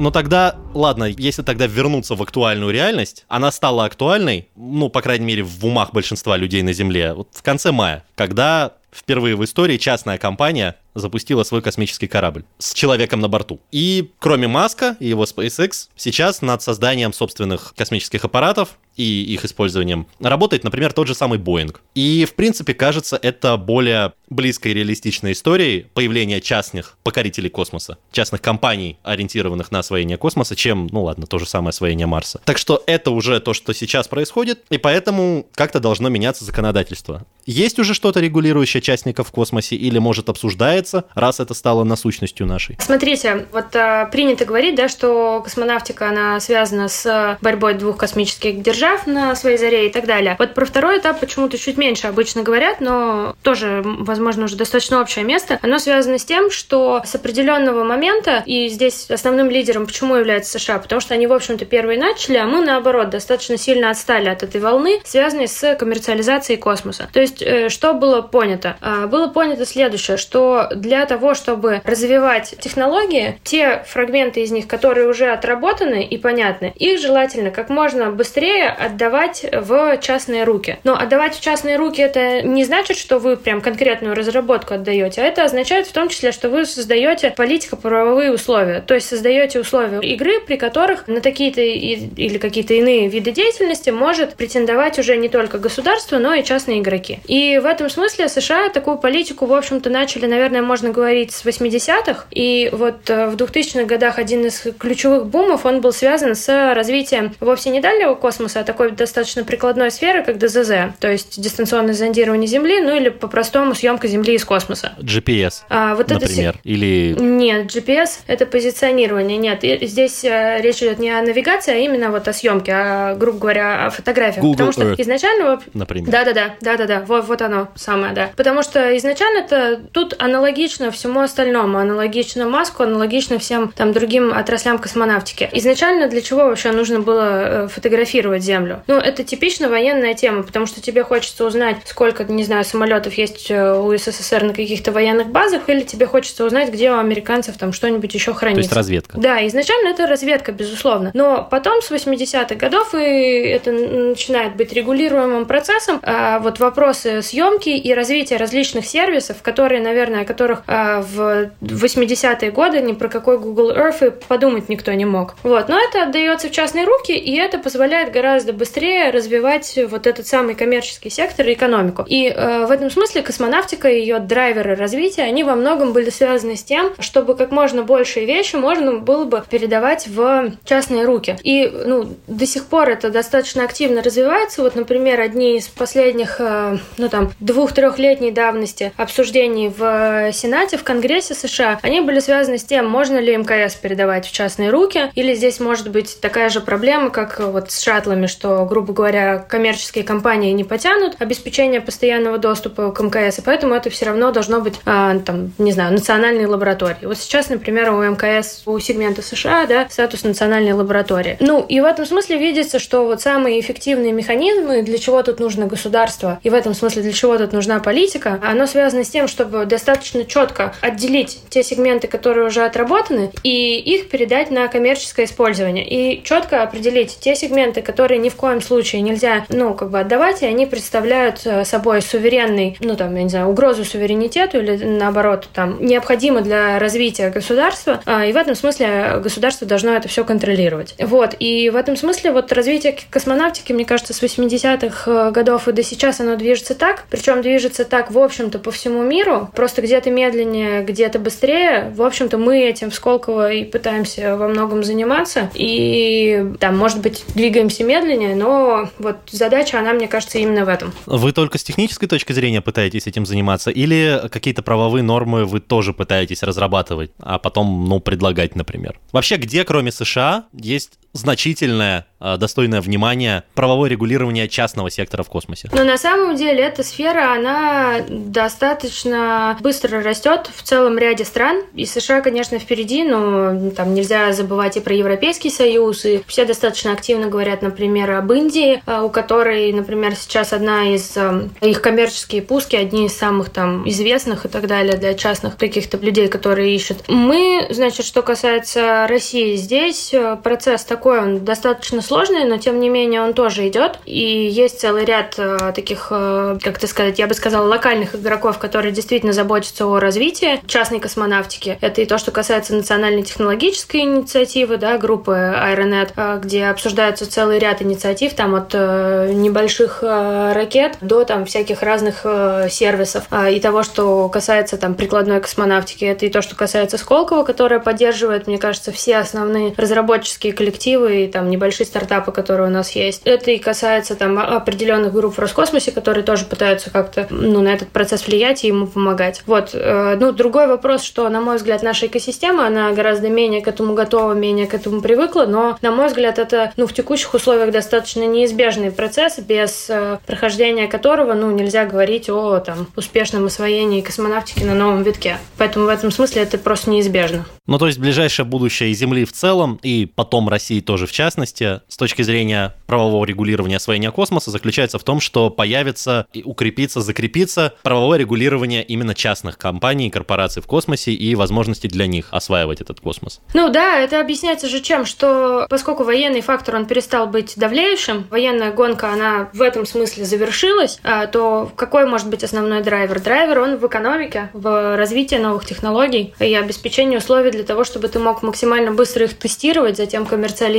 Но 0.00 0.10
тогда, 0.10 0.56
ладно, 0.72 1.04
если 1.04 1.42
тогда 1.42 1.66
вернуться 1.66 2.14
в 2.14 2.22
актуальную 2.22 2.72
реальность, 2.72 3.26
она 3.28 3.52
стала 3.52 3.84
актуальной, 3.84 4.48
ну, 4.56 4.88
по 4.88 5.02
крайней 5.02 5.26
мере, 5.26 5.42
в 5.42 5.64
умах 5.66 5.92
большинства 5.92 6.38
людей 6.38 6.62
на 6.62 6.72
Земле, 6.72 7.12
вот 7.12 7.28
в 7.32 7.42
конце 7.42 7.70
мая, 7.70 8.02
когда 8.14 8.72
впервые 8.90 9.36
в 9.36 9.44
истории 9.44 9.76
частная 9.76 10.16
компания 10.16 10.76
запустила 10.94 11.44
свой 11.44 11.60
космический 11.60 12.06
корабль 12.06 12.44
с 12.58 12.72
человеком 12.72 13.20
на 13.20 13.28
борту. 13.28 13.60
И 13.70 14.10
кроме 14.18 14.48
Маска 14.48 14.96
и 15.00 15.06
его 15.06 15.24
SpaceX, 15.24 15.88
сейчас 15.96 16.40
над 16.40 16.62
созданием 16.62 17.12
собственных 17.12 17.74
космических 17.76 18.24
аппаратов 18.24 18.78
и 19.00 19.24
их 19.32 19.46
использованием 19.46 20.06
работает, 20.20 20.62
например, 20.62 20.92
тот 20.92 21.06
же 21.06 21.14
самый 21.14 21.38
Боинг. 21.38 21.80
И, 21.94 22.26
в 22.26 22.34
принципе, 22.34 22.74
кажется, 22.74 23.18
это 23.20 23.56
более 23.56 24.12
близкой 24.28 24.74
реалистичной 24.74 25.32
историей 25.32 25.86
появления 25.94 26.42
частных 26.42 26.98
покорителей 27.02 27.48
космоса, 27.48 27.96
частных 28.12 28.42
компаний, 28.42 28.98
ориентированных 29.02 29.72
на 29.72 29.78
освоение 29.78 30.18
космоса, 30.18 30.54
чем, 30.54 30.88
ну 30.92 31.04
ладно, 31.04 31.26
то 31.26 31.38
же 31.38 31.46
самое 31.46 31.70
освоение 31.70 32.06
Марса. 32.06 32.42
Так 32.44 32.58
что 32.58 32.82
это 32.86 33.10
уже 33.10 33.40
то, 33.40 33.54
что 33.54 33.72
сейчас 33.72 34.06
происходит, 34.06 34.60
и 34.68 34.76
поэтому 34.76 35.46
как-то 35.54 35.80
должно 35.80 36.10
меняться 36.10 36.44
законодательство. 36.44 37.24
Есть 37.46 37.78
уже 37.78 37.94
что-то 37.94 38.20
регулирующее 38.20 38.82
частников 38.82 39.28
в 39.28 39.32
космосе 39.32 39.76
или, 39.76 39.98
может, 39.98 40.28
обсуждается, 40.28 41.06
раз 41.14 41.40
это 41.40 41.54
стало 41.54 41.84
насущностью 41.84 42.46
нашей? 42.46 42.76
Смотрите, 42.78 43.46
вот 43.50 43.74
а, 43.74 44.06
принято 44.06 44.44
говорить, 44.44 44.74
да, 44.74 44.88
что 44.88 45.40
космонавтика, 45.42 46.10
она 46.10 46.38
связана 46.38 46.88
с 46.88 47.38
борьбой 47.40 47.74
двух 47.74 47.96
космических 47.96 48.62
держав 48.62 48.89
на 49.06 49.34
своей 49.34 49.56
заре 49.56 49.88
и 49.88 49.90
так 49.90 50.06
далее. 50.06 50.36
Вот 50.38 50.54
про 50.54 50.64
второй 50.64 50.98
этап 50.98 51.20
почему-то 51.20 51.58
чуть 51.58 51.76
меньше 51.76 52.06
обычно 52.06 52.42
говорят, 52.42 52.80
но 52.80 53.34
тоже, 53.42 53.82
возможно, 53.84 54.44
уже 54.44 54.56
достаточно 54.56 55.00
общее 55.00 55.24
место. 55.24 55.58
Оно 55.62 55.78
связано 55.78 56.18
с 56.18 56.24
тем, 56.24 56.50
что 56.50 57.02
с 57.04 57.14
определенного 57.14 57.84
момента, 57.84 58.42
и 58.46 58.68
здесь 58.68 59.10
основным 59.10 59.50
лидером 59.50 59.86
почему 59.86 60.16
является 60.16 60.58
США, 60.58 60.78
потому 60.78 61.00
что 61.00 61.14
они, 61.14 61.26
в 61.26 61.32
общем-то, 61.32 61.64
первые 61.64 61.98
начали, 61.98 62.36
а 62.36 62.46
мы, 62.46 62.64
наоборот, 62.64 63.10
достаточно 63.10 63.56
сильно 63.56 63.90
отстали 63.90 64.28
от 64.28 64.42
этой 64.42 64.60
волны, 64.60 65.00
связанной 65.04 65.48
с 65.48 65.74
коммерциализацией 65.76 66.58
космоса. 66.58 67.08
То 67.12 67.20
есть 67.20 67.30
есть, 67.30 67.42
э, 67.42 67.68
что 67.68 67.94
было 67.94 68.22
понято? 68.22 68.76
А, 68.80 69.06
было 69.06 69.28
понято 69.28 69.66
следующее, 69.66 70.16
что 70.16 70.68
для 70.74 71.06
того, 71.06 71.34
чтобы 71.34 71.80
развивать 71.84 72.54
технологии, 72.60 73.38
те 73.42 73.84
фрагменты 73.86 74.42
из 74.42 74.50
них, 74.50 74.66
которые 74.66 75.08
уже 75.08 75.30
отработаны 75.30 76.04
и 76.04 76.16
понятны, 76.18 76.72
их 76.76 77.00
желательно 77.00 77.50
как 77.50 77.68
можно 77.70 78.10
быстрее 78.10 78.68
отдавать 78.80 79.44
в 79.52 79.98
частные 79.98 80.44
руки. 80.44 80.78
Но 80.84 80.96
отдавать 80.96 81.36
в 81.36 81.40
частные 81.40 81.76
руки 81.76 82.00
это 82.00 82.42
не 82.42 82.64
значит, 82.64 82.96
что 82.96 83.18
вы 83.18 83.36
прям 83.36 83.60
конкретную 83.60 84.14
разработку 84.14 84.74
отдаете, 84.74 85.22
а 85.22 85.24
это 85.24 85.44
означает 85.44 85.86
в 85.86 85.92
том 85.92 86.08
числе, 86.08 86.32
что 86.32 86.48
вы 86.48 86.64
создаете 86.64 87.30
политико-правовые 87.30 88.32
условия, 88.32 88.80
то 88.80 88.94
есть 88.94 89.08
создаете 89.08 89.60
условия 89.60 90.00
игры, 90.00 90.40
при 90.40 90.56
которых 90.56 91.08
на 91.08 91.20
такие-то 91.20 91.60
или 91.60 92.38
какие-то 92.38 92.74
иные 92.74 93.08
виды 93.08 93.32
деятельности 93.32 93.90
может 93.90 94.34
претендовать 94.34 94.98
уже 94.98 95.16
не 95.16 95.28
только 95.28 95.58
государство, 95.58 96.18
но 96.18 96.34
и 96.34 96.44
частные 96.44 96.80
игроки. 96.80 97.20
И 97.26 97.58
в 97.62 97.66
этом 97.66 97.90
смысле 97.90 98.28
США 98.28 98.68
такую 98.70 98.98
политику, 98.98 99.46
в 99.46 99.52
общем-то, 99.52 99.90
начали, 99.90 100.26
наверное, 100.26 100.62
можно 100.62 100.90
говорить 100.90 101.32
с 101.32 101.44
80-х, 101.44 102.26
и 102.30 102.70
вот 102.72 103.08
э, 103.10 103.28
в 103.28 103.36
2000-х 103.36 103.84
годах 103.84 104.18
один 104.18 104.46
из 104.46 104.66
ключевых 104.78 105.26
бумов, 105.26 105.66
он 105.66 105.80
был 105.80 105.92
связан 105.92 106.34
с 106.34 106.74
развитием 106.74 107.34
вовсе 107.40 107.70
не 107.70 107.80
дальнего 107.80 108.14
космоса, 108.14 108.59
а 108.60 108.64
такой 108.64 108.92
достаточно 108.92 109.44
прикладной 109.44 109.90
сферы, 109.90 110.22
как 110.22 110.38
ДЗЗ, 110.38 110.94
то 110.98 111.10
есть 111.10 111.40
дистанционное 111.40 111.94
зондирование 111.94 112.46
Земли, 112.46 112.80
ну 112.80 112.94
или 112.94 113.08
по-простому 113.08 113.74
съемка 113.74 114.08
Земли 114.08 114.34
из 114.34 114.44
космоса. 114.44 114.92
GPS, 114.98 115.62
а, 115.68 115.94
вот 115.94 116.10
например, 116.10 116.50
это... 116.50 116.60
или... 116.64 117.16
Нет, 117.18 117.74
GPS— 117.74 118.20
это 118.26 118.46
позиционирование, 118.46 119.38
нет. 119.38 119.60
Здесь 119.62 120.24
э, 120.24 120.60
речь 120.60 120.78
идет 120.78 120.98
не 120.98 121.10
о 121.10 121.22
навигации, 121.22 121.72
а 121.72 121.76
именно 121.76 122.10
вот 122.10 122.28
о 122.28 122.32
съемке, 122.32 122.72
а, 122.74 123.14
грубо 123.14 123.38
говоря, 123.38 123.86
о 123.86 123.90
фотографиях. 123.90 124.42
Google 124.42 124.52
Потому 124.52 124.72
что 124.72 124.82
Earth, 124.82 124.94
изначально... 124.98 125.60
например. 125.74 126.10
Да-да-да, 126.10 126.54
да-да-да, 126.60 127.00
вот, 127.06 127.26
вот 127.26 127.42
оно 127.42 127.68
самое, 127.74 128.12
да. 128.12 128.30
Потому 128.36 128.62
что 128.62 128.96
изначально 128.96 129.38
это 129.40 129.80
тут 129.92 130.14
аналогично 130.18 130.90
всему 130.90 131.20
остальному, 131.20 131.78
аналогично 131.78 132.48
Маску, 132.48 132.82
аналогично 132.82 133.38
всем 133.38 133.72
там 133.72 133.92
другим 133.92 134.32
отраслям 134.32 134.78
космонавтики. 134.78 135.48
Изначально 135.52 136.08
для 136.08 136.20
чего 136.20 136.44
вообще 136.44 136.72
нужно 136.72 137.00
было 137.00 137.64
э, 137.64 137.68
фотографировать 137.68 138.42
Землю? 138.50 138.82
Ну, 138.88 138.96
это 138.96 139.22
типично 139.22 139.68
военная 139.68 140.14
тема, 140.14 140.42
потому 140.42 140.66
что 140.66 140.80
тебе 140.80 141.04
хочется 141.04 141.44
узнать, 141.44 141.76
сколько, 141.84 142.24
не 142.24 142.42
знаю, 142.42 142.64
самолетов 142.64 143.14
есть 143.14 143.48
э, 143.50 143.78
у 143.78 143.96
СССР 143.96 144.42
на 144.42 144.52
каких-то 144.52 144.90
военных 144.90 145.28
базах, 145.28 145.68
или 145.68 145.82
тебе 145.82 146.06
хочется 146.06 146.44
узнать, 146.44 146.70
где 146.70 146.90
у 146.90 146.98
американцев 146.98 147.56
там 147.56 147.72
что-нибудь 147.72 148.12
еще 148.12 148.34
хранится. 148.34 148.62
То 148.62 148.64
есть 148.64 148.76
разведка. 148.76 149.18
Да, 149.20 149.46
изначально 149.46 149.90
это 149.90 150.06
разведка, 150.08 150.50
безусловно. 150.50 151.12
Но 151.14 151.46
потом 151.48 151.80
с 151.80 151.92
80-х 151.92 152.56
годов 152.56 152.92
и 152.94 152.98
это 152.98 153.70
начинает 153.70 154.56
быть 154.56 154.72
регулируемым 154.72 155.46
процессом. 155.46 156.00
А 156.02 156.40
вот 156.40 156.58
вопросы 156.58 157.22
съемки 157.22 157.68
и 157.68 157.94
развития 157.94 158.36
различных 158.36 158.84
сервисов, 158.84 159.42
которые, 159.42 159.80
наверное, 159.80 160.22
о 160.22 160.24
которых 160.24 160.62
а, 160.66 161.02
в 161.02 161.50
80-е 161.60 162.50
годы 162.50 162.80
ни 162.80 162.92
про 162.92 163.08
какой 163.08 163.38
Google 163.38 163.70
Earth 163.70 164.06
и 164.06 164.10
подумать 164.10 164.68
никто 164.68 164.92
не 164.92 165.04
мог. 165.04 165.36
Вот. 165.44 165.68
Но 165.68 165.78
это 165.78 166.02
отдается 166.02 166.48
в 166.48 166.50
частные 166.50 166.84
руки, 166.84 167.12
и 167.12 167.36
это 167.36 167.58
позволяет 167.58 168.12
гораздо 168.12 168.39
быстрее 168.46 169.10
развивать 169.10 169.78
вот 169.88 170.06
этот 170.06 170.26
самый 170.26 170.54
коммерческий 170.54 171.10
сектор 171.10 171.46
и 171.46 171.54
экономику. 171.54 172.04
И 172.08 172.28
э, 172.28 172.66
в 172.66 172.70
этом 172.70 172.90
смысле 172.90 173.22
космонавтика 173.22 173.88
и 173.88 174.00
ее 174.00 174.18
драйверы 174.18 174.74
развития, 174.74 175.22
они 175.22 175.44
во 175.44 175.54
многом 175.54 175.92
были 175.92 176.10
связаны 176.10 176.56
с 176.56 176.62
тем, 176.62 176.92
чтобы 176.98 177.36
как 177.36 177.50
можно 177.50 177.82
больше 177.82 178.24
вещи 178.24 178.56
можно 178.56 178.98
было 178.98 179.24
бы 179.24 179.42
передавать 179.48 180.06
в 180.06 180.52
частные 180.64 181.04
руки. 181.04 181.36
И 181.42 181.70
ну, 181.86 182.08
до 182.26 182.46
сих 182.46 182.66
пор 182.66 182.90
это 182.90 183.10
достаточно 183.10 183.64
активно 183.64 184.02
развивается. 184.02 184.62
Вот, 184.62 184.74
например, 184.74 185.20
одни 185.20 185.56
из 185.56 185.68
последних, 185.68 186.36
э, 186.38 186.78
ну 186.98 187.08
там, 187.08 187.32
двух-трехлетней 187.40 188.30
давности 188.30 188.92
обсуждений 188.96 189.68
в 189.68 190.32
Сенате, 190.32 190.76
в 190.76 190.84
Конгрессе 190.84 191.34
США, 191.34 191.78
они 191.82 192.00
были 192.00 192.20
связаны 192.20 192.58
с 192.58 192.64
тем, 192.64 192.88
можно 192.88 193.18
ли 193.18 193.36
мкс 193.36 193.74
передавать 193.76 194.26
в 194.26 194.32
частные 194.32 194.70
руки, 194.70 195.10
или 195.14 195.34
здесь 195.34 195.60
может 195.60 195.90
быть 195.90 196.20
такая 196.20 196.48
же 196.48 196.60
проблема, 196.60 197.10
как 197.10 197.40
вот 197.40 197.70
с 197.70 197.80
шаттлами, 197.80 198.26
что, 198.30 198.64
грубо 198.64 198.92
говоря, 198.92 199.38
коммерческие 199.38 200.04
компании 200.04 200.52
не 200.52 200.64
потянут 200.64 201.16
обеспечение 201.18 201.80
постоянного 201.80 202.38
доступа 202.38 202.92
к 202.92 203.00
МКС, 203.00 203.38
и 203.38 203.42
поэтому 203.42 203.74
это 203.74 203.90
все 203.90 204.06
равно 204.06 204.30
должно 204.30 204.60
быть, 204.60 204.74
а, 204.86 205.18
там, 205.18 205.52
не 205.58 205.72
знаю, 205.72 205.92
национальной 205.92 206.46
лаборатории. 206.46 207.04
Вот 207.04 207.18
сейчас, 207.18 207.50
например, 207.50 207.92
у 207.92 208.02
МКС, 208.02 208.62
у 208.66 208.78
сегмента 208.78 209.20
США, 209.22 209.66
да, 209.66 209.86
статус 209.90 210.24
национальной 210.24 210.72
лаборатории. 210.72 211.36
Ну, 211.40 211.64
и 211.68 211.80
в 211.80 211.84
этом 211.84 212.06
смысле 212.06 212.38
видится, 212.38 212.78
что 212.78 213.04
вот 213.04 213.20
самые 213.20 213.60
эффективные 213.60 214.12
механизмы, 214.12 214.82
для 214.82 214.98
чего 214.98 215.22
тут 215.22 215.40
нужно 215.40 215.66
государство, 215.66 216.40
и 216.42 216.50
в 216.50 216.54
этом 216.54 216.74
смысле 216.74 217.02
для 217.02 217.12
чего 217.12 217.36
тут 217.36 217.52
нужна 217.52 217.80
политика, 217.80 218.40
оно 218.42 218.66
связано 218.66 219.04
с 219.04 219.08
тем, 219.08 219.28
чтобы 219.28 219.66
достаточно 219.66 220.24
четко 220.24 220.74
отделить 220.80 221.40
те 221.50 221.62
сегменты, 221.62 222.06
которые 222.06 222.46
уже 222.46 222.64
отработаны, 222.64 223.30
и 223.42 223.78
их 223.78 224.08
передать 224.08 224.50
на 224.50 224.68
коммерческое 224.68 225.26
использование. 225.26 225.86
И 225.88 226.22
четко 226.22 226.62
определить 226.62 227.18
те 227.20 227.34
сегменты, 227.34 227.82
которые 227.82 228.19
ни 228.22 228.28
в 228.28 228.36
коем 228.36 228.60
случае 228.60 229.02
нельзя, 229.02 229.44
ну, 229.48 229.74
как 229.74 229.90
бы 229.90 230.00
отдавать, 230.00 230.42
и 230.42 230.46
они 230.46 230.66
представляют 230.66 231.40
э, 231.44 231.64
собой 231.64 232.02
суверенный, 232.02 232.76
ну, 232.80 232.96
там, 232.96 233.14
я 233.16 233.22
не 233.22 233.28
знаю, 233.28 233.48
угрозу 233.48 233.84
суверенитету 233.84 234.58
или, 234.58 234.76
наоборот, 234.84 235.48
там, 235.52 235.84
необходимо 235.84 236.40
для 236.40 236.78
развития 236.78 237.30
государства, 237.30 238.00
а, 238.06 238.24
и 238.24 238.32
в 238.32 238.36
этом 238.36 238.54
смысле 238.54 239.20
государство 239.22 239.66
должно 239.66 239.92
это 239.92 240.08
все 240.08 240.24
контролировать. 240.24 240.94
Вот, 240.98 241.34
и 241.38 241.70
в 241.70 241.76
этом 241.76 241.96
смысле 241.96 242.32
вот 242.32 242.52
развитие 242.52 242.96
космонавтики, 243.10 243.72
мне 243.72 243.84
кажется, 243.84 244.14
с 244.14 244.22
80-х 244.22 245.10
э, 245.10 245.30
годов 245.30 245.68
и 245.68 245.72
до 245.72 245.82
сейчас 245.82 246.20
оно 246.20 246.36
движется 246.36 246.74
так, 246.74 247.04
причем 247.10 247.42
движется 247.42 247.84
так, 247.84 248.10
в 248.10 248.18
общем-то, 248.18 248.58
по 248.58 248.70
всему 248.70 249.02
миру, 249.02 249.50
просто 249.54 249.82
где-то 249.82 250.10
медленнее, 250.10 250.82
где-то 250.82 251.18
быстрее. 251.18 251.92
В 251.94 252.02
общем-то, 252.02 252.38
мы 252.38 252.60
этим 252.60 252.90
в 252.90 252.94
Сколково 252.94 253.52
и 253.52 253.64
пытаемся 253.64 254.36
во 254.36 254.48
многом 254.48 254.84
заниматься, 254.84 255.50
и 255.54 256.54
там, 256.58 256.76
может 256.76 257.00
быть, 257.00 257.24
двигаемся 257.34 257.84
медленнее, 258.10 258.34
но 258.34 258.88
вот 258.98 259.16
задача, 259.30 259.78
она, 259.78 259.92
мне 259.92 260.08
кажется, 260.08 260.38
именно 260.38 260.64
в 260.64 260.68
этом. 260.68 260.92
Вы 261.06 261.32
только 261.32 261.58
с 261.58 261.64
технической 261.64 262.08
точки 262.08 262.32
зрения 262.32 262.60
пытаетесь 262.60 263.06
этим 263.06 263.26
заниматься, 263.26 263.70
или 263.70 264.22
какие-то 264.30 264.62
правовые 264.62 265.02
нормы 265.02 265.44
вы 265.44 265.60
тоже 265.60 265.92
пытаетесь 265.92 266.42
разрабатывать, 266.42 267.12
а 267.18 267.38
потом, 267.38 267.84
ну, 267.86 268.00
предлагать, 268.00 268.56
например? 268.56 268.98
Вообще, 269.12 269.36
где, 269.36 269.64
кроме 269.64 269.92
США, 269.92 270.44
есть 270.52 270.98
значительное, 271.12 272.06
э, 272.20 272.36
достойное 272.36 272.80
внимания 272.80 273.44
правовое 273.54 273.90
регулирование 273.90 274.48
частного 274.48 274.90
сектора 274.90 275.22
в 275.22 275.28
космосе? 275.28 275.68
Но 275.72 275.84
на 275.84 275.98
самом 275.98 276.36
деле 276.36 276.62
эта 276.62 276.82
сфера, 276.82 277.34
она 277.34 278.00
достаточно 278.08 279.56
быстро 279.60 280.02
растет 280.02 280.50
в 280.54 280.62
целом 280.62 280.98
ряде 280.98 281.24
стран. 281.24 281.62
И 281.74 281.84
США, 281.84 282.20
конечно, 282.20 282.58
впереди, 282.58 283.02
но 283.02 283.70
там 283.70 283.94
нельзя 283.94 284.32
забывать 284.32 284.76
и 284.76 284.80
про 284.80 284.94
Европейский 284.94 285.50
Союз, 285.50 286.04
и 286.04 286.22
все 286.26 286.44
достаточно 286.44 286.92
активно 286.92 287.26
говорят, 287.26 287.62
например, 287.62 288.12
об 288.12 288.32
Индии, 288.32 288.82
э, 288.86 289.00
у 289.00 289.10
которой, 289.10 289.72
например, 289.72 290.14
сейчас 290.14 290.52
одна 290.52 290.94
из 290.94 291.16
э, 291.16 291.48
их 291.60 291.82
коммерческие 291.82 292.42
пуски, 292.42 292.76
одни 292.76 293.06
из 293.06 293.16
самых 293.16 293.50
там 293.50 293.88
известных 293.88 294.44
и 294.44 294.48
так 294.48 294.66
далее 294.68 294.96
для 294.96 295.14
частных 295.14 295.56
каких-то 295.56 295.96
людей, 295.96 296.28
которые 296.28 296.74
ищут. 296.74 297.08
Мы, 297.08 297.66
значит, 297.70 298.06
что 298.06 298.22
касается 298.22 299.06
России, 299.08 299.56
здесь 299.56 300.14
процесс 300.42 300.84
такой 300.84 300.99
такой, 301.00 301.18
он 301.18 301.46
достаточно 301.46 302.02
сложный, 302.02 302.44
но 302.44 302.58
тем 302.58 302.78
не 302.78 302.90
менее 302.90 303.22
он 303.22 303.32
тоже 303.32 303.66
идет. 303.66 303.98
И 304.04 304.20
есть 304.20 304.78
целый 304.78 305.06
ряд 305.06 305.34
э, 305.38 305.72
таких, 305.74 306.08
э, 306.10 306.58
как 306.62 306.76
это 306.76 306.86
сказать, 306.86 307.18
я 307.18 307.26
бы 307.26 307.32
сказала, 307.32 307.66
локальных 307.66 308.14
игроков, 308.14 308.58
которые 308.58 308.92
действительно 308.92 309.32
заботятся 309.32 309.86
о 309.86 309.98
развитии 309.98 310.60
частной 310.66 311.00
космонавтики. 311.00 311.78
Это 311.80 312.02
и 312.02 312.04
то, 312.04 312.18
что 312.18 312.32
касается 312.32 312.74
национальной 312.74 313.22
технологической 313.22 314.02
инициативы, 314.02 314.76
да, 314.76 314.98
группы 314.98 315.32
Aeronet, 315.32 316.12
э, 316.16 316.38
где 316.42 316.66
обсуждается 316.66 317.30
целый 317.30 317.58
ряд 317.58 317.80
инициатив, 317.80 318.34
там 318.34 318.54
от 318.54 318.74
небольших 318.74 320.02
ракет 320.02 320.98
до 321.00 321.24
там 321.24 321.46
всяких 321.46 321.82
разных 321.82 322.26
сервисов. 322.68 323.24
Э, 323.30 323.50
и 323.50 323.58
того, 323.58 323.82
что 323.82 324.28
касается 324.28 324.76
там 324.76 324.94
прикладной 324.94 325.40
космонавтики, 325.40 326.04
это 326.04 326.26
и 326.26 326.28
то, 326.28 326.42
что 326.42 326.54
касается 326.56 326.98
Сколково, 326.98 327.44
которая 327.44 327.80
поддерживает, 327.80 328.46
мне 328.46 328.58
кажется, 328.58 328.92
все 328.92 329.16
основные 329.16 329.72
разработческие 329.78 330.52
коллективы 330.52 330.89
коллективы 330.90 331.24
и 331.24 331.28
там 331.28 331.50
небольшие 331.50 331.86
стартапы, 331.86 332.32
которые 332.32 332.68
у 332.68 332.72
нас 332.72 332.92
есть. 332.92 333.22
Это 333.24 333.50
и 333.50 333.58
касается 333.58 334.14
там 334.14 334.38
определенных 334.38 335.12
групп 335.12 335.34
в 335.34 335.38
Роскосмосе, 335.38 335.92
которые 335.92 336.24
тоже 336.24 336.44
пытаются 336.44 336.90
как-то 336.90 337.26
ну, 337.30 337.60
на 337.60 337.68
этот 337.68 337.88
процесс 337.88 338.26
влиять 338.26 338.64
и 338.64 338.68
ему 338.68 338.86
помогать. 338.86 339.42
Вот. 339.46 339.70
Э, 339.74 340.16
ну, 340.18 340.32
другой 340.32 340.66
вопрос, 340.66 341.02
что, 341.02 341.28
на 341.28 341.40
мой 341.40 341.56
взгляд, 341.56 341.82
наша 341.82 342.06
экосистема, 342.06 342.66
она 342.66 342.92
гораздо 342.92 343.28
менее 343.28 343.60
к 343.60 343.68
этому 343.68 343.94
готова, 343.94 344.32
менее 344.32 344.66
к 344.66 344.74
этому 344.74 345.00
привыкла, 345.00 345.46
но, 345.46 345.78
на 345.82 345.90
мой 345.90 346.08
взгляд, 346.08 346.38
это 346.38 346.72
ну, 346.76 346.86
в 346.86 346.92
текущих 346.92 347.34
условиях 347.34 347.72
достаточно 347.72 348.26
неизбежный 348.26 348.90
процесс, 348.90 349.38
без 349.38 349.86
э, 349.88 350.18
прохождения 350.26 350.86
которого 350.88 351.34
ну, 351.34 351.50
нельзя 351.50 351.86
говорить 351.86 352.28
о 352.28 352.58
там, 352.58 352.86
успешном 352.96 353.46
освоении 353.46 354.00
космонавтики 354.00 354.64
на 354.64 354.74
новом 354.74 355.02
витке. 355.02 355.38
Поэтому 355.56 355.86
в 355.86 355.88
этом 355.88 356.10
смысле 356.10 356.42
это 356.42 356.58
просто 356.58 356.90
неизбежно. 356.90 357.44
Ну, 357.66 357.78
то 357.78 357.86
есть 357.86 357.98
ближайшее 357.98 358.46
будущее 358.46 358.92
Земли 358.92 359.24
в 359.24 359.32
целом, 359.32 359.78
и 359.82 360.06
потом 360.06 360.48
России 360.48 360.79
России 360.80 360.90
тоже 360.90 361.06
в 361.06 361.12
частности, 361.12 361.80
с 361.88 361.96
точки 361.96 362.22
зрения 362.22 362.74
правового 362.86 363.24
регулирования 363.24 363.76
освоения 363.76 364.10
космоса, 364.10 364.50
заключается 364.50 364.98
в 364.98 365.04
том, 365.04 365.20
что 365.20 365.50
появится 365.50 366.26
и 366.32 366.42
укрепится, 366.42 367.00
закрепится 367.00 367.74
правовое 367.82 368.18
регулирование 368.18 368.82
именно 368.82 369.14
частных 369.14 369.58
компаний 369.58 370.08
и 370.08 370.10
корпораций 370.10 370.62
в 370.62 370.66
космосе 370.66 371.12
и 371.12 371.34
возможности 371.34 371.86
для 371.86 372.06
них 372.06 372.28
осваивать 372.32 372.80
этот 372.80 373.00
космос. 373.00 373.40
Ну 373.54 373.68
да, 373.68 374.00
это 374.00 374.20
объясняется 374.20 374.68
же 374.68 374.80
чем, 374.80 375.04
что 375.06 375.66
поскольку 375.68 376.04
военный 376.04 376.40
фактор, 376.40 376.76
он 376.76 376.86
перестал 376.86 377.26
быть 377.26 377.54
давлеющим, 377.56 378.26
военная 378.30 378.72
гонка, 378.72 379.12
она 379.12 379.48
в 379.52 379.62
этом 379.62 379.86
смысле 379.86 380.24
завершилась, 380.24 380.98
а, 381.02 381.26
то 381.26 381.70
какой 381.76 382.06
может 382.06 382.28
быть 382.28 382.44
основной 382.44 382.82
драйвер? 382.82 383.20
Драйвер, 383.20 383.60
он 383.60 383.76
в 383.76 383.86
экономике, 383.86 384.50
в 384.52 384.96
развитии 384.96 385.36
новых 385.36 385.64
технологий 385.64 386.34
и 386.40 386.54
обеспечении 386.54 387.16
условий 387.16 387.50
для 387.50 387.64
того, 387.64 387.84
чтобы 387.84 388.08
ты 388.08 388.18
мог 388.18 388.42
максимально 388.42 388.92
быстро 388.92 389.24
их 389.24 389.34
тестировать, 389.34 389.96
затем 389.96 390.26
коммерциализировать 390.26 390.69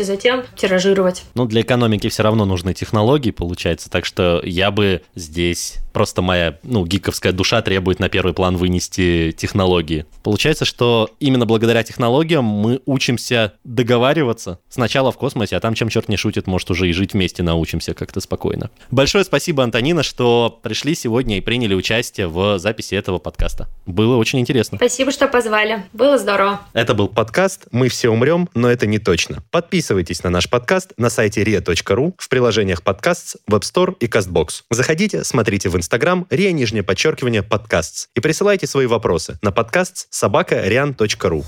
и 0.00 0.04
затем 0.04 0.44
тиражировать. 0.56 1.24
Ну, 1.34 1.46
для 1.46 1.62
экономики 1.62 2.08
все 2.08 2.22
равно 2.22 2.44
нужны 2.44 2.74
технологии, 2.74 3.30
получается, 3.30 3.90
так 3.90 4.04
что 4.04 4.40
я 4.44 4.70
бы 4.70 5.02
здесь 5.14 5.78
просто 5.94 6.20
моя, 6.20 6.58
ну, 6.64 6.84
гиковская 6.84 7.32
душа 7.32 7.62
требует 7.62 8.00
на 8.00 8.10
первый 8.10 8.34
план 8.34 8.58
вынести 8.58 9.32
технологии. 9.32 10.04
Получается, 10.22 10.66
что 10.66 11.08
именно 11.20 11.46
благодаря 11.46 11.82
технологиям 11.82 12.44
мы 12.44 12.80
учимся 12.84 13.54
договариваться 13.62 14.58
сначала 14.68 15.12
в 15.12 15.16
космосе, 15.16 15.56
а 15.56 15.60
там, 15.60 15.74
чем 15.74 15.88
черт 15.88 16.08
не 16.08 16.16
шутит, 16.16 16.46
может, 16.46 16.70
уже 16.70 16.88
и 16.88 16.92
жить 16.92 17.14
вместе 17.14 17.42
научимся 17.42 17.94
как-то 17.94 18.20
спокойно. 18.20 18.70
Большое 18.90 19.24
спасибо, 19.24 19.62
Антонина, 19.62 20.02
что 20.02 20.60
пришли 20.62 20.94
сегодня 20.94 21.38
и 21.38 21.40
приняли 21.40 21.74
участие 21.74 22.26
в 22.26 22.58
записи 22.58 22.94
этого 22.94 23.18
подкаста. 23.18 23.68
Было 23.86 24.16
очень 24.16 24.40
интересно. 24.40 24.76
Спасибо, 24.78 25.12
что 25.12 25.28
позвали. 25.28 25.84
Было 25.92 26.18
здорово. 26.18 26.60
Это 26.72 26.94
был 26.94 27.06
подкаст 27.06 27.66
«Мы 27.70 27.88
все 27.88 28.10
умрем, 28.10 28.48
но 28.54 28.68
это 28.68 28.86
не 28.86 28.98
точно». 28.98 29.44
Подписывайтесь 29.52 30.24
на 30.24 30.30
наш 30.30 30.50
подкаст 30.50 30.92
на 30.96 31.08
сайте 31.08 31.44
ria.ru, 31.44 32.14
в 32.18 32.28
приложениях 32.28 32.82
подкаст, 32.82 33.36
Web 33.48 33.60
Store 33.60 33.96
и 34.00 34.06
CastBox. 34.06 34.64
Заходите, 34.70 35.22
смотрите 35.22 35.68
в 35.68 35.76
Инстаграм 35.76 35.83
ria, 36.30 36.52
нижнее 36.52 36.82
подчеркивание, 36.82 37.42
подкаст. 37.42 38.08
И 38.14 38.20
присылайте 38.20 38.66
свои 38.66 38.86
вопросы 38.86 39.38
на 39.42 39.52
подкаст 39.52 40.06
собака 40.10 40.66
rian.ru. 40.66 41.44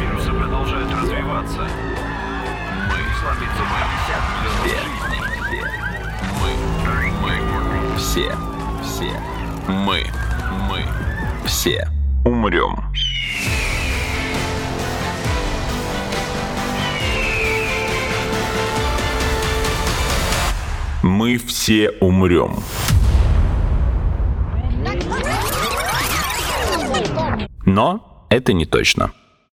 Вирусы 0.00 0.30
продолжают 0.30 0.90
развиваться. 0.92 1.68
Мы 2.88 3.04
Мы, 7.22 7.36
мы, 7.92 7.98
все, 7.98 8.32
все, 8.82 9.12
мы, 9.68 10.06
мы, 10.68 10.84
все 11.46 11.88
умрем. 12.24 12.84
Мы 21.02 21.36
все 21.36 21.90
умрем. 22.00 22.56
Но 27.66 28.26
это 28.30 28.52
не 28.52 28.66
точно. 28.66 29.12